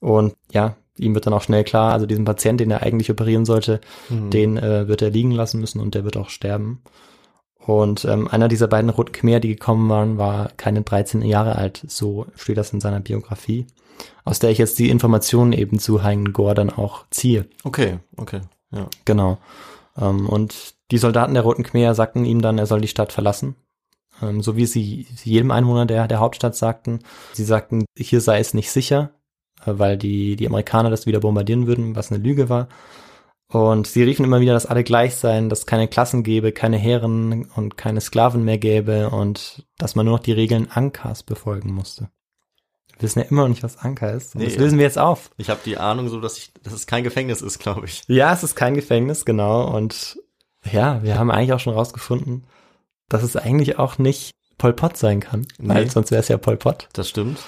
und 0.00 0.34
ja, 0.50 0.76
ihm 0.98 1.14
wird 1.14 1.26
dann 1.26 1.34
auch 1.34 1.42
schnell 1.42 1.64
klar, 1.64 1.92
also 1.92 2.06
diesen 2.06 2.24
Patient, 2.24 2.60
den 2.60 2.70
er 2.70 2.82
eigentlich 2.82 3.10
operieren 3.10 3.44
sollte, 3.44 3.80
den 4.10 4.56
äh, 4.56 4.88
wird 4.88 5.02
er 5.02 5.10
liegen 5.10 5.30
lassen 5.30 5.60
müssen 5.60 5.80
und 5.80 5.94
der 5.94 6.04
wird 6.04 6.16
auch 6.16 6.28
sterben. 6.28 6.82
Und 7.66 8.04
ähm, 8.04 8.26
einer 8.28 8.48
dieser 8.48 8.68
beiden 8.68 8.90
Roten 8.90 9.12
Khmer, 9.12 9.40
die 9.40 9.48
gekommen 9.48 9.88
waren, 9.88 10.18
war 10.18 10.50
keine 10.56 10.82
13 10.82 11.22
Jahre 11.22 11.56
alt. 11.56 11.84
So 11.86 12.26
steht 12.34 12.56
das 12.56 12.72
in 12.72 12.80
seiner 12.80 13.00
Biografie, 13.00 13.66
aus 14.24 14.38
der 14.38 14.50
ich 14.50 14.58
jetzt 14.58 14.78
die 14.78 14.88
Informationen 14.88 15.52
eben 15.52 15.78
zu 15.78 16.02
Hein 16.02 16.32
Gore 16.32 16.54
dann 16.54 16.70
auch 16.70 17.04
ziehe. 17.10 17.46
Okay, 17.62 17.98
okay, 18.16 18.40
ja. 18.72 18.86
Genau. 19.04 19.38
Ähm, 19.98 20.28
und 20.28 20.74
die 20.90 20.98
Soldaten 20.98 21.34
der 21.34 21.42
Roten 21.42 21.62
Khmer 21.62 21.94
sagten 21.94 22.24
ihm 22.24 22.40
dann, 22.42 22.58
er 22.58 22.66
soll 22.66 22.80
die 22.80 22.88
Stadt 22.88 23.12
verlassen. 23.12 23.56
Ähm, 24.22 24.42
so 24.42 24.56
wie 24.56 24.66
sie 24.66 25.06
jedem 25.24 25.50
Einwohner 25.50 25.86
der, 25.86 26.08
der 26.08 26.20
Hauptstadt 26.20 26.56
sagten. 26.56 27.00
Sie 27.32 27.44
sagten, 27.44 27.84
hier 27.96 28.20
sei 28.20 28.38
es 28.38 28.54
nicht 28.54 28.70
sicher, 28.70 29.10
äh, 29.64 29.72
weil 29.76 29.96
die, 29.96 30.36
die 30.36 30.46
Amerikaner 30.46 30.90
das 30.90 31.06
wieder 31.06 31.20
bombardieren 31.20 31.66
würden, 31.66 31.96
was 31.96 32.10
eine 32.10 32.22
Lüge 32.22 32.48
war. 32.48 32.68
Und 33.50 33.88
sie 33.88 34.04
riefen 34.04 34.24
immer 34.24 34.40
wieder, 34.40 34.52
dass 34.52 34.66
alle 34.66 34.84
gleich 34.84 35.16
seien, 35.16 35.48
dass 35.48 35.60
es 35.60 35.66
keine 35.66 35.88
Klassen 35.88 36.22
gäbe, 36.22 36.52
keine 36.52 36.76
Herren 36.78 37.46
und 37.56 37.76
keine 37.76 38.00
Sklaven 38.00 38.44
mehr 38.44 38.58
gäbe 38.58 39.10
und 39.10 39.64
dass 39.76 39.96
man 39.96 40.06
nur 40.06 40.16
noch 40.16 40.22
die 40.22 40.32
Regeln 40.32 40.68
Ankas 40.70 41.24
befolgen 41.24 41.72
musste. 41.72 42.10
Wir 42.94 43.02
wissen 43.02 43.18
ja 43.20 43.24
immer 43.24 43.42
noch 43.42 43.48
nicht, 43.48 43.62
was 43.64 43.78
Anker 43.78 44.12
ist. 44.12 44.34
Und 44.34 44.42
Nee. 44.42 44.46
das 44.48 44.56
lösen 44.56 44.78
wir 44.78 44.84
jetzt 44.84 44.98
auf. 44.98 45.30
Ich 45.36 45.50
habe 45.50 45.60
die 45.64 45.78
Ahnung 45.78 46.08
so, 46.08 46.20
dass 46.20 46.36
ich, 46.38 46.52
dass 46.62 46.72
es 46.74 46.86
kein 46.86 47.02
Gefängnis 47.02 47.42
ist, 47.42 47.58
glaube 47.58 47.86
ich. 47.86 48.02
Ja, 48.06 48.32
es 48.32 48.44
ist 48.44 48.54
kein 48.54 48.74
Gefängnis, 48.74 49.24
genau. 49.24 49.66
Und 49.74 50.18
ja, 50.70 51.02
wir 51.02 51.18
haben 51.18 51.30
eigentlich 51.30 51.52
auch 51.54 51.60
schon 51.60 51.74
rausgefunden, 51.74 52.44
dass 53.08 53.22
es 53.24 53.34
eigentlich 53.36 53.78
auch 53.78 53.98
nicht 53.98 54.30
Pol 54.58 54.74
Pot 54.74 54.96
sein 54.96 55.18
kann. 55.20 55.48
Weil 55.58 55.84
Nee. 55.84 55.90
sonst 55.90 56.10
wäre 56.12 56.20
es 56.20 56.28
ja 56.28 56.36
Pol 56.36 56.56
Pot. 56.58 56.88
Das 56.92 57.08
stimmt. 57.08 57.38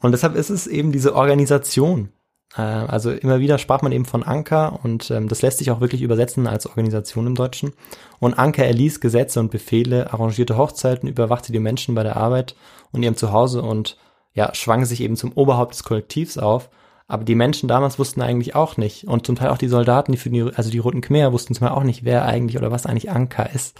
Und 0.00 0.12
deshalb 0.12 0.36
ist 0.36 0.48
es 0.48 0.66
eben 0.66 0.92
diese 0.92 1.14
Organisation. 1.16 2.10
Äh, 2.56 2.62
also 2.62 3.10
immer 3.10 3.40
wieder 3.40 3.58
sprach 3.58 3.82
man 3.82 3.92
eben 3.92 4.04
von 4.04 4.22
Anker 4.22 4.80
und 4.82 5.10
ähm, 5.10 5.28
das 5.28 5.42
lässt 5.42 5.58
sich 5.58 5.70
auch 5.70 5.80
wirklich 5.80 6.02
übersetzen 6.02 6.46
als 6.46 6.66
Organisation 6.66 7.26
im 7.26 7.34
Deutschen. 7.34 7.72
Und 8.18 8.38
Anker 8.38 8.64
erließ 8.64 9.00
Gesetze 9.00 9.40
und 9.40 9.50
Befehle, 9.50 10.12
arrangierte 10.12 10.56
Hochzeiten, 10.56 11.08
überwachte 11.08 11.52
die 11.52 11.60
Menschen 11.60 11.94
bei 11.94 12.02
der 12.02 12.16
Arbeit 12.16 12.56
und 12.92 13.02
ihrem 13.02 13.16
Zuhause 13.16 13.62
und 13.62 13.96
ja, 14.32 14.54
schwang 14.54 14.84
sich 14.84 15.00
eben 15.00 15.16
zum 15.16 15.32
Oberhaupt 15.32 15.74
des 15.74 15.84
Kollektivs 15.84 16.38
auf. 16.38 16.70
Aber 17.08 17.24
die 17.24 17.34
Menschen 17.34 17.68
damals 17.68 17.98
wussten 17.98 18.22
eigentlich 18.22 18.54
auch 18.54 18.76
nicht 18.76 19.08
und 19.08 19.26
zum 19.26 19.34
Teil 19.34 19.48
auch 19.48 19.58
die 19.58 19.66
Soldaten, 19.66 20.12
die 20.12 20.18
für 20.18 20.30
die, 20.30 20.42
also 20.42 20.70
die 20.70 20.78
Roten 20.78 21.00
Khmer 21.00 21.32
wussten 21.32 21.54
zum 21.54 21.66
Teil 21.66 21.76
auch 21.76 21.82
nicht, 21.82 22.04
wer 22.04 22.24
eigentlich 22.24 22.56
oder 22.56 22.70
was 22.70 22.86
eigentlich 22.86 23.10
Anker 23.10 23.52
ist. 23.52 23.76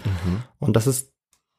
Und 0.59 0.75
das 0.75 0.89
ist 0.89 1.13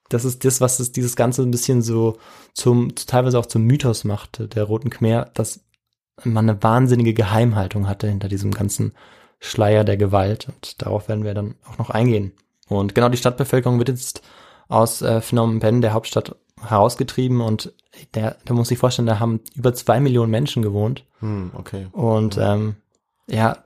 das 0.09 0.25
ist 0.25 0.43
das, 0.43 0.59
was 0.59 0.81
es 0.81 0.91
dieses 0.91 1.15
Ganze 1.15 1.41
ein 1.41 1.51
bisschen 1.51 1.81
so 1.81 2.17
zum, 2.53 2.93
teilweise 2.95 3.39
auch 3.39 3.45
zum 3.45 3.63
Mythos 3.63 4.03
macht, 4.03 4.53
der 4.55 4.65
Roten 4.65 4.89
Khmer, 4.89 5.29
dass 5.33 5.61
man 6.25 6.49
eine 6.49 6.61
wahnsinnige 6.61 7.13
Geheimhaltung 7.13 7.87
hatte 7.87 8.07
hinter 8.07 8.27
diesem 8.27 8.51
ganzen 8.51 8.93
Schleier 9.39 9.83
der 9.83 9.97
Gewalt. 9.97 10.47
Und 10.47 10.81
darauf 10.81 11.07
werden 11.07 11.23
wir 11.23 11.33
dann 11.33 11.55
auch 11.69 11.77
noch 11.77 11.89
eingehen. 11.89 12.33
Und 12.67 12.95
genau 12.95 13.09
die 13.09 13.17
Stadtbevölkerung 13.17 13.79
wird 13.79 13.89
jetzt 13.89 14.21
aus 14.69 15.01
äh, 15.01 15.19
Phnom 15.19 15.59
Penh, 15.59 15.81
der 15.81 15.93
Hauptstadt, 15.93 16.35
herausgetrieben 16.61 17.41
und 17.41 17.73
der, 18.13 18.37
da 18.45 18.53
muss 18.53 18.71
ich 18.71 18.77
vorstellen, 18.77 19.07
da 19.07 19.19
haben 19.19 19.39
über 19.55 19.73
zwei 19.73 19.99
Millionen 19.99 20.31
Menschen 20.31 20.61
gewohnt. 20.61 21.05
Hm, 21.19 21.51
okay. 21.55 21.87
Und 21.91 22.37
ähm, 22.37 22.75
ja, 23.27 23.57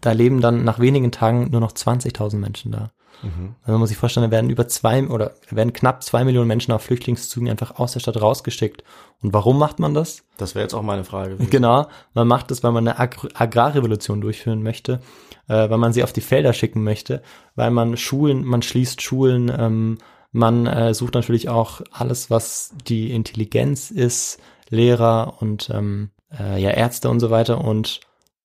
da 0.00 0.12
leben 0.12 0.40
dann 0.40 0.64
nach 0.64 0.78
wenigen 0.78 1.12
Tagen 1.12 1.50
nur 1.50 1.60
noch 1.60 1.72
20.000 1.72 2.36
Menschen 2.36 2.72
da. 2.72 2.90
Mhm. 3.22 3.54
Also 3.62 3.72
man 3.72 3.80
muss 3.80 3.88
sich 3.88 3.98
vorstellen, 3.98 4.28
da 4.28 4.30
werden 4.30 4.50
über 4.50 4.68
zwei 4.68 5.06
oder 5.06 5.32
werden 5.50 5.72
knapp 5.72 6.02
zwei 6.02 6.24
Millionen 6.24 6.48
Menschen 6.48 6.72
auf 6.72 6.82
Flüchtlingszügen 6.82 7.48
einfach 7.48 7.78
aus 7.78 7.92
der 7.92 8.00
Stadt 8.00 8.20
rausgeschickt. 8.20 8.84
Und 9.22 9.32
warum 9.32 9.58
macht 9.58 9.78
man 9.78 9.94
das? 9.94 10.22
Das 10.38 10.54
wäre 10.54 10.62
jetzt 10.62 10.74
auch 10.74 10.82
meine 10.82 11.04
Frage. 11.04 11.36
Genau, 11.50 11.86
man 12.14 12.28
macht 12.28 12.50
das, 12.50 12.62
weil 12.62 12.72
man 12.72 12.86
eine 12.86 12.98
Agr 12.98 13.28
Agrarrevolution 13.34 14.20
durchführen 14.20 14.62
möchte, 14.62 15.00
äh, 15.48 15.68
weil 15.70 15.78
man 15.78 15.92
sie 15.92 16.02
auf 16.02 16.12
die 16.12 16.20
Felder 16.20 16.52
schicken 16.52 16.82
möchte, 16.82 17.22
weil 17.54 17.70
man 17.70 17.96
Schulen, 17.96 18.44
man 18.44 18.62
schließt 18.62 19.02
Schulen, 19.02 19.52
ähm, 19.56 19.98
man 20.32 20.66
äh, 20.66 20.94
sucht 20.94 21.14
natürlich 21.14 21.48
auch 21.48 21.80
alles, 21.90 22.30
was 22.30 22.72
die 22.86 23.10
Intelligenz 23.10 23.90
ist, 23.90 24.38
Lehrer 24.68 25.34
und 25.40 25.70
ähm, 25.74 26.10
äh, 26.38 26.62
ja 26.62 26.70
Ärzte 26.70 27.10
und 27.10 27.20
so 27.20 27.30
weiter 27.30 27.62
und 27.62 28.00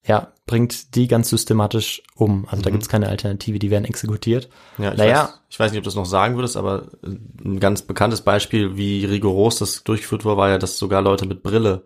ja, 0.06 0.32
bringt 0.46 0.96
die 0.96 1.08
ganz 1.08 1.30
systematisch 1.30 2.04
um. 2.16 2.48
Also 2.50 2.62
da 2.62 2.70
gibt's 2.70 2.90
keine 2.90 3.10
Alternative, 3.10 3.58
die 3.60 3.72
werden 3.72 3.86
exekutiert. 3.86 4.50
Ja, 4.78 4.92
ich, 4.92 4.98
Naja. 5.00 5.24
weiß, 5.24 5.40
ich 5.50 5.60
weiß 5.60 5.72
nicht, 5.72 5.80
ob 5.80 5.84
du 5.84 5.88
das 5.90 5.96
noch 5.96 6.06
sagen 6.06 6.36
würdest, 6.36 6.58
aber 6.58 6.84
ein 7.04 7.60
ganz 7.60 7.82
bekanntes 7.82 8.22
Beispiel, 8.22 8.78
wie 8.78 9.06
rigoros 9.06 9.58
das 9.58 9.84
durchgeführt 9.84 10.24
wurde, 10.26 10.38
war 10.38 10.50
ja, 10.50 10.58
dass 10.60 10.78
sogar 10.78 11.02
Leute 11.02 11.26
mit 11.26 11.42
Brille 11.42 11.84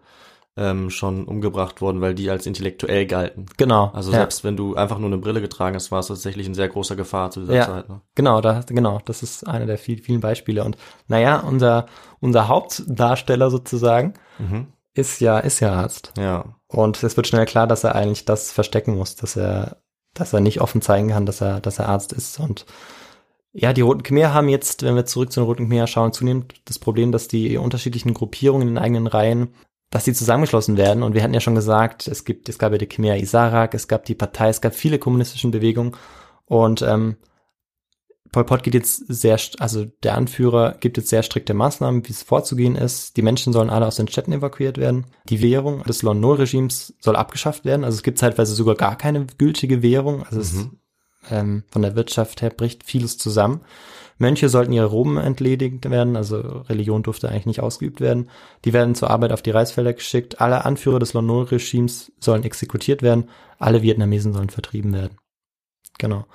ähm, 0.58 0.90
schon 0.90 1.24
umgebracht 1.24 1.80
wurden, 1.80 2.02
weil 2.02 2.14
die 2.14 2.30
als 2.30 2.46
intellektuell 2.46 3.06
galten. 3.06 3.46
Genau. 3.56 3.92
Also 3.94 4.12
ja. 4.12 4.18
selbst 4.18 4.44
wenn 4.44 4.58
du 4.58 4.76
einfach 4.76 4.98
nur 5.00 5.08
eine 5.08 5.18
Brille 5.20 5.40
getragen 5.40 5.76
hast, 5.76 5.90
war 5.92 6.00
es 6.00 6.08
tatsächlich 6.08 6.46
in 6.48 6.54
sehr 6.54 6.68
großer 6.68 6.98
Gefahr 6.98 7.32
zu 7.32 7.40
dieser 7.42 7.56
Ja. 7.56 7.66
Zeit. 7.66 7.88
Ne? 7.88 8.02
Genau, 8.16 8.42
da, 8.42 8.62
genau, 8.68 9.00
das 9.06 9.24
ist 9.24 9.48
einer 9.48 9.68
der 9.68 9.78
vielen, 9.78 10.00
vielen 10.04 10.20
Beispiele. 10.20 10.66
Und 10.66 10.76
naja, 11.08 11.40
unser, 11.40 11.86
unser 12.20 12.50
Hauptdarsteller 12.50 13.50
sozusagen 13.50 14.16
Mhm. 14.40 14.68
Ist 14.94 15.20
ja, 15.22 15.40
ist 15.40 15.60
ja 15.60 15.74
Arzt. 15.74 16.14
Ja. 16.18 16.56
Und 16.68 17.02
es 17.04 17.18
wird 17.18 17.28
schnell 17.28 17.46
klar, 17.46 17.68
dass 17.68 17.84
er 17.84 17.96
eigentlich 17.96 18.26
das 18.26 18.52
verstecken 18.52 18.96
muss, 18.96 19.16
dass 19.16 19.36
er, 19.36 19.78
dass 20.14 20.34
er 20.34 20.40
nicht 20.40 20.62
offen 20.62 20.82
zeigen 20.82 21.10
kann, 21.10 21.26
dass 21.26 21.42
er, 21.42 21.60
dass 21.60 21.80
er 21.80 21.90
Arzt 21.90 22.14
ist. 22.14 22.40
Und 22.40 22.66
ja, 23.52 23.74
die 23.74 23.82
Roten 23.82 24.04
Khmer 24.04 24.34
haben 24.34 24.50
jetzt, 24.50 24.84
wenn 24.84 24.96
wir 24.96 25.06
zurück 25.06 25.32
zu 25.32 25.40
den 25.40 25.48
Roten 25.48 25.68
Khmer 25.68 25.88
schauen, 25.88 26.14
zunehmend 26.14 26.54
das 26.66 26.78
Problem, 26.78 27.12
dass 27.12 27.28
die 27.28 27.58
unterschiedlichen 27.58 28.14
Gruppierungen 28.14 28.68
in 28.68 28.76
den 28.76 28.84
eigenen 28.84 29.08
Reihen, 29.08 29.54
dass 29.90 30.04
die 30.04 30.14
zusammengeschlossen 30.14 30.78
werden. 30.78 31.02
Und 31.02 31.16
wir 31.16 31.24
hatten 31.24 31.34
ja 31.34 31.40
schon 31.40 31.56
gesagt, 31.56 32.08
es 32.08 32.26
gibt, 32.26 32.48
es 32.48 32.60
gab 32.60 32.72
ja 32.72 32.78
die 32.78 32.88
Khmer 32.88 33.18
Isarak, 33.18 33.74
es 33.74 33.88
gab 33.88 34.06
die 34.06 34.16
Partei, 34.16 34.50
es 34.50 34.62
gab 34.62 34.76
viele 34.76 35.00
kommunistische 35.00 35.50
Bewegungen. 35.50 35.96
Und 36.46 36.84
ähm, 36.84 37.18
Pol 38.32 38.44
Pot 38.44 38.64
geht 38.64 38.76
jetzt 38.76 39.04
sehr, 39.08 39.40
also 39.60 39.86
der 40.04 40.16
Anführer 40.16 40.76
gibt 40.80 40.98
jetzt 40.98 41.10
sehr 41.10 41.24
strikte 41.24 41.54
Maßnahmen, 41.54 42.08
wie 42.08 42.12
es 42.12 42.22
vorzugehen 42.22 42.76
ist. 42.76 43.18
Die 43.18 43.22
Menschen 43.24 43.54
sollen 43.54 43.70
alle 43.70 43.88
aus 43.88 43.96
den 43.96 44.08
Städten 44.08 44.34
evakuiert 44.34 44.78
werden. 44.78 45.08
Die 45.30 45.42
Währung 45.42 45.84
des 45.84 46.04
Lon 46.04 46.20
Nol-Regimes 46.20 46.94
soll 47.00 47.16
abgeschafft 47.16 47.66
werden. 47.66 47.84
Also 47.84 47.96
es 47.96 48.04
gibt 48.04 48.20
zeitweise 48.20 48.54
sogar 48.54 48.76
gar 48.76 48.98
keine 48.98 49.26
gültige 49.38 49.82
Währung. 49.82 50.24
Also 50.24 50.42
es, 50.42 50.68
ähm, 51.32 51.64
von 51.70 51.82
der 51.82 51.96
Wirtschaft 51.96 52.42
her 52.42 52.52
bricht 52.52 52.84
vieles 52.84 53.18
zusammen. 53.18 53.62
Mönche 54.20 54.50
sollten 54.50 54.74
ihre 54.74 54.86
Roben 54.86 55.18
entledigt 55.18 55.90
werden, 55.90 56.18
also 56.18 56.38
Religion 56.68 57.04
durfte 57.04 57.30
eigentlich 57.30 57.46
nicht 57.46 57.62
ausgeübt 57.62 58.02
werden. 58.02 58.30
Die 58.66 58.74
werden 58.74 58.94
zur 58.94 59.10
Arbeit 59.10 59.32
auf 59.32 59.42
die 59.42 59.52
Reisfelder 59.52 59.94
geschickt. 59.94 60.42
Alle 60.42 60.66
Anführer 60.66 61.00
des 61.00 61.14
Lon 61.14 61.26
Nol-Regimes 61.26 62.12
sollen 62.20 62.44
exekutiert 62.44 63.02
werden. 63.02 63.30
Alle 63.60 63.82
Vietnamesen 63.82 64.34
sollen 64.34 64.50
vertrieben 64.50 64.94
werden. 64.94 65.18
Genau. 65.98 66.26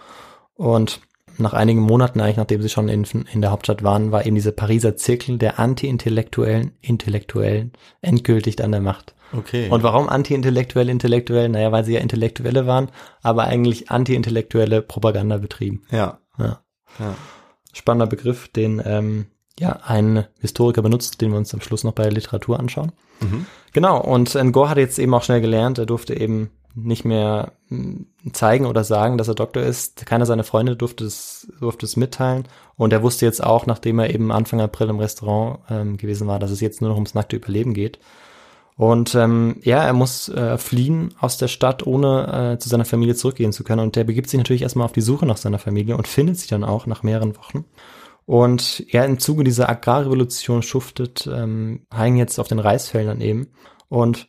Und 0.54 1.00
nach 1.38 1.52
einigen 1.52 1.80
Monaten, 1.80 2.20
eigentlich 2.20 2.36
nachdem 2.36 2.62
sie 2.62 2.68
schon 2.68 2.88
in, 2.88 3.04
in 3.32 3.40
der 3.40 3.50
Hauptstadt 3.50 3.82
waren, 3.82 4.12
war 4.12 4.24
eben 4.26 4.34
dieser 4.34 4.52
Pariser 4.52 4.96
Zirkel 4.96 5.38
der 5.38 5.58
anti-intellektuellen 5.58 6.72
Intellektuellen 6.80 7.72
endgültig 8.00 8.62
an 8.62 8.72
der 8.72 8.80
Macht. 8.80 9.14
Okay. 9.36 9.68
Und 9.68 9.82
warum 9.82 10.08
anti-intellektuell 10.08 10.88
intellektuell? 10.88 11.48
Naja, 11.48 11.72
weil 11.72 11.84
sie 11.84 11.94
ja 11.94 12.00
Intellektuelle 12.00 12.66
waren, 12.66 12.90
aber 13.22 13.44
eigentlich 13.44 13.90
anti-intellektuelle 13.90 14.82
Propaganda 14.82 15.38
betrieben. 15.38 15.82
ja. 15.90 16.18
Ja. 16.38 16.60
Ja. 16.98 17.14
Spannender 17.72 18.06
Begriff, 18.06 18.48
den 18.48 18.80
ähm, 18.84 19.26
ja 19.58 19.80
ein 19.84 20.26
Historiker 20.40 20.82
benutzt, 20.82 21.20
den 21.20 21.30
wir 21.32 21.38
uns 21.38 21.52
am 21.54 21.60
Schluss 21.60 21.84
noch 21.84 21.92
bei 21.92 22.04
der 22.04 22.12
Literatur 22.12 22.58
anschauen. 22.58 22.92
Mhm. 23.20 23.46
Genau, 23.72 24.00
und 24.00 24.34
Ngor 24.34 24.68
hat 24.68 24.78
jetzt 24.78 24.98
eben 24.98 25.14
auch 25.14 25.22
schnell 25.22 25.40
gelernt, 25.40 25.78
er 25.78 25.86
durfte 25.86 26.18
eben 26.18 26.50
nicht 26.74 27.04
mehr 27.04 27.52
mh, 27.68 28.04
zeigen 28.32 28.66
oder 28.66 28.84
sagen, 28.84 29.18
dass 29.18 29.28
er 29.28 29.34
Doktor 29.34 29.62
ist. 29.62 30.06
Keiner 30.06 30.26
seiner 30.26 30.44
Freunde 30.44 30.76
durfte 30.76 31.04
es, 31.04 31.48
durfte 31.60 31.86
es 31.86 31.96
mitteilen. 31.96 32.44
Und 32.76 32.92
er 32.92 33.02
wusste 33.02 33.26
jetzt 33.26 33.42
auch, 33.42 33.66
nachdem 33.66 33.98
er 33.98 34.12
eben 34.12 34.32
Anfang 34.32 34.60
April 34.60 34.88
im 34.88 34.98
Restaurant 34.98 35.60
ähm, 35.70 35.96
gewesen 35.96 36.26
war, 36.26 36.38
dass 36.38 36.50
es 36.50 36.60
jetzt 36.60 36.80
nur 36.80 36.90
noch 36.90 36.96
ums 36.96 37.14
nackte 37.14 37.36
Überleben 37.36 37.74
geht. 37.74 37.98
Und 38.76 39.14
ähm, 39.14 39.60
ja, 39.62 39.84
er 39.84 39.92
muss 39.92 40.28
äh, 40.28 40.58
fliehen 40.58 41.14
aus 41.20 41.36
der 41.36 41.46
Stadt, 41.46 41.86
ohne 41.86 42.54
äh, 42.54 42.58
zu 42.58 42.68
seiner 42.68 42.84
Familie 42.84 43.14
zurückgehen 43.14 43.52
zu 43.52 43.62
können. 43.62 43.80
Und 43.80 43.94
der 43.94 44.04
begibt 44.04 44.28
sich 44.28 44.38
natürlich 44.38 44.62
erstmal 44.62 44.86
auf 44.86 44.92
die 44.92 45.00
Suche 45.00 45.26
nach 45.26 45.36
seiner 45.36 45.60
Familie 45.60 45.96
und 45.96 46.08
findet 46.08 46.38
sie 46.38 46.48
dann 46.48 46.64
auch 46.64 46.86
nach 46.86 47.04
mehreren 47.04 47.36
Wochen. 47.36 47.64
Und 48.26 48.84
ja, 48.90 49.04
im 49.04 49.18
Zuge 49.18 49.44
dieser 49.44 49.68
Agrarrevolution 49.68 50.62
schuftet 50.62 51.28
ähm, 51.32 51.86
Hein 51.92 52.16
jetzt 52.16 52.40
auf 52.40 52.48
den 52.48 52.58
Reisfeldern 52.58 53.20
eben. 53.20 53.48
Und 53.88 54.28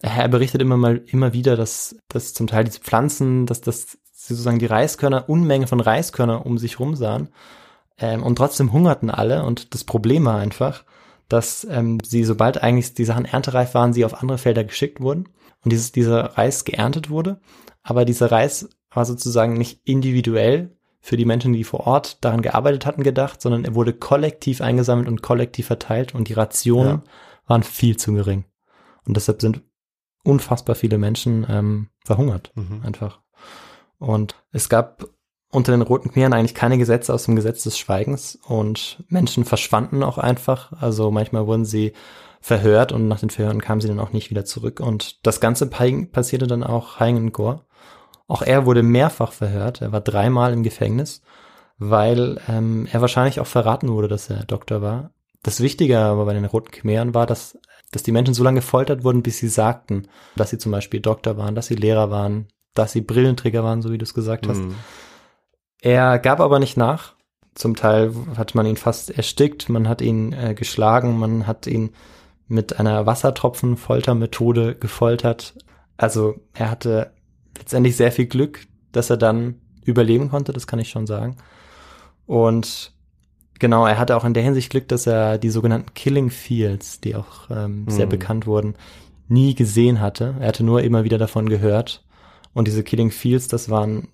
er 0.00 0.28
berichtet 0.28 0.60
immer 0.60 0.76
mal 0.76 1.02
immer 1.06 1.32
wieder, 1.32 1.56
dass, 1.56 1.96
dass 2.08 2.34
zum 2.34 2.46
Teil 2.46 2.64
diese 2.64 2.80
Pflanzen, 2.80 3.46
dass 3.46 3.60
das 3.60 3.98
sozusagen 4.12 4.58
die 4.58 4.66
Reiskörner, 4.66 5.28
Unmenge 5.28 5.66
von 5.66 5.80
Reiskörner 5.80 6.46
um 6.46 6.58
sich 6.58 6.78
rum 6.80 6.94
sahen. 6.96 7.28
Ähm, 7.98 8.22
und 8.22 8.36
trotzdem 8.36 8.72
hungerten 8.72 9.10
alle. 9.10 9.44
Und 9.44 9.74
das 9.74 9.84
Problem 9.84 10.24
war 10.24 10.38
einfach, 10.38 10.84
dass 11.28 11.66
ähm, 11.70 11.98
sie, 12.04 12.24
sobald 12.24 12.62
eigentlich 12.62 12.94
die 12.94 13.04
Sachen 13.04 13.24
erntereif 13.24 13.74
waren, 13.74 13.92
sie 13.92 14.04
auf 14.04 14.20
andere 14.20 14.38
Felder 14.38 14.64
geschickt 14.64 15.00
wurden 15.00 15.28
und 15.62 15.72
dieses, 15.72 15.92
dieser 15.92 16.36
Reis 16.36 16.64
geerntet 16.64 17.08
wurde. 17.10 17.38
Aber 17.82 18.04
dieser 18.04 18.30
Reis 18.30 18.68
war 18.90 19.04
sozusagen 19.04 19.54
nicht 19.54 19.80
individuell 19.84 20.76
für 21.00 21.16
die 21.18 21.26
Menschen, 21.26 21.52
die 21.52 21.64
vor 21.64 21.86
Ort 21.86 22.24
daran 22.24 22.40
gearbeitet 22.40 22.86
hatten, 22.86 23.02
gedacht, 23.02 23.42
sondern 23.42 23.64
er 23.64 23.74
wurde 23.74 23.92
kollektiv 23.92 24.62
eingesammelt 24.62 25.06
und 25.06 25.20
kollektiv 25.22 25.66
verteilt 25.66 26.14
und 26.14 26.28
die 26.28 26.32
Rationen 26.32 26.88
Ja. 26.88 27.02
waren 27.46 27.62
viel 27.62 27.96
zu 27.98 28.14
gering. 28.14 28.44
Und 29.06 29.16
deshalb 29.16 29.42
sind 29.42 29.60
unfassbar 30.24 30.74
viele 30.74 30.98
Menschen 30.98 31.46
ähm, 31.48 31.88
verhungert 32.04 32.50
Mhm. 32.54 32.82
einfach. 32.84 33.20
Und 33.98 34.34
es 34.52 34.68
gab 34.68 35.06
unter 35.50 35.70
den 35.70 35.82
Roten 35.82 36.10
Khmeren 36.10 36.32
eigentlich 36.32 36.54
keine 36.54 36.78
Gesetze 36.78 37.14
aus 37.14 37.24
dem 37.24 37.36
Gesetz 37.36 37.62
des 37.62 37.78
Schweigens 37.78 38.36
und 38.48 39.04
Menschen 39.08 39.44
verschwanden 39.44 40.02
auch 40.02 40.18
einfach. 40.18 40.72
Also 40.80 41.12
manchmal 41.12 41.46
wurden 41.46 41.64
sie 41.64 41.92
verhört 42.40 42.92
und 42.92 43.06
nach 43.08 43.20
den 43.20 43.30
Verhören 43.30 43.62
kamen 43.62 43.80
sie 43.80 43.88
dann 43.88 44.00
auch 44.00 44.12
nicht 44.12 44.30
wieder 44.30 44.44
zurück. 44.44 44.80
Und 44.80 45.24
das 45.24 45.40
Ganze 45.40 45.66
passierte 45.68 46.46
dann 46.46 46.64
auch 46.64 46.98
Haingen 46.98 47.32
Gore. 47.32 47.60
Auch 48.26 48.42
er 48.42 48.66
wurde 48.66 48.82
mehrfach 48.82 49.32
verhört. 49.32 49.80
Er 49.80 49.92
war 49.92 50.00
dreimal 50.00 50.52
im 50.52 50.62
Gefängnis, 50.62 51.22
weil 51.78 52.40
ähm, 52.48 52.88
er 52.90 53.00
wahrscheinlich 53.00 53.38
auch 53.40 53.46
verraten 53.46 53.88
wurde, 53.88 54.08
dass 54.08 54.28
er 54.28 54.44
Doktor 54.44 54.82
war. 54.82 55.10
Das 55.42 55.60
Wichtige 55.60 55.98
aber 56.00 56.24
bei 56.24 56.34
den 56.34 56.44
Roten 56.46 56.70
Khmeren 56.70 57.14
war, 57.14 57.26
dass, 57.26 57.58
dass 57.94 58.02
die 58.02 58.12
Menschen 58.12 58.34
so 58.34 58.42
lange 58.42 58.60
gefoltert 58.60 59.04
wurden, 59.04 59.22
bis 59.22 59.38
sie 59.38 59.48
sagten, 59.48 60.08
dass 60.36 60.50
sie 60.50 60.58
zum 60.58 60.72
Beispiel 60.72 61.00
Doktor 61.00 61.36
waren, 61.36 61.54
dass 61.54 61.66
sie 61.66 61.76
Lehrer 61.76 62.10
waren, 62.10 62.48
dass 62.74 62.92
sie 62.92 63.00
Brillenträger 63.00 63.62
waren, 63.62 63.82
so 63.82 63.92
wie 63.92 63.98
du 63.98 64.02
es 64.02 64.14
gesagt 64.14 64.48
hast. 64.48 64.58
Mhm. 64.58 64.74
Er 65.80 66.18
gab 66.18 66.40
aber 66.40 66.58
nicht 66.58 66.76
nach. 66.76 67.14
Zum 67.54 67.76
Teil 67.76 68.12
hat 68.36 68.54
man 68.54 68.66
ihn 68.66 68.76
fast 68.76 69.10
erstickt, 69.10 69.68
man 69.68 69.88
hat 69.88 70.02
ihn 70.02 70.32
äh, 70.32 70.54
geschlagen, 70.54 71.18
man 71.18 71.46
hat 71.46 71.68
ihn 71.68 71.90
mit 72.48 72.80
einer 72.80 73.06
Wassertropfenfoltermethode 73.06 74.74
gefoltert. 74.74 75.54
Also 75.96 76.34
er 76.52 76.70
hatte 76.70 77.12
letztendlich 77.56 77.96
sehr 77.96 78.10
viel 78.10 78.26
Glück, 78.26 78.66
dass 78.90 79.10
er 79.10 79.16
dann 79.16 79.60
überleben 79.84 80.30
konnte, 80.30 80.52
das 80.52 80.66
kann 80.66 80.80
ich 80.80 80.88
schon 80.88 81.06
sagen. 81.06 81.36
Und 82.26 82.92
genau, 83.58 83.86
er 83.86 83.98
hatte 83.98 84.16
auch 84.16 84.24
in 84.24 84.34
der 84.34 84.42
Hinsicht 84.42 84.70
Glück, 84.70 84.88
dass 84.88 85.06
er 85.06 85.38
die 85.38 85.50
sogenannten 85.50 85.94
Killing 85.94 86.30
Fields, 86.30 87.00
die 87.00 87.14
auch 87.14 87.50
ähm, 87.50 87.84
mhm. 87.84 87.90
sehr 87.90 88.06
bekannt 88.06 88.46
wurden, 88.46 88.74
nie 89.28 89.54
gesehen 89.54 90.00
hatte. 90.00 90.34
Er 90.40 90.48
hatte 90.48 90.64
nur 90.64 90.82
immer 90.82 91.04
wieder 91.04 91.18
davon 91.18 91.48
gehört. 91.48 92.04
Und 92.52 92.68
diese 92.68 92.84
Killing 92.84 93.10
Fields, 93.10 93.48
das 93.48 93.68
waren 93.68 94.08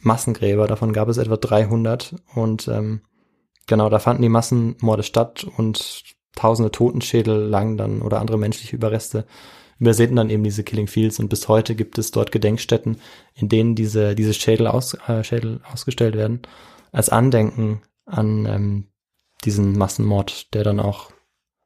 Massengräber, 0.00 0.66
davon 0.66 0.92
gab 0.92 1.08
es 1.08 1.16
etwa 1.16 1.36
300 1.36 2.16
und 2.34 2.68
ähm, 2.68 3.00
genau, 3.66 3.88
da 3.88 3.98
fanden 3.98 4.22
die 4.22 4.28
Massenmorde 4.28 5.02
statt 5.02 5.46
und 5.56 6.02
tausende 6.34 6.70
Totenschädel 6.70 7.46
lagen 7.46 7.76
dann 7.76 8.02
oder 8.02 8.20
andere 8.20 8.36
menschliche 8.36 8.76
Überreste 8.76 9.24
übersäten 9.78 10.16
dann 10.16 10.30
eben 10.30 10.44
diese 10.44 10.64
Killing 10.64 10.86
Fields 10.86 11.18
und 11.18 11.28
bis 11.28 11.48
heute 11.48 11.74
gibt 11.74 11.98
es 11.98 12.10
dort 12.10 12.32
Gedenkstätten, 12.32 12.98
in 13.34 13.48
denen 13.48 13.74
diese, 13.74 14.14
diese 14.14 14.34
Schädel, 14.34 14.66
aus, 14.66 14.94
äh, 15.08 15.24
Schädel 15.24 15.60
ausgestellt 15.70 16.16
werden, 16.16 16.42
als 16.92 17.08
Andenken 17.08 17.82
an 18.06 18.46
ähm, 18.46 18.86
diesen 19.44 19.76
Massenmord, 19.76 20.54
der 20.54 20.64
dann 20.64 20.80
auch 20.80 21.10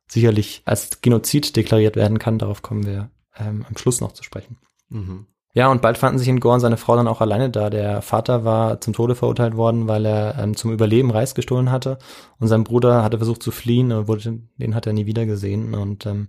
sicherlich 0.09 0.63
als 0.65 1.01
Genozid 1.01 1.57
deklariert 1.57 1.97
werden 1.97 2.19
kann. 2.19 2.39
Darauf 2.39 2.63
kommen 2.63 2.87
wir 2.87 3.11
ähm, 3.37 3.65
am 3.69 3.77
Schluss 3.77 4.01
noch 4.01 4.13
zu 4.13 4.23
sprechen. 4.23 4.59
Mhm. 4.89 5.27
Ja, 5.55 5.71
und 5.71 5.83
bald 5.83 5.99
fanden 5.99 6.19
sich 6.19 6.29
in 6.29 6.41
Gorn 6.41 6.61
seine 6.61 6.77
Frau 6.77 6.95
dann 6.95 7.09
auch 7.09 7.21
alleine 7.21 7.51
da. 7.51 7.71
Der 7.71 8.03
Vater 8.03 8.45
war 8.45 8.81
zum 8.81 8.93
Tode 8.93 9.15
verurteilt 9.15 9.57
worden, 9.57 9.89
weil 9.89 10.07
er 10.07 10.39
ähm, 10.39 10.57
zum 10.57 10.73
Überleben 10.73 11.11
Reis 11.11 11.35
gestohlen 11.35 11.71
hatte. 11.71 11.99
Und 12.39 12.49
sein 12.49 12.65
Bruder 12.65 13.03
hatte 13.03 13.19
versucht 13.19 13.43
zu 13.43 13.51
fliehen, 13.51 13.91
und 13.91 14.09
wurde, 14.09 14.41
den 14.57 14.75
hat 14.75 14.87
er 14.87 14.93
nie 14.93 15.07
wieder 15.07 15.27
gesehen. 15.27 15.75
Und 15.75 16.07
ähm, 16.07 16.29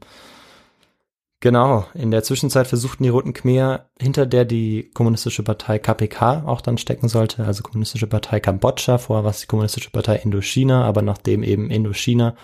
genau, 1.39 1.85
in 1.93 2.11
der 2.11 2.23
Zwischenzeit 2.23 2.67
versuchten 2.67 3.03
die 3.03 3.09
Roten 3.09 3.33
Khmer, 3.33 3.85
hinter 3.99 4.25
der 4.25 4.45
die 4.45 4.89
kommunistische 4.93 5.43
Partei 5.43 5.79
KPK 5.79 6.43
auch 6.45 6.61
dann 6.61 6.77
stecken 6.77 7.07
sollte, 7.07 7.45
also 7.45 7.63
kommunistische 7.63 8.07
Partei 8.07 8.39
Kambodscha, 8.39 8.97
vorher 8.97 9.23
war 9.23 9.31
es 9.31 9.41
die 9.41 9.47
kommunistische 9.47 9.91
Partei 9.91 10.17
Indochina, 10.17 10.83
aber 10.85 11.01
nachdem 11.01 11.43
eben 11.43 11.71
Indochina, 11.71 12.35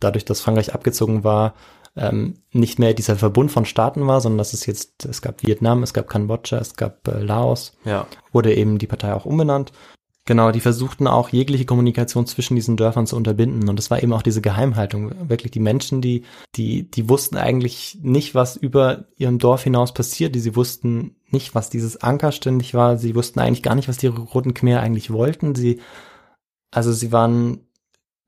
dadurch, 0.00 0.24
dass 0.24 0.40
Frankreich 0.40 0.74
abgezogen 0.74 1.24
war, 1.24 1.54
ähm, 1.96 2.42
nicht 2.52 2.78
mehr 2.78 2.94
dieser 2.94 3.16
Verbund 3.16 3.50
von 3.50 3.64
Staaten 3.64 4.06
war, 4.06 4.20
sondern 4.20 4.38
dass 4.38 4.52
es 4.52 4.66
jetzt, 4.66 5.06
es 5.06 5.22
gab 5.22 5.42
Vietnam, 5.42 5.82
es 5.82 5.94
gab 5.94 6.08
Kambodscha, 6.08 6.58
es 6.58 6.76
gab 6.76 7.08
äh, 7.08 7.20
Laos, 7.20 7.72
ja. 7.84 8.06
wurde 8.32 8.54
eben 8.54 8.78
die 8.78 8.86
Partei 8.86 9.14
auch 9.14 9.24
umbenannt. 9.24 9.72
Genau, 10.26 10.50
die 10.50 10.60
versuchten 10.60 11.06
auch 11.06 11.28
jegliche 11.28 11.66
Kommunikation 11.66 12.26
zwischen 12.26 12.56
diesen 12.56 12.76
Dörfern 12.76 13.06
zu 13.06 13.14
unterbinden. 13.14 13.68
Und 13.68 13.78
es 13.78 13.92
war 13.92 14.02
eben 14.02 14.12
auch 14.12 14.22
diese 14.22 14.42
Geheimhaltung. 14.42 15.28
Wirklich 15.28 15.52
die 15.52 15.60
Menschen, 15.60 16.00
die, 16.00 16.24
die, 16.56 16.90
die 16.90 17.08
wussten 17.08 17.36
eigentlich 17.36 17.98
nicht, 18.02 18.34
was 18.34 18.56
über 18.56 19.04
ihrem 19.16 19.38
Dorf 19.38 19.62
hinaus 19.62 19.94
passiert. 19.94 20.34
Die, 20.34 20.40
sie 20.40 20.56
wussten 20.56 21.14
nicht, 21.30 21.54
was 21.54 21.70
dieses 21.70 22.02
Anker 22.02 22.32
ständig 22.32 22.74
war. 22.74 22.98
Sie 22.98 23.14
wussten 23.14 23.38
eigentlich 23.38 23.62
gar 23.62 23.76
nicht, 23.76 23.86
was 23.86 23.98
die 23.98 24.08
Roten 24.08 24.52
Khmer 24.52 24.80
eigentlich 24.80 25.12
wollten. 25.12 25.54
Sie, 25.54 25.80
also 26.72 26.92
sie 26.92 27.12
waren 27.12 27.60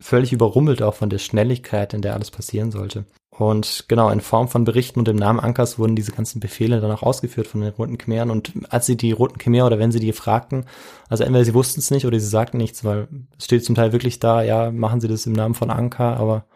völlig 0.01 0.33
überrumpelt 0.33 0.83
auch 0.83 0.95
von 0.95 1.11
der 1.11 1.19
Schnelligkeit, 1.19 1.95
in 1.95 2.03
der 2.03 2.15
alles 2.15 2.31
passieren 2.31 2.71
sollte. 2.71 3.07
Und 3.39 3.85
genau, 3.87 4.11
in 4.11 4.21
Form 4.21 4.49
von 4.49 4.65
Berichten 4.65 4.99
und 4.99 5.07
im 5.07 5.15
Namen 5.15 5.39
Ankers 5.39 5.79
wurden 5.79 5.95
diese 5.95 6.11
ganzen 6.11 6.41
Befehle 6.41 6.81
dann 6.81 6.91
auch 6.91 7.05
ausgeführt 7.05 7.47
von 7.47 7.61
den 7.61 7.73
Roten 7.73 7.97
Khmeren. 7.97 8.31
Und 8.31 8.53
als 8.69 8.87
sie 8.87 8.97
die 8.97 9.13
Roten 9.13 9.39
Khmer 9.39 9.65
oder 9.65 9.79
wenn 9.79 9.93
sie 9.93 10.01
die 10.01 10.13
fragten, 10.13 10.67
also 11.09 11.23
entweder 11.23 11.45
sie 11.45 11.55
wussten 11.55 11.79
es 11.79 11.93
nicht 11.93 12.05
oder 12.05 12.19
sie 12.19 12.27
sagten 12.27 12.57
nichts, 12.57 12.83
weil 12.83 13.07
es 13.39 13.45
steht 13.45 13.65
zum 13.65 13.77
Teil 13.77 13.93
wirklich 13.93 14.19
da, 14.19 14.43
ja, 14.43 14.73
machen 14.73 15.01
sie 15.01 15.07
das 15.07 15.25
im 15.27 15.35
Namen 15.35 15.55
von 15.55 15.71
Anker, 15.71 16.17
aber 16.17 16.47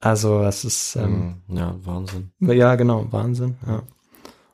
also 0.00 0.42
es 0.42 0.64
ist 0.64 0.94
ähm, 0.94 1.42
hm, 1.48 1.56
ja 1.56 1.74
Wahnsinn. 1.82 2.30
Ja, 2.38 2.76
genau, 2.76 3.06
Wahnsinn, 3.10 3.56
ja. 3.66 3.82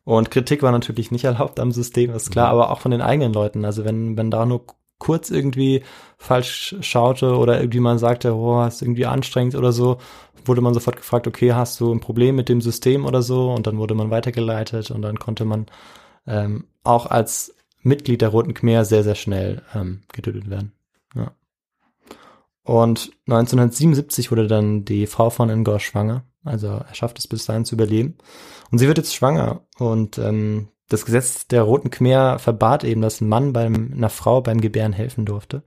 Und 0.05 0.31
Kritik 0.31 0.63
war 0.63 0.73
natürlich 0.73 1.11
nicht 1.11 1.25
erlaubt 1.25 1.61
am 1.61 1.71
System, 1.71 2.15
ist 2.15 2.31
klar, 2.31 2.47
mhm. 2.47 2.61
aber 2.61 2.71
auch 2.71 2.81
von 2.81 2.91
den 2.91 3.03
eigenen 3.03 3.35
Leuten. 3.35 3.67
Also 3.67 3.85
wenn, 3.85 4.17
wenn 4.17 4.31
da 4.31 4.47
nur 4.47 4.65
kurz 4.99 5.31
irgendwie 5.31 5.83
falsch 6.17 6.77
schaute 6.81 7.37
oder 7.37 7.61
irgendwie 7.61 7.81
man 7.81 7.99
sagte, 7.99 8.35
oh, 8.35 8.65
ist 8.65 8.81
irgendwie 8.81 9.07
anstrengend 9.07 9.55
oder 9.55 9.73
so, 9.73 9.99
wurde 10.49 10.61
man 10.61 10.75
sofort 10.75 10.97
gefragt, 10.97 11.27
okay, 11.27 11.53
hast 11.53 11.81
du 11.81 11.93
ein 11.93 12.01
Problem 12.01 12.37
mit 12.37 12.49
dem 12.49 12.61
System 12.61 13.05
oder 13.05 13.23
so? 13.23 13.53
Und 13.53 13.67
dann 13.67 13.79
wurde 13.79 13.95
man 13.95 14.11
weitergeleitet 14.11 14.91
und 14.91 15.03
dann 15.03 15.19
konnte 15.19 15.45
man 15.45 15.67
ähm, 16.27 16.67
auch 16.83 17.07
als 17.07 17.55
Mitglied 17.83 18.23
der 18.23 18.31
Roten 18.31 18.55
Khmer 18.55 18.85
sehr, 18.85 19.05
sehr 19.05 19.15
schnell 19.15 19.63
ähm, 19.75 20.03
getötet 20.13 20.49
werden. 20.49 20.73
Ja. 21.15 21.33
Und 22.63 23.13
1977 23.27 24.31
wurde 24.31 24.47
dann 24.47 24.85
die 24.85 25.07
Frau 25.07 25.31
von 25.31 25.49
Ngor 25.49 25.81
schwanger. 25.81 26.25
Also 26.45 26.69
er 26.69 26.95
schafft 26.95 27.19
es 27.19 27.29
bis 27.29 27.45
dahin 27.47 27.65
zu 27.65 27.75
überleben. 27.75 28.17
Und 28.71 28.79
sie 28.79 28.87
wird 28.89 28.99
jetzt 28.99 29.15
schwanger. 29.15 29.67
Und 29.79 30.19
ähm, 30.19 30.69
das 30.89 31.05
Gesetz 31.05 31.47
der 31.47 31.63
Roten 31.63 31.91
Khmer 31.91 32.39
verbat 32.39 32.85
eben, 32.85 33.03
dass 33.03 33.21
ein 33.21 33.29
Mann 33.29 33.53
beim, 33.53 33.93
einer 33.95 34.11
Frau 34.11 34.41
beim 34.41 34.61
Gebären 34.61 34.93
helfen 34.93 35.27
durfte. 35.27 35.63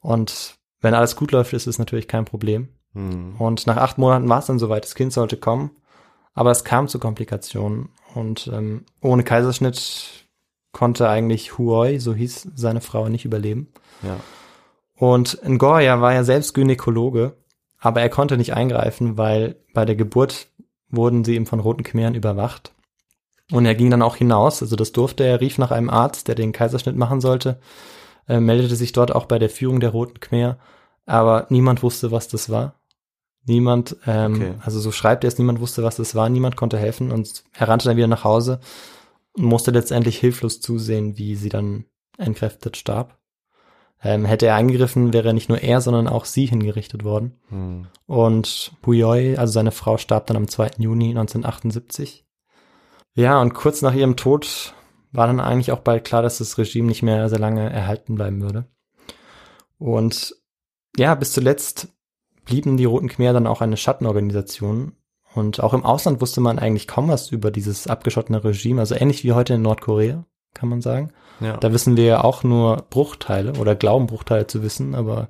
Und 0.00 0.56
wenn 0.80 0.94
alles 0.94 1.16
gut 1.16 1.32
läuft, 1.32 1.52
ist 1.52 1.66
es 1.66 1.78
natürlich 1.78 2.08
kein 2.08 2.24
Problem. 2.24 2.68
Mhm. 2.96 3.36
Und 3.38 3.66
nach 3.66 3.76
acht 3.76 3.98
Monaten 3.98 4.28
war 4.28 4.38
es 4.38 4.46
dann 4.46 4.58
soweit, 4.58 4.84
das 4.84 4.94
Kind 4.94 5.12
sollte 5.12 5.36
kommen. 5.36 5.70
Aber 6.34 6.50
es 6.50 6.64
kam 6.64 6.88
zu 6.88 6.98
Komplikationen. 6.98 7.90
Und 8.14 8.50
ähm, 8.52 8.84
ohne 9.00 9.22
Kaiserschnitt 9.22 10.26
konnte 10.72 11.08
eigentlich 11.08 11.58
Huoi, 11.58 11.98
so 11.98 12.14
hieß 12.14 12.48
seine 12.54 12.80
Frau, 12.80 13.08
nicht 13.08 13.24
überleben. 13.24 13.68
Ja. 14.02 14.16
Und 14.96 15.38
Ngoria 15.46 16.00
war 16.00 16.14
ja 16.14 16.24
selbst 16.24 16.54
Gynäkologe, 16.54 17.36
aber 17.78 18.00
er 18.00 18.08
konnte 18.08 18.36
nicht 18.36 18.54
eingreifen, 18.54 19.18
weil 19.18 19.56
bei 19.74 19.84
der 19.84 19.96
Geburt 19.96 20.48
wurden 20.88 21.24
sie 21.24 21.36
ihm 21.36 21.46
von 21.46 21.60
Roten 21.60 21.82
Khmeren 21.82 22.14
überwacht. 22.14 22.72
Und 23.52 23.64
er 23.64 23.74
ging 23.74 23.90
dann 23.90 24.02
auch 24.02 24.16
hinaus, 24.16 24.62
also 24.62 24.74
das 24.76 24.92
durfte 24.92 25.24
er, 25.24 25.40
rief 25.40 25.58
nach 25.58 25.70
einem 25.70 25.90
Arzt, 25.90 26.28
der 26.28 26.34
den 26.34 26.52
Kaiserschnitt 26.52 26.96
machen 26.96 27.20
sollte, 27.20 27.58
äh, 28.28 28.40
meldete 28.40 28.74
sich 28.74 28.92
dort 28.92 29.14
auch 29.14 29.26
bei 29.26 29.38
der 29.38 29.50
Führung 29.50 29.80
der 29.80 29.90
Roten 29.90 30.20
Khmer, 30.20 30.58
aber 31.04 31.46
niemand 31.50 31.82
wusste, 31.82 32.10
was 32.10 32.28
das 32.28 32.50
war. 32.50 32.74
Niemand, 33.46 33.96
ähm, 34.06 34.34
okay. 34.34 34.54
also 34.60 34.80
so 34.80 34.90
schreibt 34.90 35.24
er 35.24 35.28
es, 35.28 35.38
niemand 35.38 35.60
wusste, 35.60 35.84
was 35.84 35.96
das 35.96 36.14
war, 36.14 36.28
niemand 36.28 36.56
konnte 36.56 36.78
helfen 36.78 37.12
und 37.12 37.44
er 37.52 37.68
rannte 37.68 37.86
dann 37.86 37.96
wieder 37.96 38.08
nach 38.08 38.24
Hause 38.24 38.60
und 39.34 39.44
musste 39.44 39.70
letztendlich 39.70 40.18
hilflos 40.18 40.60
zusehen, 40.60 41.16
wie 41.16 41.36
sie 41.36 41.48
dann 41.48 41.84
entkräftet 42.18 42.76
starb. 42.76 43.18
Ähm, 44.02 44.24
hätte 44.24 44.46
er 44.46 44.56
eingegriffen, 44.56 45.12
wäre 45.12 45.32
nicht 45.32 45.48
nur 45.48 45.60
er, 45.60 45.80
sondern 45.80 46.06
auch 46.06 46.26
sie 46.26 46.46
hingerichtet 46.46 47.04
worden. 47.04 47.38
Hm. 47.48 47.86
Und 48.06 48.72
Buyoi, 48.82 49.36
also 49.36 49.52
seine 49.52 49.72
Frau, 49.72 49.96
starb 49.96 50.26
dann 50.26 50.36
am 50.36 50.48
2. 50.48 50.72
Juni 50.78 51.10
1978. 51.10 52.26
Ja, 53.14 53.40
und 53.40 53.54
kurz 53.54 53.80
nach 53.80 53.94
ihrem 53.94 54.16
Tod 54.16 54.74
war 55.12 55.26
dann 55.26 55.40
eigentlich 55.40 55.72
auch 55.72 55.80
bald 55.80 56.04
klar, 56.04 56.22
dass 56.22 56.38
das 56.38 56.58
Regime 56.58 56.88
nicht 56.88 57.02
mehr 57.02 57.28
sehr 57.28 57.38
lange 57.38 57.70
erhalten 57.70 58.14
bleiben 58.16 58.42
würde. 58.42 58.66
Und 59.78 60.36
ja, 60.96 61.14
bis 61.14 61.32
zuletzt 61.32 61.88
blieben 62.46 62.78
die 62.78 62.86
Roten 62.86 63.08
Khmer 63.08 63.34
dann 63.34 63.46
auch 63.46 63.60
eine 63.60 63.76
Schattenorganisation. 63.76 64.92
Und 65.34 65.62
auch 65.62 65.74
im 65.74 65.84
Ausland 65.84 66.22
wusste 66.22 66.40
man 66.40 66.58
eigentlich 66.58 66.86
kaum 66.86 67.08
was 67.08 67.30
über 67.30 67.50
dieses 67.50 67.86
abgeschottene 67.86 68.42
Regime, 68.42 68.80
also 68.80 68.94
ähnlich 68.94 69.22
wie 69.22 69.32
heute 69.32 69.54
in 69.54 69.62
Nordkorea, 69.62 70.24
kann 70.54 70.70
man 70.70 70.80
sagen. 70.80 71.10
Ja. 71.40 71.58
Da 71.58 71.72
wissen 71.74 71.98
wir 71.98 72.04
ja 72.04 72.24
auch 72.24 72.42
nur 72.42 72.86
Bruchteile 72.88 73.52
oder 73.60 73.74
glauben 73.74 74.06
Bruchteile 74.06 74.46
zu 74.46 74.62
wissen, 74.62 74.94
aber 74.94 75.28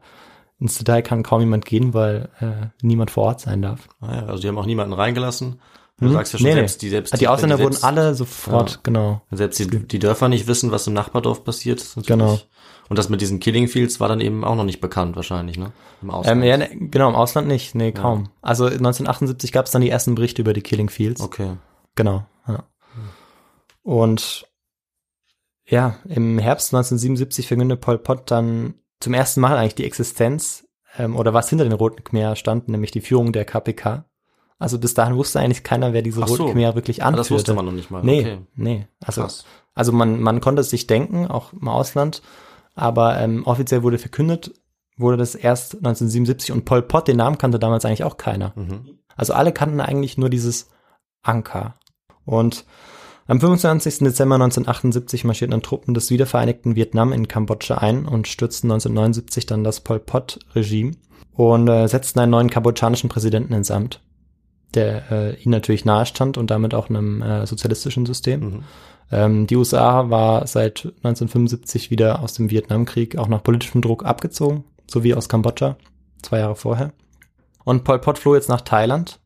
ins 0.60 0.78
Detail 0.78 1.02
kann 1.02 1.24
kaum 1.24 1.40
jemand 1.40 1.64
gehen, 1.64 1.92
weil 1.92 2.28
äh, 2.40 2.68
niemand 2.82 3.10
vor 3.10 3.24
Ort 3.24 3.40
sein 3.40 3.62
darf. 3.62 3.88
Ah 4.00 4.14
ja, 4.14 4.26
also 4.26 4.40
die 4.40 4.48
haben 4.48 4.58
auch 4.58 4.66
niemanden 4.66 4.92
reingelassen. 4.92 5.60
Du 5.98 6.06
hm? 6.06 6.12
sagst 6.12 6.34
ja 6.34 6.38
schon, 6.38 6.48
nee, 6.48 6.54
selbst 6.54 6.82
die 6.82 6.88
selbst. 6.90 7.20
Die 7.20 7.26
Ausländer 7.26 7.56
die 7.56 7.62
selbst, 7.62 7.82
wurden 7.82 7.98
alle 7.98 8.14
sofort, 8.14 8.72
ja, 8.72 8.78
genau. 8.82 9.22
Selbst 9.30 9.58
die, 9.58 9.66
die 9.66 9.98
Dörfer 9.98 10.28
nicht 10.28 10.46
wissen, 10.46 10.70
was 10.70 10.86
im 10.86 10.92
Nachbardorf 10.92 11.42
passiert. 11.42 11.84
Genau. 12.06 12.38
Und 12.88 12.98
das 12.98 13.08
mit 13.08 13.20
diesen 13.20 13.40
Killing 13.40 13.66
Fields 13.68 13.98
war 13.98 14.08
dann 14.08 14.20
eben 14.20 14.44
auch 14.44 14.54
noch 14.54 14.64
nicht 14.64 14.80
bekannt 14.80 15.16
wahrscheinlich, 15.16 15.58
ne? 15.58 15.72
Im 16.02 16.10
Ausland. 16.10 16.42
Ähm, 16.42 16.48
ja, 16.48 16.56
ne, 16.56 16.68
genau, 16.72 17.08
im 17.08 17.16
Ausland 17.16 17.48
nicht, 17.48 17.74
nee, 17.74 17.90
kaum. 17.92 18.24
Ja. 18.24 18.30
Also 18.42 18.66
1978 18.66 19.50
gab 19.52 19.66
es 19.66 19.72
dann 19.72 19.82
die 19.82 19.90
ersten 19.90 20.14
Berichte 20.14 20.42
über 20.42 20.52
die 20.52 20.62
Killing 20.62 20.88
Fields. 20.88 21.20
Okay. 21.20 21.56
Genau, 21.96 22.24
ja. 22.46 22.64
Und 23.82 24.46
ja, 25.68 25.96
im 26.08 26.38
Herbst 26.38 26.72
1977 26.74 27.48
verkündete 27.48 27.80
Pol 27.80 27.98
Pot 27.98 28.30
dann 28.30 28.74
zum 29.00 29.14
ersten 29.14 29.40
Mal 29.40 29.56
eigentlich 29.56 29.74
die 29.74 29.84
Existenz 29.84 30.66
ähm, 30.96 31.16
oder 31.16 31.34
was 31.34 31.48
hinter 31.48 31.64
den 31.64 31.72
Roten 31.72 32.04
Khmer 32.04 32.36
stand, 32.36 32.68
nämlich 32.68 32.90
die 32.92 33.00
Führung 33.00 33.32
der 33.32 33.44
KPK. 33.44 34.04
Also 34.58 34.78
bis 34.78 34.94
dahin 34.94 35.16
wusste 35.16 35.40
eigentlich 35.40 35.64
keiner, 35.64 35.92
wer 35.92 36.02
diese 36.02 36.22
Ach 36.22 36.28
so. 36.28 36.36
Roten 36.44 36.52
Khmer 36.52 36.74
wirklich 36.76 37.02
Ah, 37.02 37.06
anführte. 37.08 37.28
das 37.28 37.30
wusste 37.38 37.54
man 37.54 37.64
noch 37.66 37.72
nicht 37.72 37.90
mal. 37.90 38.02
Nee, 38.04 38.20
Okay. 38.20 38.38
nee. 38.54 38.86
Also, 39.04 39.22
Krass. 39.22 39.44
also 39.74 39.92
man, 39.92 40.20
man 40.20 40.40
konnte 40.40 40.60
es 40.60 40.70
sich 40.70 40.86
denken, 40.86 41.26
auch 41.26 41.52
im 41.52 41.68
Ausland, 41.68 42.22
aber 42.76 43.18
ähm, 43.18 43.44
offiziell 43.44 43.82
wurde 43.82 43.98
verkündet, 43.98 44.52
wurde 44.96 45.16
das 45.16 45.34
erst 45.34 45.74
1977 45.74 46.52
und 46.52 46.64
Pol 46.64 46.82
Pot, 46.82 47.08
den 47.08 47.16
Namen 47.16 47.38
kannte 47.38 47.58
damals 47.58 47.84
eigentlich 47.84 48.04
auch 48.04 48.16
keiner. 48.16 48.52
Mhm. 48.54 48.98
Also 49.16 49.32
alle 49.32 49.52
kannten 49.52 49.80
eigentlich 49.80 50.16
nur 50.16 50.30
dieses 50.30 50.68
Anker. 51.22 51.74
Und 52.24 52.64
am 53.26 53.40
25. 53.40 53.98
Dezember 53.98 54.36
1978 54.36 55.24
marschierten 55.24 55.50
dann 55.52 55.62
Truppen 55.62 55.94
des 55.94 56.10
wiedervereinigten 56.10 56.76
Vietnam 56.76 57.12
in 57.12 57.26
Kambodscha 57.26 57.78
ein 57.78 58.06
und 58.06 58.28
stürzten 58.28 58.70
1979 58.70 59.46
dann 59.46 59.64
das 59.64 59.80
Pol 59.80 59.98
Pot-Regime 59.98 60.92
und 61.32 61.68
äh, 61.68 61.88
setzten 61.88 62.20
einen 62.20 62.30
neuen 62.30 62.50
kambodschanischen 62.50 63.10
Präsidenten 63.10 63.52
ins 63.52 63.70
Amt, 63.70 64.00
der 64.74 65.10
äh, 65.10 65.42
ihnen 65.42 65.52
natürlich 65.52 65.84
nahestand 65.84 66.38
und 66.38 66.50
damit 66.50 66.72
auch 66.74 66.88
einem 66.88 67.20
äh, 67.22 67.46
sozialistischen 67.46 68.06
System. 68.06 68.40
Mhm. 68.40 68.64
Ähm, 69.10 69.46
die 69.46 69.56
USA 69.56 70.10
war 70.10 70.46
seit 70.46 70.84
1975 70.84 71.90
wieder 71.90 72.22
aus 72.22 72.34
dem 72.34 72.50
Vietnamkrieg 72.50 73.16
auch 73.18 73.28
nach 73.28 73.42
politischem 73.42 73.82
Druck 73.82 74.04
abgezogen, 74.04 74.64
sowie 74.90 75.14
aus 75.14 75.28
Kambodscha, 75.28 75.76
zwei 76.22 76.40
Jahre 76.40 76.56
vorher. 76.56 76.92
Und 77.64 77.84
Pol 77.84 77.98
Pot 77.98 78.18
floh 78.18 78.34
jetzt 78.34 78.48
nach 78.48 78.60
Thailand. 78.60 79.20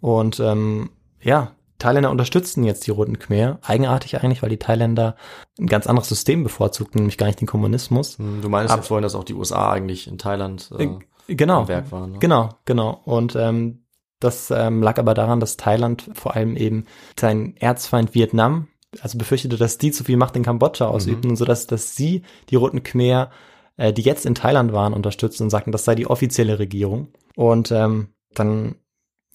Und 0.00 0.40
ähm, 0.40 0.90
ja, 1.20 1.52
Thailänder 1.78 2.10
unterstützten 2.10 2.64
jetzt 2.64 2.86
die 2.86 2.92
Roten 2.92 3.18
Khmer. 3.18 3.58
Eigenartig 3.62 4.22
eigentlich, 4.22 4.42
weil 4.42 4.50
die 4.50 4.58
Thailänder 4.58 5.16
ein 5.58 5.66
ganz 5.66 5.86
anderes 5.86 6.08
System 6.08 6.44
bevorzugten, 6.44 7.00
nämlich 7.00 7.18
gar 7.18 7.26
nicht 7.26 7.40
den 7.40 7.48
Kommunismus. 7.48 8.18
Mhm. 8.18 8.40
Du 8.40 8.48
meinst 8.48 8.74
ja 8.74 8.82
vorhin, 8.82 9.02
dass 9.02 9.14
auch 9.14 9.24
die 9.24 9.34
USA 9.34 9.72
eigentlich 9.72 10.06
in 10.06 10.18
Thailand 10.18 10.70
äh, 10.78 10.84
Äh, 10.84 11.34
genau. 11.34 11.62
am 11.62 11.68
Werk 11.68 11.90
waren. 11.92 12.12
Ne? 12.12 12.18
Genau, 12.18 12.50
genau. 12.64 13.00
Und 13.04 13.34
ähm, 13.36 13.84
das 14.20 14.52
ähm, 14.52 14.82
lag 14.82 14.98
aber 14.98 15.14
daran, 15.14 15.40
dass 15.40 15.56
Thailand 15.56 16.08
vor 16.14 16.36
allem 16.36 16.56
eben 16.56 16.86
sein 17.18 17.56
Erzfeind 17.56 18.14
Vietnam, 18.14 18.68
also 19.00 19.18
befürchtete, 19.18 19.56
dass 19.56 19.78
die 19.78 19.90
zu 19.90 20.04
viel 20.04 20.16
Macht 20.16 20.36
in 20.36 20.42
Kambodscha 20.42 20.86
ausübten 20.86 21.30
und 21.30 21.36
so 21.36 21.44
dass, 21.44 21.66
dass 21.66 21.96
sie 21.96 22.22
die 22.50 22.56
Roten 22.56 22.82
Khmer, 22.82 23.30
äh, 23.76 23.92
die 23.92 24.02
jetzt 24.02 24.26
in 24.26 24.34
Thailand 24.34 24.72
waren, 24.72 24.92
unterstützten 24.92 25.44
und 25.44 25.50
sagten, 25.50 25.72
das 25.72 25.84
sei 25.84 25.94
die 25.94 26.06
offizielle 26.06 26.58
Regierung. 26.58 27.08
Und 27.34 27.70
ähm, 27.72 28.08
dann 28.34 28.76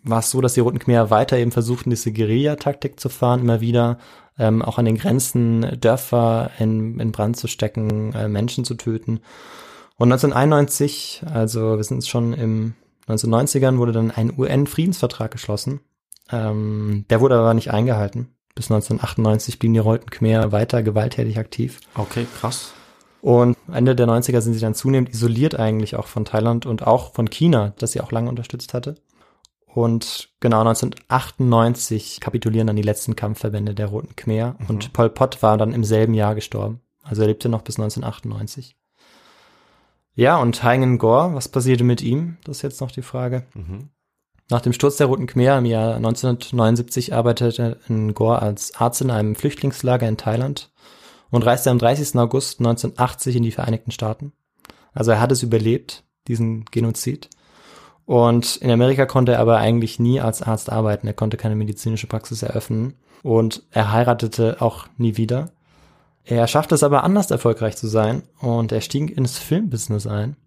war 0.03 0.19
es 0.19 0.29
so, 0.29 0.41
dass 0.41 0.53
die 0.53 0.59
Roten 0.59 0.79
Khmer 0.79 1.09
weiter 1.09 1.37
eben 1.37 1.51
versuchten, 1.51 1.89
diese 1.89 2.11
Guerilla-Taktik 2.11 2.99
zu 2.99 3.09
fahren, 3.09 3.41
immer 3.41 3.61
wieder 3.61 3.97
ähm, 4.37 4.61
auch 4.61 4.77
an 4.77 4.85
den 4.85 4.97
Grenzen 4.97 5.79
Dörfer 5.79 6.51
in, 6.59 6.99
in 6.99 7.11
Brand 7.11 7.37
zu 7.37 7.47
stecken, 7.47 8.13
äh, 8.13 8.27
Menschen 8.27 8.63
zu 8.63 8.75
töten. 8.75 9.19
Und 9.95 10.11
1991, 10.11 11.23
also 11.33 11.77
wir 11.77 11.83
sind 11.83 12.05
schon 12.05 12.33
im 12.33 12.75
1990ern, 13.07 13.77
wurde 13.77 13.93
dann 13.93 14.11
ein 14.11 14.37
UN-Friedensvertrag 14.37 15.31
geschlossen. 15.31 15.79
Ähm, 16.31 17.05
der 17.09 17.21
wurde 17.21 17.35
aber 17.35 17.53
nicht 17.53 17.71
eingehalten. 17.71 18.36
Bis 18.57 18.71
1998 18.71 19.59
blieben 19.59 19.75
die 19.75 19.79
Roten 19.79 20.09
Khmer 20.09 20.51
weiter 20.51 20.81
gewalttätig 20.81 21.37
aktiv. 21.37 21.79
Okay, 21.93 22.25
krass. 22.39 22.73
Und 23.21 23.55
Ende 23.71 23.95
der 23.95 24.07
90er 24.07 24.41
sind 24.41 24.53
sie 24.53 24.59
dann 24.59 24.73
zunehmend 24.73 25.11
isoliert 25.11 25.59
eigentlich 25.59 25.95
auch 25.95 26.07
von 26.07 26.25
Thailand 26.25 26.65
und 26.65 26.87
auch 26.87 27.13
von 27.13 27.29
China, 27.29 27.75
das 27.77 27.91
sie 27.91 28.01
auch 28.01 28.11
lange 28.11 28.29
unterstützt 28.29 28.73
hatte. 28.73 28.95
Und 29.67 30.29
genau 30.39 30.61
1998 30.61 32.19
kapitulieren 32.19 32.65
dann 32.65 32.75
die 32.75 32.81
letzten 32.81 33.15
Kampfverbände 33.15 33.75
der 33.75 33.85
Roten 33.85 34.15
Khmer 34.15 34.55
und 34.67 34.91
Pol 34.91 35.11
Pot 35.11 35.43
war 35.43 35.59
dann 35.59 35.71
im 35.71 35.83
selben 35.83 36.15
Jahr 36.15 36.33
gestorben. 36.33 36.81
Also 37.03 37.21
er 37.21 37.27
lebte 37.27 37.49
noch 37.49 37.61
bis 37.61 37.77
1998. 37.77 38.75
Ja, 40.15 40.37
und 40.37 40.63
Haingen 40.63 40.97
Gore, 40.97 41.35
was 41.35 41.47
passierte 41.47 41.83
mit 41.83 42.01
ihm? 42.01 42.37
Das 42.43 42.57
ist 42.57 42.61
jetzt 42.63 42.81
noch 42.81 42.89
die 42.89 43.03
Frage. 43.03 43.45
Mhm. 43.53 43.89
Nach 44.49 44.61
dem 44.61 44.71
Sturz 44.71 44.95
der 44.95 45.07
Roten 45.07 45.27
Khmer 45.27 45.57
im 45.57 45.65
Jahr 45.65 45.95
1979 45.95 47.13
arbeitete 47.13 47.79
Gore 48.13 48.41
als 48.41 48.73
Arzt 48.75 49.01
in 49.01 49.11
einem 49.11 49.35
Flüchtlingslager 49.35 50.07
in 50.07 50.15
Thailand 50.15 50.71
und 51.31 51.45
reiste 51.45 51.69
am 51.69 51.79
30. 51.79 52.15
August 52.15 52.59
1980 52.59 53.35
in 53.35 53.43
die 53.43 53.51
Vereinigten 53.51 53.91
Staaten. 53.91 54.31
Also 54.93 55.11
er 55.11 55.19
hat 55.19 55.33
es 55.33 55.43
überlebt, 55.43 56.03
diesen 56.27 56.63
Genozid. 56.71 57.29
Und 58.05 58.55
in 58.57 58.71
Amerika 58.71 59.05
konnte 59.05 59.33
er 59.33 59.39
aber 59.39 59.57
eigentlich 59.57 59.99
nie 59.99 60.21
als 60.21 60.41
Arzt 60.41 60.71
arbeiten. 60.71 61.07
Er 61.07 61.13
konnte 61.13 61.35
keine 61.35 61.55
medizinische 61.55 62.07
Praxis 62.07 62.41
eröffnen. 62.41 62.93
Und 63.23 63.63
er 63.71 63.91
heiratete 63.91 64.61
auch 64.61 64.87
nie 64.97 65.17
wieder. 65.17 65.51
Er 66.23 66.47
schaffte 66.47 66.75
es 66.75 66.83
aber 66.83 67.03
anders 67.03 67.31
erfolgreich 67.31 67.75
zu 67.75 67.87
sein 67.87 68.23
und 68.39 68.71
er 68.71 68.81
stieg 68.81 69.15
ins 69.17 69.37
Filmbusiness 69.37 70.07
ein. 70.07 70.37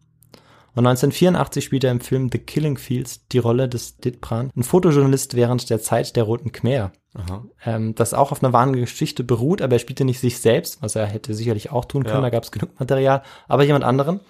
Und 0.74 0.86
1984 0.86 1.64
spielte 1.64 1.88
er 1.88 1.92
im 1.92 2.00
Film 2.00 2.28
The 2.30 2.38
Killing 2.38 2.76
Fields 2.78 3.26
die 3.28 3.38
Rolle 3.38 3.68
des 3.68 3.96
Ditpran, 3.98 4.50
ein 4.56 4.62
Fotojournalist 4.62 5.34
während 5.34 5.68
der 5.68 5.80
Zeit 5.80 6.14
der 6.16 6.24
Roten 6.24 6.52
Khmer, 6.52 6.92
Aha. 7.14 7.44
ähm, 7.64 7.94
das 7.94 8.14
auch 8.14 8.30
auf 8.32 8.42
einer 8.42 8.52
wahren 8.52 8.74
Geschichte 8.74 9.24
beruht, 9.24 9.62
aber 9.62 9.74
er 9.74 9.78
spielte 9.80 10.04
nicht 10.04 10.20
sich 10.20 10.38
selbst, 10.38 10.80
was 10.82 10.94
er 10.94 11.06
hätte 11.06 11.34
sicherlich 11.34 11.72
auch 11.72 11.84
tun 11.84 12.04
können, 12.04 12.16
Ja. 12.16 12.22
da 12.22 12.30
gab 12.30 12.44
es 12.44 12.52
genug 12.52 12.78
Material, 12.78 13.22
aber 13.48 13.64
jemand 13.64 13.84
anderen. 13.84 14.20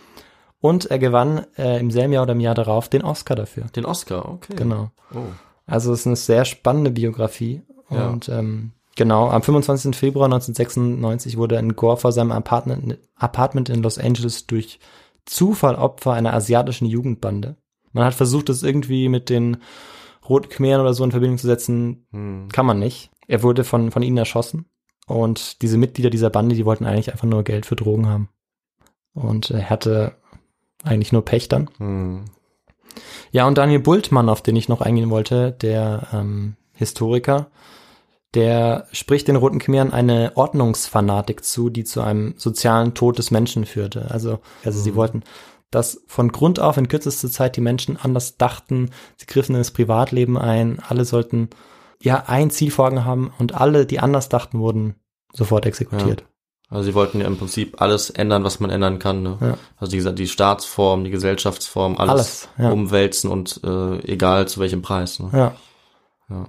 Und 0.62 0.91
er 0.91 0.99
gewann 0.99 1.47
äh, 1.57 1.80
im 1.80 1.91
selben 1.91 2.12
Jahr 2.12 2.24
oder 2.24 2.32
im 2.32 2.41
Jahr 2.41 2.55
darauf 2.55 2.88
den 2.88 3.03
Oscar 3.03 3.34
dafür. 3.34 3.64
Den 3.74 3.86
Oscar, 3.86 4.28
okay. 4.28 4.55
Genau. 4.57 4.91
Oh. 5.14 5.18
Also 5.66 5.93
es 5.93 6.01
ist 6.01 6.07
eine 6.07 6.16
sehr 6.16 6.45
spannende 6.45 6.91
Biografie. 6.91 7.62
Ja. 7.88 8.09
Und 8.09 8.28
ähm, 8.28 8.72
genau, 8.95 9.30
am 9.30 9.43
25. 9.43 9.97
Februar 9.97 10.26
1996 10.26 11.38
wurde 11.38 11.59
ein 11.59 11.76
Gore 11.76 11.97
vor 11.97 12.12
seinem 12.12 12.32
Apartment, 12.32 12.99
Apartment 13.16 13.70
in 13.70 13.82
Los 13.82 13.99
Angeles 13.99 14.47
durch 14.47 14.80
Zufall 15.31 15.76
Opfer 15.76 16.12
einer 16.12 16.35
asiatischen 16.35 16.87
Jugendbande. 16.87 17.57
Man 17.93 18.05
hat 18.05 18.14
versucht, 18.14 18.49
das 18.49 18.64
irgendwie 18.64 19.09
mit 19.09 19.31
den 19.31 19.59
Roten 20.28 20.49
Khmeren 20.49 20.81
oder 20.81 20.93
so 20.93 21.05
in 21.05 21.12
Verbindung 21.12 21.39
zu 21.39 21.47
setzen. 21.47 22.07
Hm. 22.11 22.49
Kann 22.51 22.66
man 22.66 22.81
nicht. 22.81 23.11
Er 23.28 23.45
wurde 23.45 23.62
von, 23.62 23.93
von 23.93 24.03
ihnen 24.03 24.16
erschossen. 24.16 24.66
Und 25.07 25.62
diese 25.62 25.78
Mitglieder 25.78 26.11
dieser 26.11 26.31
Bande, 26.31 26.57
die 26.57 26.64
wollten 26.64 26.85
eigentlich 26.85 27.12
einfach 27.12 27.28
nur 27.28 27.45
Geld 27.45 27.64
für 27.64 27.76
Drogen 27.76 28.09
haben. 28.09 28.28
Und 29.14 29.51
er 29.51 29.70
hatte 29.70 30.16
eigentlich 30.83 31.12
nur 31.12 31.24
Pech 31.24 31.49
dann. 31.49 31.70
Hm. 31.78 32.24
Ja, 33.31 33.47
und 33.47 33.57
Daniel 33.57 33.78
Bultmann, 33.78 34.28
auf 34.28 34.43
den 34.43 34.57
ich 34.57 34.68
noch 34.68 34.81
eingehen 34.81 35.11
wollte, 35.11 35.53
der 35.53 36.09
ähm, 36.12 36.57
Historiker, 36.74 37.53
der 38.35 38.87
spricht 38.93 39.28
den 39.28 39.37
Roten 39.37 39.59
Khmeren 39.59 39.93
eine 39.93 40.33
Ordnungsfanatik 40.37 41.45
zu, 41.45 41.68
die 41.68 41.85
zu 41.85 42.01
einem 42.01 42.35
sozialen 42.37 42.95
Tod 42.95 43.18
des 43.18 43.31
Menschen 43.31 43.66
führte. 43.66 44.11
Also, 44.11 44.39
also 44.64 44.81
sie 44.81 44.95
wollten, 44.95 45.22
dass 45.70 46.03
von 46.07 46.31
Grund 46.31 46.61
auf 46.61 46.76
in 46.76 46.89
kürzester 46.89 47.31
Zeit 47.31 47.57
die 47.57 47.61
Menschen 47.61 47.97
anders 47.97 48.37
dachten, 48.37 48.91
sie 49.16 49.26
griffen 49.26 49.55
in 49.55 49.61
das 49.61 49.72
Privatleben 49.72 50.39
ein, 50.39 50.81
alle 50.87 51.05
sollten 51.05 51.51
ja 52.01 52.24
ein 52.26 52.51
Ziel 52.51 52.70
vor 52.70 52.87
Augen 52.87 53.05
haben 53.05 53.33
und 53.39 53.55
alle, 53.55 53.85
die 53.87 54.01
anders 54.01 54.28
dachten, 54.28 54.61
wurden 54.61 54.95
sofort 55.33 55.66
exekutiert. 55.66 56.24
Also 56.68 56.85
sie 56.85 56.95
wollten 56.95 57.20
ja 57.20 57.26
im 57.26 57.37
Prinzip 57.37 57.83
alles 57.83 58.11
ändern, 58.11 58.45
was 58.45 58.61
man 58.61 58.70
ändern 58.70 59.01
kann. 59.01 59.24
Ne? 59.24 59.39
Ja. 59.41 59.59
Also 59.76 59.91
die, 59.91 60.14
die 60.14 60.28
Staatsform, 60.28 61.03
die 61.03 61.11
Gesellschaftsform, 61.11 61.97
alles, 61.97 62.11
Alles, 62.12 62.49
ja. 62.59 62.70
umwälzen 62.70 63.28
und 63.28 63.61
äh, 63.64 63.99
egal 64.05 64.47
zu 64.47 64.61
welchem 64.61 64.81
Preis. 64.81 65.18
Ne? 65.18 65.31
Ja. 65.33 65.55
Ja. 66.28 66.47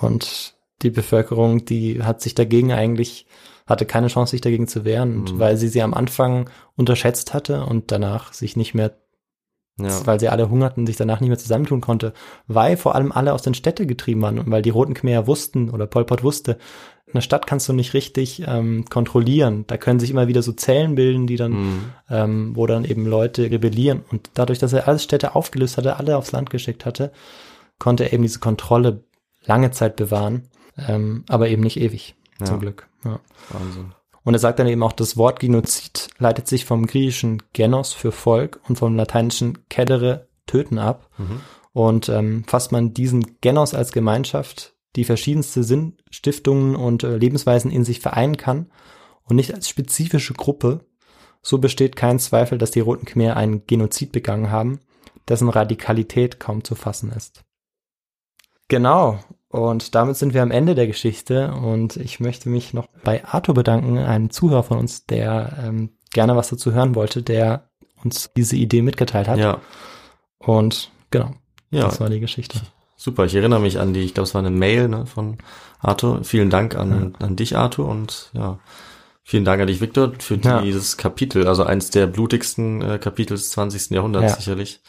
Und 0.00 0.54
die 0.82 0.90
Bevölkerung, 0.90 1.64
die 1.64 2.02
hat 2.02 2.20
sich 2.20 2.34
dagegen 2.34 2.72
eigentlich, 2.72 3.26
hatte 3.66 3.86
keine 3.86 4.08
Chance, 4.08 4.32
sich 4.32 4.40
dagegen 4.40 4.68
zu 4.68 4.84
wehren, 4.84 5.16
und 5.20 5.34
Mhm. 5.34 5.38
weil 5.38 5.56
sie 5.56 5.68
sie 5.68 5.82
am 5.82 5.94
Anfang 5.94 6.50
unterschätzt 6.76 7.34
hatte 7.34 7.64
und 7.64 7.90
danach 7.90 8.32
sich 8.32 8.56
nicht 8.56 8.74
mehr, 8.74 8.96
Ja. 9.78 10.06
weil 10.06 10.20
sie 10.20 10.28
alle 10.28 10.48
hungerten, 10.50 10.86
sich 10.86 10.96
danach 10.96 11.20
nicht 11.20 11.28
mehr 11.28 11.38
zusammentun 11.38 11.80
konnte, 11.80 12.12
weil 12.46 12.76
vor 12.76 12.94
allem 12.94 13.12
alle 13.12 13.32
aus 13.32 13.42
den 13.42 13.54
Städten 13.54 13.86
getrieben 13.88 14.22
waren 14.22 14.38
und 14.38 14.50
weil 14.50 14.62
die 14.62 14.70
Roten 14.70 14.94
Khmer 14.94 15.26
wussten 15.26 15.70
oder 15.70 15.86
Pol 15.86 16.04
Pot 16.04 16.22
wusste, 16.22 16.58
eine 17.12 17.22
Stadt 17.22 17.46
kannst 17.46 17.68
du 17.68 17.72
nicht 17.72 17.94
richtig 17.94 18.42
ähm, 18.46 18.84
kontrollieren. 18.90 19.64
Da 19.68 19.76
können 19.76 20.00
sich 20.00 20.10
immer 20.10 20.26
wieder 20.28 20.42
so 20.42 20.52
Zellen 20.52 20.96
bilden, 20.96 21.26
die 21.26 21.36
dann, 21.36 21.52
Hm. 21.52 21.84
ähm, 22.10 22.56
wo 22.56 22.66
dann 22.66 22.84
eben 22.84 23.06
Leute 23.06 23.50
rebellieren. 23.50 24.02
Und 24.10 24.30
dadurch, 24.34 24.58
dass 24.58 24.72
er 24.72 24.88
alles 24.88 25.04
Städte 25.04 25.34
aufgelöst 25.36 25.76
hatte, 25.78 25.96
alle 25.96 26.16
aufs 26.16 26.32
Land 26.32 26.50
geschickt 26.50 26.84
hatte, 26.84 27.12
konnte 27.78 28.04
er 28.04 28.12
eben 28.12 28.22
diese 28.22 28.40
Kontrolle 28.40 29.04
lange 29.46 29.70
Zeit 29.70 29.96
bewahren, 29.96 30.48
ähm, 30.76 31.24
aber 31.28 31.48
eben 31.48 31.62
nicht 31.62 31.80
ewig, 31.80 32.14
Ja. 32.40 32.46
zum 32.46 32.60
Glück. 32.60 32.88
Ja. 33.04 33.20
Wahnsinn. 33.50 33.92
Und 34.24 34.34
er 34.34 34.40
sagt 34.40 34.58
dann 34.58 34.66
eben 34.66 34.82
auch, 34.82 34.92
das 34.92 35.16
Wort 35.16 35.38
Genozid 35.38 36.08
leitet 36.18 36.48
sich 36.48 36.64
vom 36.64 36.86
griechischen 36.86 37.42
Genos 37.52 37.92
für 37.92 38.10
Volk 38.10 38.60
und 38.68 38.76
vom 38.76 38.96
lateinischen 38.96 39.58
Cedere, 39.72 40.28
töten 40.46 40.78
ab. 40.78 41.08
Mhm. 41.18 41.40
Und 41.72 42.08
ähm, 42.08 42.44
fasst 42.46 42.72
man 42.72 42.94
diesen 42.94 43.40
Genos 43.40 43.74
als 43.74 43.92
Gemeinschaft, 43.92 44.74
die 44.96 45.04
verschiedenste 45.04 45.62
Sinnstiftungen 45.62 46.74
und 46.74 47.04
äh, 47.04 47.16
Lebensweisen 47.16 47.70
in 47.70 47.84
sich 47.84 48.00
vereinen 48.00 48.36
kann 48.36 48.70
und 49.24 49.36
nicht 49.36 49.54
als 49.54 49.68
spezifische 49.68 50.34
Gruppe, 50.34 50.80
so 51.42 51.58
besteht 51.58 51.94
kein 51.94 52.18
Zweifel, 52.18 52.58
dass 52.58 52.70
die 52.70 52.80
Roten 52.80 53.04
Khmer 53.06 53.36
einen 53.36 53.66
Genozid 53.66 54.10
begangen 54.10 54.50
haben, 54.50 54.80
dessen 55.28 55.48
Radikalität 55.48 56.40
kaum 56.40 56.64
zu 56.64 56.74
fassen 56.74 57.12
ist. 57.12 57.44
Genau. 58.68 59.20
Und 59.56 59.94
damit 59.94 60.16
sind 60.16 60.34
wir 60.34 60.42
am 60.42 60.50
Ende 60.50 60.74
der 60.74 60.86
Geschichte 60.86 61.50
und 61.54 61.96
ich 61.96 62.20
möchte 62.20 62.50
mich 62.50 62.74
noch 62.74 62.88
bei 63.04 63.24
Arthur 63.24 63.54
bedanken, 63.54 63.96
einem 63.96 64.28
Zuhörer 64.28 64.62
von 64.62 64.78
uns, 64.78 65.06
der 65.06 65.56
ähm, 65.64 65.90
gerne 66.12 66.36
was 66.36 66.48
dazu 66.50 66.72
hören 66.72 66.94
wollte, 66.94 67.22
der 67.22 67.70
uns 68.04 68.30
diese 68.36 68.56
Idee 68.56 68.82
mitgeteilt 68.82 69.28
hat. 69.28 69.38
Ja, 69.38 69.60
Und 70.38 70.90
genau, 71.10 71.30
ja. 71.70 71.84
das 71.84 72.00
war 72.00 72.10
die 72.10 72.20
Geschichte. 72.20 72.60
Super, 72.96 73.24
ich 73.24 73.34
erinnere 73.34 73.60
mich 73.60 73.78
an 73.78 73.94
die, 73.94 74.00
ich 74.00 74.12
glaube, 74.14 74.26
es 74.26 74.34
war 74.34 74.40
eine 74.40 74.50
Mail 74.50 74.88
ne, 74.88 75.06
von 75.06 75.38
Arthur. 75.80 76.22
Vielen 76.24 76.50
Dank 76.50 76.74
an, 76.76 77.14
an 77.18 77.36
dich, 77.36 77.56
Arthur, 77.56 77.88
und 77.88 78.30
ja, 78.34 78.58
vielen 79.22 79.44
Dank 79.44 79.60
an 79.60 79.66
dich, 79.68 79.80
Victor, 79.80 80.12
für 80.18 80.36
Ja. 80.36 80.60
dieses 80.60 80.96
Kapitel, 80.98 81.46
also 81.46 81.64
eins 81.64 81.90
der 81.90 82.06
blutigsten 82.06 82.82
äh, 82.82 82.98
Kapitel 82.98 83.34
des 83.34 83.50
20. 83.50 83.90
Jahrhunderts 83.90 84.32
Ja. 84.32 84.36
sicherlich. 84.36 84.80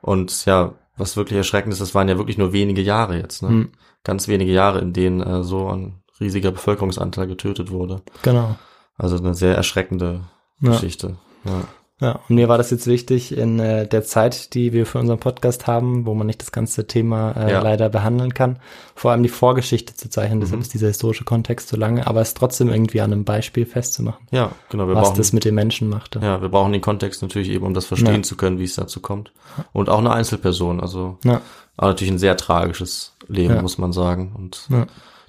Und 0.00 0.44
ja, 0.46 0.74
was 0.96 1.16
wirklich 1.16 1.36
erschreckend 1.38 1.72
ist, 1.72 1.80
das 1.80 1.94
waren 1.94 2.08
ja 2.08 2.18
wirklich 2.18 2.38
nur 2.38 2.52
wenige 2.52 2.82
Jahre 2.82 3.16
jetzt, 3.16 3.42
ne? 3.42 3.48
Hm. 3.48 3.72
Ganz 4.04 4.28
wenige 4.28 4.52
Jahre, 4.52 4.80
in 4.80 4.92
denen 4.92 5.20
äh, 5.20 5.42
so 5.44 5.68
ein 5.68 6.02
riesiger 6.20 6.50
Bevölkerungsanteil 6.50 7.26
getötet 7.26 7.70
wurde. 7.70 8.02
Genau. 8.22 8.56
Also 8.96 9.16
eine 9.16 9.34
sehr 9.34 9.56
erschreckende 9.56 10.22
Ja. 10.60 10.70
Geschichte. 10.70 11.16
Ja. 11.44 11.64
Ja, 12.02 12.18
und 12.28 12.34
mir 12.34 12.48
war 12.48 12.58
das 12.58 12.70
jetzt 12.70 12.88
wichtig 12.88 13.36
in 13.36 13.60
äh, 13.60 13.86
der 13.86 14.02
Zeit, 14.02 14.54
die 14.54 14.72
wir 14.72 14.86
für 14.86 14.98
unseren 14.98 15.20
Podcast 15.20 15.68
haben, 15.68 16.04
wo 16.04 16.14
man 16.14 16.26
nicht 16.26 16.40
das 16.42 16.50
ganze 16.50 16.86
Thema 16.88 17.30
äh, 17.36 17.52
Ja. 17.52 17.62
leider 17.62 17.88
behandeln 17.88 18.34
kann, 18.34 18.58
vor 18.96 19.12
allem 19.12 19.22
die 19.22 19.28
Vorgeschichte 19.28 19.94
zu 19.94 20.10
zeichnen. 20.10 20.40
Deshalb 20.40 20.56
Mhm. 20.58 20.62
ist 20.62 20.74
dieser 20.74 20.88
historische 20.88 21.22
Kontext 21.24 21.68
so 21.68 21.76
lange, 21.76 22.04
aber 22.06 22.20
es 22.20 22.34
trotzdem 22.34 22.68
irgendwie 22.70 23.00
an 23.00 23.12
einem 23.12 23.24
Beispiel 23.24 23.66
festzumachen, 23.66 24.26
ja, 24.32 24.50
genau. 24.68 24.88
Wir 24.88 24.96
was 24.96 25.08
brauchen 25.10 25.18
das 25.18 25.32
mit 25.32 25.44
den 25.44 25.54
Menschen 25.54 25.88
machte. 25.88 26.18
Ja, 26.18 26.42
wir 26.42 26.48
brauchen 26.48 26.72
den 26.72 26.80
Kontext 26.82 27.22
natürlich 27.22 27.48
eben, 27.50 27.64
um 27.64 27.72
das 27.72 27.86
verstehen 27.86 28.16
Ja. 28.16 28.22
zu 28.22 28.36
können, 28.36 28.58
wie 28.58 28.64
es 28.64 28.74
dazu 28.74 29.00
kommt. 29.00 29.30
Und 29.72 29.88
auch 29.88 29.98
eine 30.00 30.10
Einzelperson, 30.12 30.80
also 30.80 31.18
Ja. 31.24 31.40
aber 31.76 31.88
natürlich 31.90 32.12
ein 32.12 32.18
sehr 32.18 32.36
tragisches 32.36 33.14
Leben, 33.28 33.54
Ja. 33.54 33.62
muss 33.62 33.78
man 33.78 33.92
sagen. 33.92 34.32
Und 34.36 34.66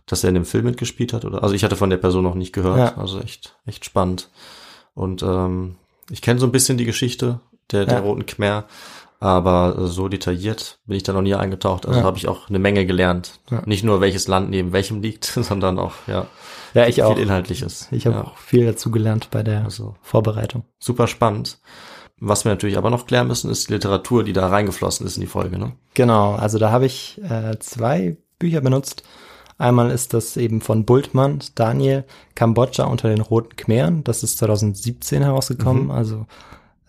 dass 0.07 0.23
er 0.23 0.29
in 0.29 0.33
dem 0.35 0.45
Film 0.45 0.65
mitgespielt 0.65 1.13
hat, 1.13 1.23
oder? 1.23 1.43
Also 1.43 1.53
ich 1.53 1.63
hatte 1.63 1.75
von 1.75 1.89
der 1.91 1.97
Person 1.97 2.23
noch 2.23 2.33
nicht 2.35 2.51
gehört, 2.51 2.77
Ja. 2.79 2.97
also 2.97 3.19
echt, 3.19 3.55
echt 3.67 3.85
spannend. 3.85 4.29
Und 4.95 5.21
ähm, 5.23 5.75
ich 6.09 6.21
kenne 6.21 6.39
so 6.39 6.45
ein 6.45 6.51
bisschen 6.51 6.77
die 6.77 6.85
Geschichte 6.85 7.39
der, 7.71 7.85
der 7.85 7.95
Ja. 7.95 7.99
Roten 8.01 8.25
Khmer, 8.25 8.65
aber 9.19 9.77
äh, 9.79 9.87
so 9.87 10.07
detailliert 10.09 10.79
bin 10.85 10.97
ich 10.97 11.03
da 11.03 11.13
noch 11.13 11.21
nie 11.21 11.35
eingetaucht. 11.35 11.85
Also 11.85 11.99
Ja. 12.01 12.05
habe 12.05 12.17
ich 12.17 12.27
auch 12.27 12.49
eine 12.49 12.59
Menge 12.59 12.85
gelernt. 12.85 13.39
Ja. 13.49 13.61
Nicht 13.65 13.83
nur 13.83 14.01
welches 14.01 14.27
Land 14.27 14.49
neben 14.49 14.73
welchem 14.73 15.01
liegt, 15.01 15.25
sondern 15.41 15.79
auch 15.79 15.93
ja 16.07 16.27
Ja, 16.73 16.87
ich 16.87 17.01
auch. 17.03 17.13
viel 17.15 17.23
Inhaltliches. 17.23 17.87
Ich 17.91 18.05
habe 18.05 18.17
ja. 18.17 18.23
auch 18.25 18.37
viel 18.37 18.65
dazu 18.65 18.91
gelernt 18.91 19.29
bei 19.31 19.43
der 19.43 19.63
Also 19.63 19.95
Vorbereitung. 20.01 20.63
super 20.79 21.07
spannend. 21.07 21.59
Was 22.25 22.45
wir 22.45 22.51
natürlich 22.51 22.77
aber 22.77 22.89
noch 22.89 23.05
klären 23.05 23.27
müssen, 23.27 23.49
ist 23.51 23.67
die 23.69 23.73
Literatur, 23.73 24.23
die 24.23 24.31
da 24.33 24.47
reingeflossen 24.47 25.05
ist 25.05 25.17
in 25.17 25.21
die 25.21 25.27
Folge. 25.27 25.57
Ne? 25.57 25.73
Genau, 25.93 26.35
also 26.35 26.57
da 26.57 26.71
habe 26.71 26.85
ich 26.85 27.19
äh, 27.21 27.57
zwei 27.59 28.15
Bücher 28.39 28.61
benutzt. 28.61 29.03
Einmal 29.57 29.91
ist 29.91 30.13
das 30.13 30.35
eben 30.37 30.61
von 30.61 30.85
Bultmann, 30.85 31.39
Daniel, 31.55 32.03
Kambodscha 32.35 32.83
unter 32.85 33.09
den 33.09 33.21
Roten 33.21 33.55
Khmeren. 33.55 34.03
Das 34.03 34.23
ist 34.23 34.37
2017 34.39 35.21
herausgekommen, 35.23 35.85
Mhm. 35.85 35.91
also 35.91 36.25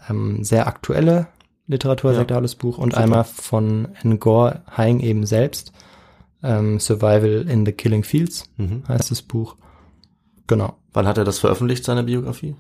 ähm, 0.09 0.45
sehr 0.45 0.67
aktuelle 0.67 1.29
Literatur, 1.67 2.13
Ja. 2.13 2.19
sagt 2.19 2.33
alles 2.33 2.55
Buch. 2.55 2.79
Und 2.79 2.93
Super. 2.93 3.03
einmal 3.05 3.25
von 3.25 3.89
Ngor 4.03 4.63
Haing 4.77 5.01
eben 5.01 5.25
selbst, 5.27 5.73
ähm, 6.43 6.79
Survival 6.81 7.47
in 7.49 7.65
the 7.65 7.73
Killing 7.73 8.03
Fields 8.05 8.45
Mhm. 8.57 8.83
heißt 8.89 9.11
das 9.11 9.23
Buch. 9.23 9.57
Genau. 10.47 10.75
Wann 10.93 11.07
hat 11.09 11.17
er 11.19 11.25
das 11.25 11.39
veröffentlicht, 11.39 11.85
seine 11.85 12.03
Biografie? 12.05 12.55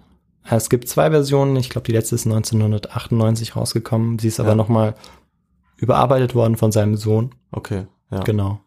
Es 0.49 0.69
gibt 0.71 0.89
zwei 0.89 1.11
Versionen. 1.11 1.57
Ich 1.57 1.71
glaube, 1.71 1.87
die 1.87 1.93
letzte 1.93 2.15
ist 2.15 2.27
1998 2.27 3.57
rausgekommen. 3.57 4.19
Sie 4.19 4.29
ist 4.29 4.41
aber 4.41 4.51
Ja. 4.51 4.55
nochmal 4.55 4.95
überarbeitet 5.77 6.35
worden 6.35 6.57
von 6.57 6.73
seinem 6.73 6.97
Sohn. 6.97 7.35
Okay, 7.51 7.87
ja. 8.11 8.21
Genau. 8.21 8.61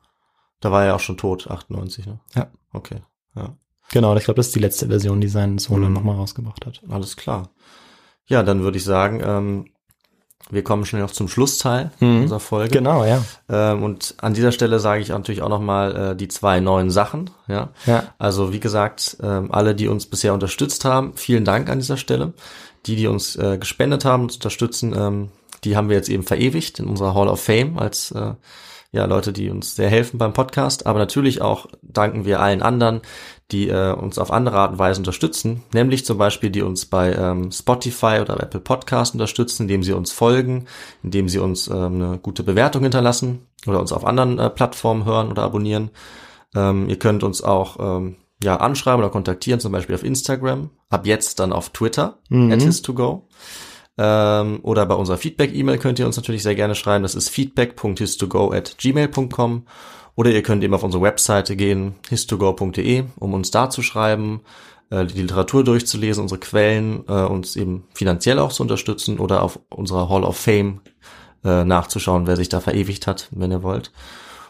Da 0.60 0.72
war 0.72 0.86
er 0.86 0.96
auch 0.96 1.00
schon 1.00 1.18
tot, 1.18 1.50
98, 1.50 2.06
ne? 2.08 2.20
Ja. 2.36 2.48
Okay, 2.74 3.02
ja. 3.36 3.56
Genau, 3.92 4.16
ich 4.18 4.26
glaube, 4.26 4.38
das 4.38 4.48
ist 4.48 4.56
die 4.56 4.60
letzte 4.60 4.88
Version, 4.88 5.22
die 5.22 5.28
sein 5.30 5.58
Sohn 5.60 5.82
dann 5.82 5.92
Mhm. 5.92 5.96
nochmal 5.98 6.16
rausgebracht 6.16 6.66
hat. 6.66 6.82
Alles 6.90 7.16
klar. 7.16 7.50
Ja, 8.26 8.44
dann 8.44 8.62
würde 8.62 8.78
ich 8.78 8.84
sagen, 8.84 9.22
ähm, 9.24 9.66
wir 10.50 10.64
kommen 10.64 10.86
schnell 10.86 11.02
noch 11.02 11.12
zum 11.12 11.28
Schlussteil 11.30 11.92
Mhm. 12.00 12.24
unserer 12.24 12.40
Folge. 12.40 12.72
Genau, 12.72 13.06
ja. 13.06 13.24
Ähm, 13.50 13.84
und 13.84 14.16
an 14.20 14.34
dieser 14.34 14.52
Stelle 14.52 14.80
sage 14.80 15.02
ich 15.02 15.10
natürlich 15.10 15.42
auch 15.42 15.50
nochmal 15.50 15.96
äh, 16.12 16.16
die 16.16 16.28
zwei 16.28 16.60
neuen 16.60 16.90
Sachen. 16.90 17.30
Ja. 17.48 17.70
Ja. 17.86 18.04
Also 18.18 18.52
wie 18.52 18.60
gesagt, 18.60 19.18
ähm, 19.22 19.52
alle, 19.52 19.74
die 19.76 19.88
uns 19.88 20.06
bisher 20.06 20.34
unterstützt 20.34 20.84
haben, 20.86 21.14
vielen 21.16 21.46
Dank 21.46 21.70
an 21.70 21.80
dieser 21.80 21.98
Stelle. 21.98 22.34
Die, 22.86 22.96
die 22.96 23.08
uns 23.08 23.36
äh, 23.36 23.58
gespendet 23.58 24.06
haben, 24.06 24.24
uns 24.24 24.36
unterstützen, 24.36 24.94
ähm, 24.98 25.30
die 25.64 25.76
haben 25.78 25.90
wir 25.90 25.96
jetzt 25.98 26.10
eben 26.10 26.24
verewigt 26.24 26.80
in 26.80 26.86
unserer 26.88 27.14
Hall 27.14 27.28
of 27.28 27.42
Fame 27.42 27.78
als 27.80 28.12
äh, 28.12 28.34
ja 28.92 29.06
Leute, 29.06 29.34
die 29.34 29.50
uns 29.50 29.76
sehr 29.76 29.90
helfen 29.90 30.18
beim 30.18 30.34
Podcast. 30.34 30.86
Aber 30.86 31.00
natürlich 31.00 31.42
auch 31.42 31.68
danken 31.82 32.26
wir 32.26 32.40
allen 32.40 32.62
anderen, 32.62 33.02
die 33.52 33.70
äh, 33.70 33.94
uns 33.94 34.18
auf 34.18 34.32
andere 34.32 34.58
Art 34.58 34.72
und 34.74 34.80
Weise 34.80 35.00
unterstützen, 35.00 35.64
nämlich 35.74 36.06
zum 36.06 36.18
Beispiel 36.18 36.50
die 36.50 36.62
uns 36.62 36.86
bei 36.86 37.14
ähm, 37.14 37.52
Spotify 37.52 38.20
oder 38.22 38.42
Apple 38.42 38.60
Podcast 38.60 39.14
unterstützen, 39.14 39.64
indem 39.64 39.84
sie 39.84 39.94
uns 39.94 40.12
folgen, 40.12 40.66
indem 41.04 41.30
sie 41.30 41.40
uns 41.40 41.68
ähm, 41.68 42.02
eine 42.02 42.18
gute 42.20 42.44
Bewertung 42.44 42.84
hinterlassen 42.84 43.48
oder 43.66 43.80
uns 43.80 43.92
auf 43.92 44.06
anderen 44.06 44.38
äh, 44.40 44.50
Plattformen 44.50 45.06
hören 45.06 45.30
oder 45.32 45.44
abonnieren. 45.44 45.92
Ähm, 46.56 46.90
ihr 46.90 47.00
könnt 47.00 47.24
uns 47.24 47.42
auch 47.42 47.78
ähm, 47.80 48.16
ja 48.44 48.58
anschreiben 48.58 49.00
oder 49.00 49.10
kontaktieren, 49.12 49.60
zum 49.60 49.72
Beispiel 49.72 49.96
auf 49.96 50.04
Instagram, 50.04 50.70
ab 50.90 51.06
jetzt 51.08 51.40
dann 51.40 51.52
auf 51.54 51.70
Twitter, 51.70 52.20
Mhm. 52.30 52.52
at 52.52 52.60
his2go. 52.62 53.24
Ähm, 53.98 54.60
oder 54.64 54.86
bei 54.86 54.96
unserer 54.96 55.18
Feedback-E-Mail 55.18 55.80
könnt 55.80 56.00
ihr 56.00 56.06
uns 56.06 56.18
natürlich 56.18 56.44
sehr 56.44 56.56
gerne 56.56 56.76
schreiben. 56.76 57.04
Das 57.04 57.16
ist 57.16 57.30
feedback.histogo 57.30 58.52
at 58.52 58.78
gmail.com. 58.78 59.64
Oder 60.16 60.32
ihr 60.32 60.44
könnt 60.44 60.64
eben 60.64 60.74
auf 60.74 60.84
unsere 60.84 61.04
Webseite 61.04 61.56
gehen, 61.56 61.96
histogo.de, 62.10 63.04
um 63.20 63.34
uns 63.34 63.52
da 63.52 63.70
zu 63.70 63.84
schreiben, 63.84 64.42
äh, 64.90 65.06
die 65.06 65.22
Literatur 65.22 65.64
durchzulesen, 65.64 66.24
unsere 66.24 66.40
Quellen, 66.40 67.04
äh, 67.08 67.24
uns 67.24 67.56
eben 67.56 67.84
finanziell 67.94 68.40
auch 68.40 68.52
zu 68.52 68.64
unterstützen 68.64 69.20
oder 69.20 69.44
auf 69.44 69.60
unserer 69.70 70.10
Hall 70.10 70.24
of 70.24 70.38
Fame 70.38 70.82
äh, 71.44 71.64
nachzuschauen, 71.64 72.26
wer 72.26 72.36
sich 72.36 72.50
da 72.50 72.62
verewigt 72.62 73.06
hat, 73.06 73.30
wenn 73.32 73.52
ihr 73.52 73.62
wollt. 73.64 73.92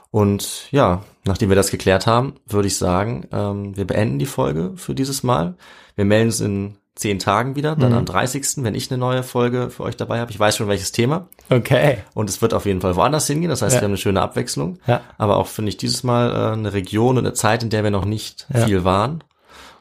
Und 0.09 0.71
ja, 0.71 1.03
nachdem 1.25 1.49
wir 1.49 1.57
das 1.57 1.69
geklärt 1.69 2.07
haben, 2.07 2.35
würde 2.45 2.67
ich 2.67 2.77
sagen, 2.77 3.27
ähm, 3.31 3.75
wir 3.75 3.85
beenden 3.85 4.19
die 4.19 4.25
Folge 4.25 4.71
für 4.75 4.95
dieses 4.95 5.21
Mal. 5.21 5.57
Wir 5.95 6.05
melden 6.05 6.29
uns 6.29 6.39
in 6.39 6.77
zehn 6.99 7.19
Tagen 7.19 7.55
wieder, 7.55 7.75
dann 7.75 7.91
Mhm. 7.91 7.97
am 7.99 8.05
30., 8.05 8.63
wenn 8.63 8.75
ich 8.75 8.89
eine 8.91 8.97
neue 8.97 9.23
Folge 9.23 9.69
für 9.69 9.83
euch 9.83 9.95
dabei 9.97 10.19
habe. 10.19 10.31
Ich 10.31 10.39
weiß 10.39 10.57
schon 10.57 10.67
welches 10.67 10.91
Thema 10.91 11.27
Okay. 11.49 11.99
und 12.13 12.29
es 12.29 12.41
wird 12.41 12.53
auf 12.53 12.65
jeden 12.65 12.81
Fall 12.81 12.95
woanders 12.95 13.27
hingehen. 13.27 13.49
Das 13.49 13.61
heißt, 13.61 13.75
Ja. 13.75 13.81
wir 13.81 13.85
haben 13.85 13.91
eine 13.91 13.97
schöne 13.97 14.21
Abwechslung. 14.21 14.79
Ja. 14.87 15.01
Aber 15.17 15.37
auch 15.37 15.47
finde 15.47 15.69
ich 15.69 15.77
dieses 15.77 16.03
Mal 16.03 16.31
äh, 16.31 16.53
eine 16.53 16.73
Region 16.73 17.17
und 17.17 17.25
eine 17.25 17.33
Zeit, 17.33 17.63
in 17.63 17.69
der 17.69 17.83
wir 17.83 17.91
noch 17.91 18.05
nicht 18.05 18.47
Ja. 18.53 18.65
viel 18.65 18.83
waren. 18.83 19.23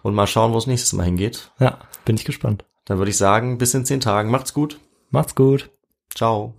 Und 0.02 0.14
mal 0.14 0.26
schauen, 0.26 0.52
wo 0.52 0.58
es 0.58 0.66
nächstes 0.66 0.92
Mal 0.92 1.04
hingeht. 1.04 1.50
Ja, 1.58 1.78
bin 2.04 2.16
ich 2.16 2.24
gespannt. 2.24 2.64
Dann 2.84 2.98
würde 2.98 3.10
ich 3.10 3.16
sagen, 3.16 3.58
bis 3.58 3.74
in 3.74 3.84
zehn 3.84 4.00
Tagen. 4.00 4.30
Macht's 4.30 4.54
gut. 4.54 4.78
Macht's 5.10 5.34
gut. 5.34 5.70
Ciao. 6.14 6.54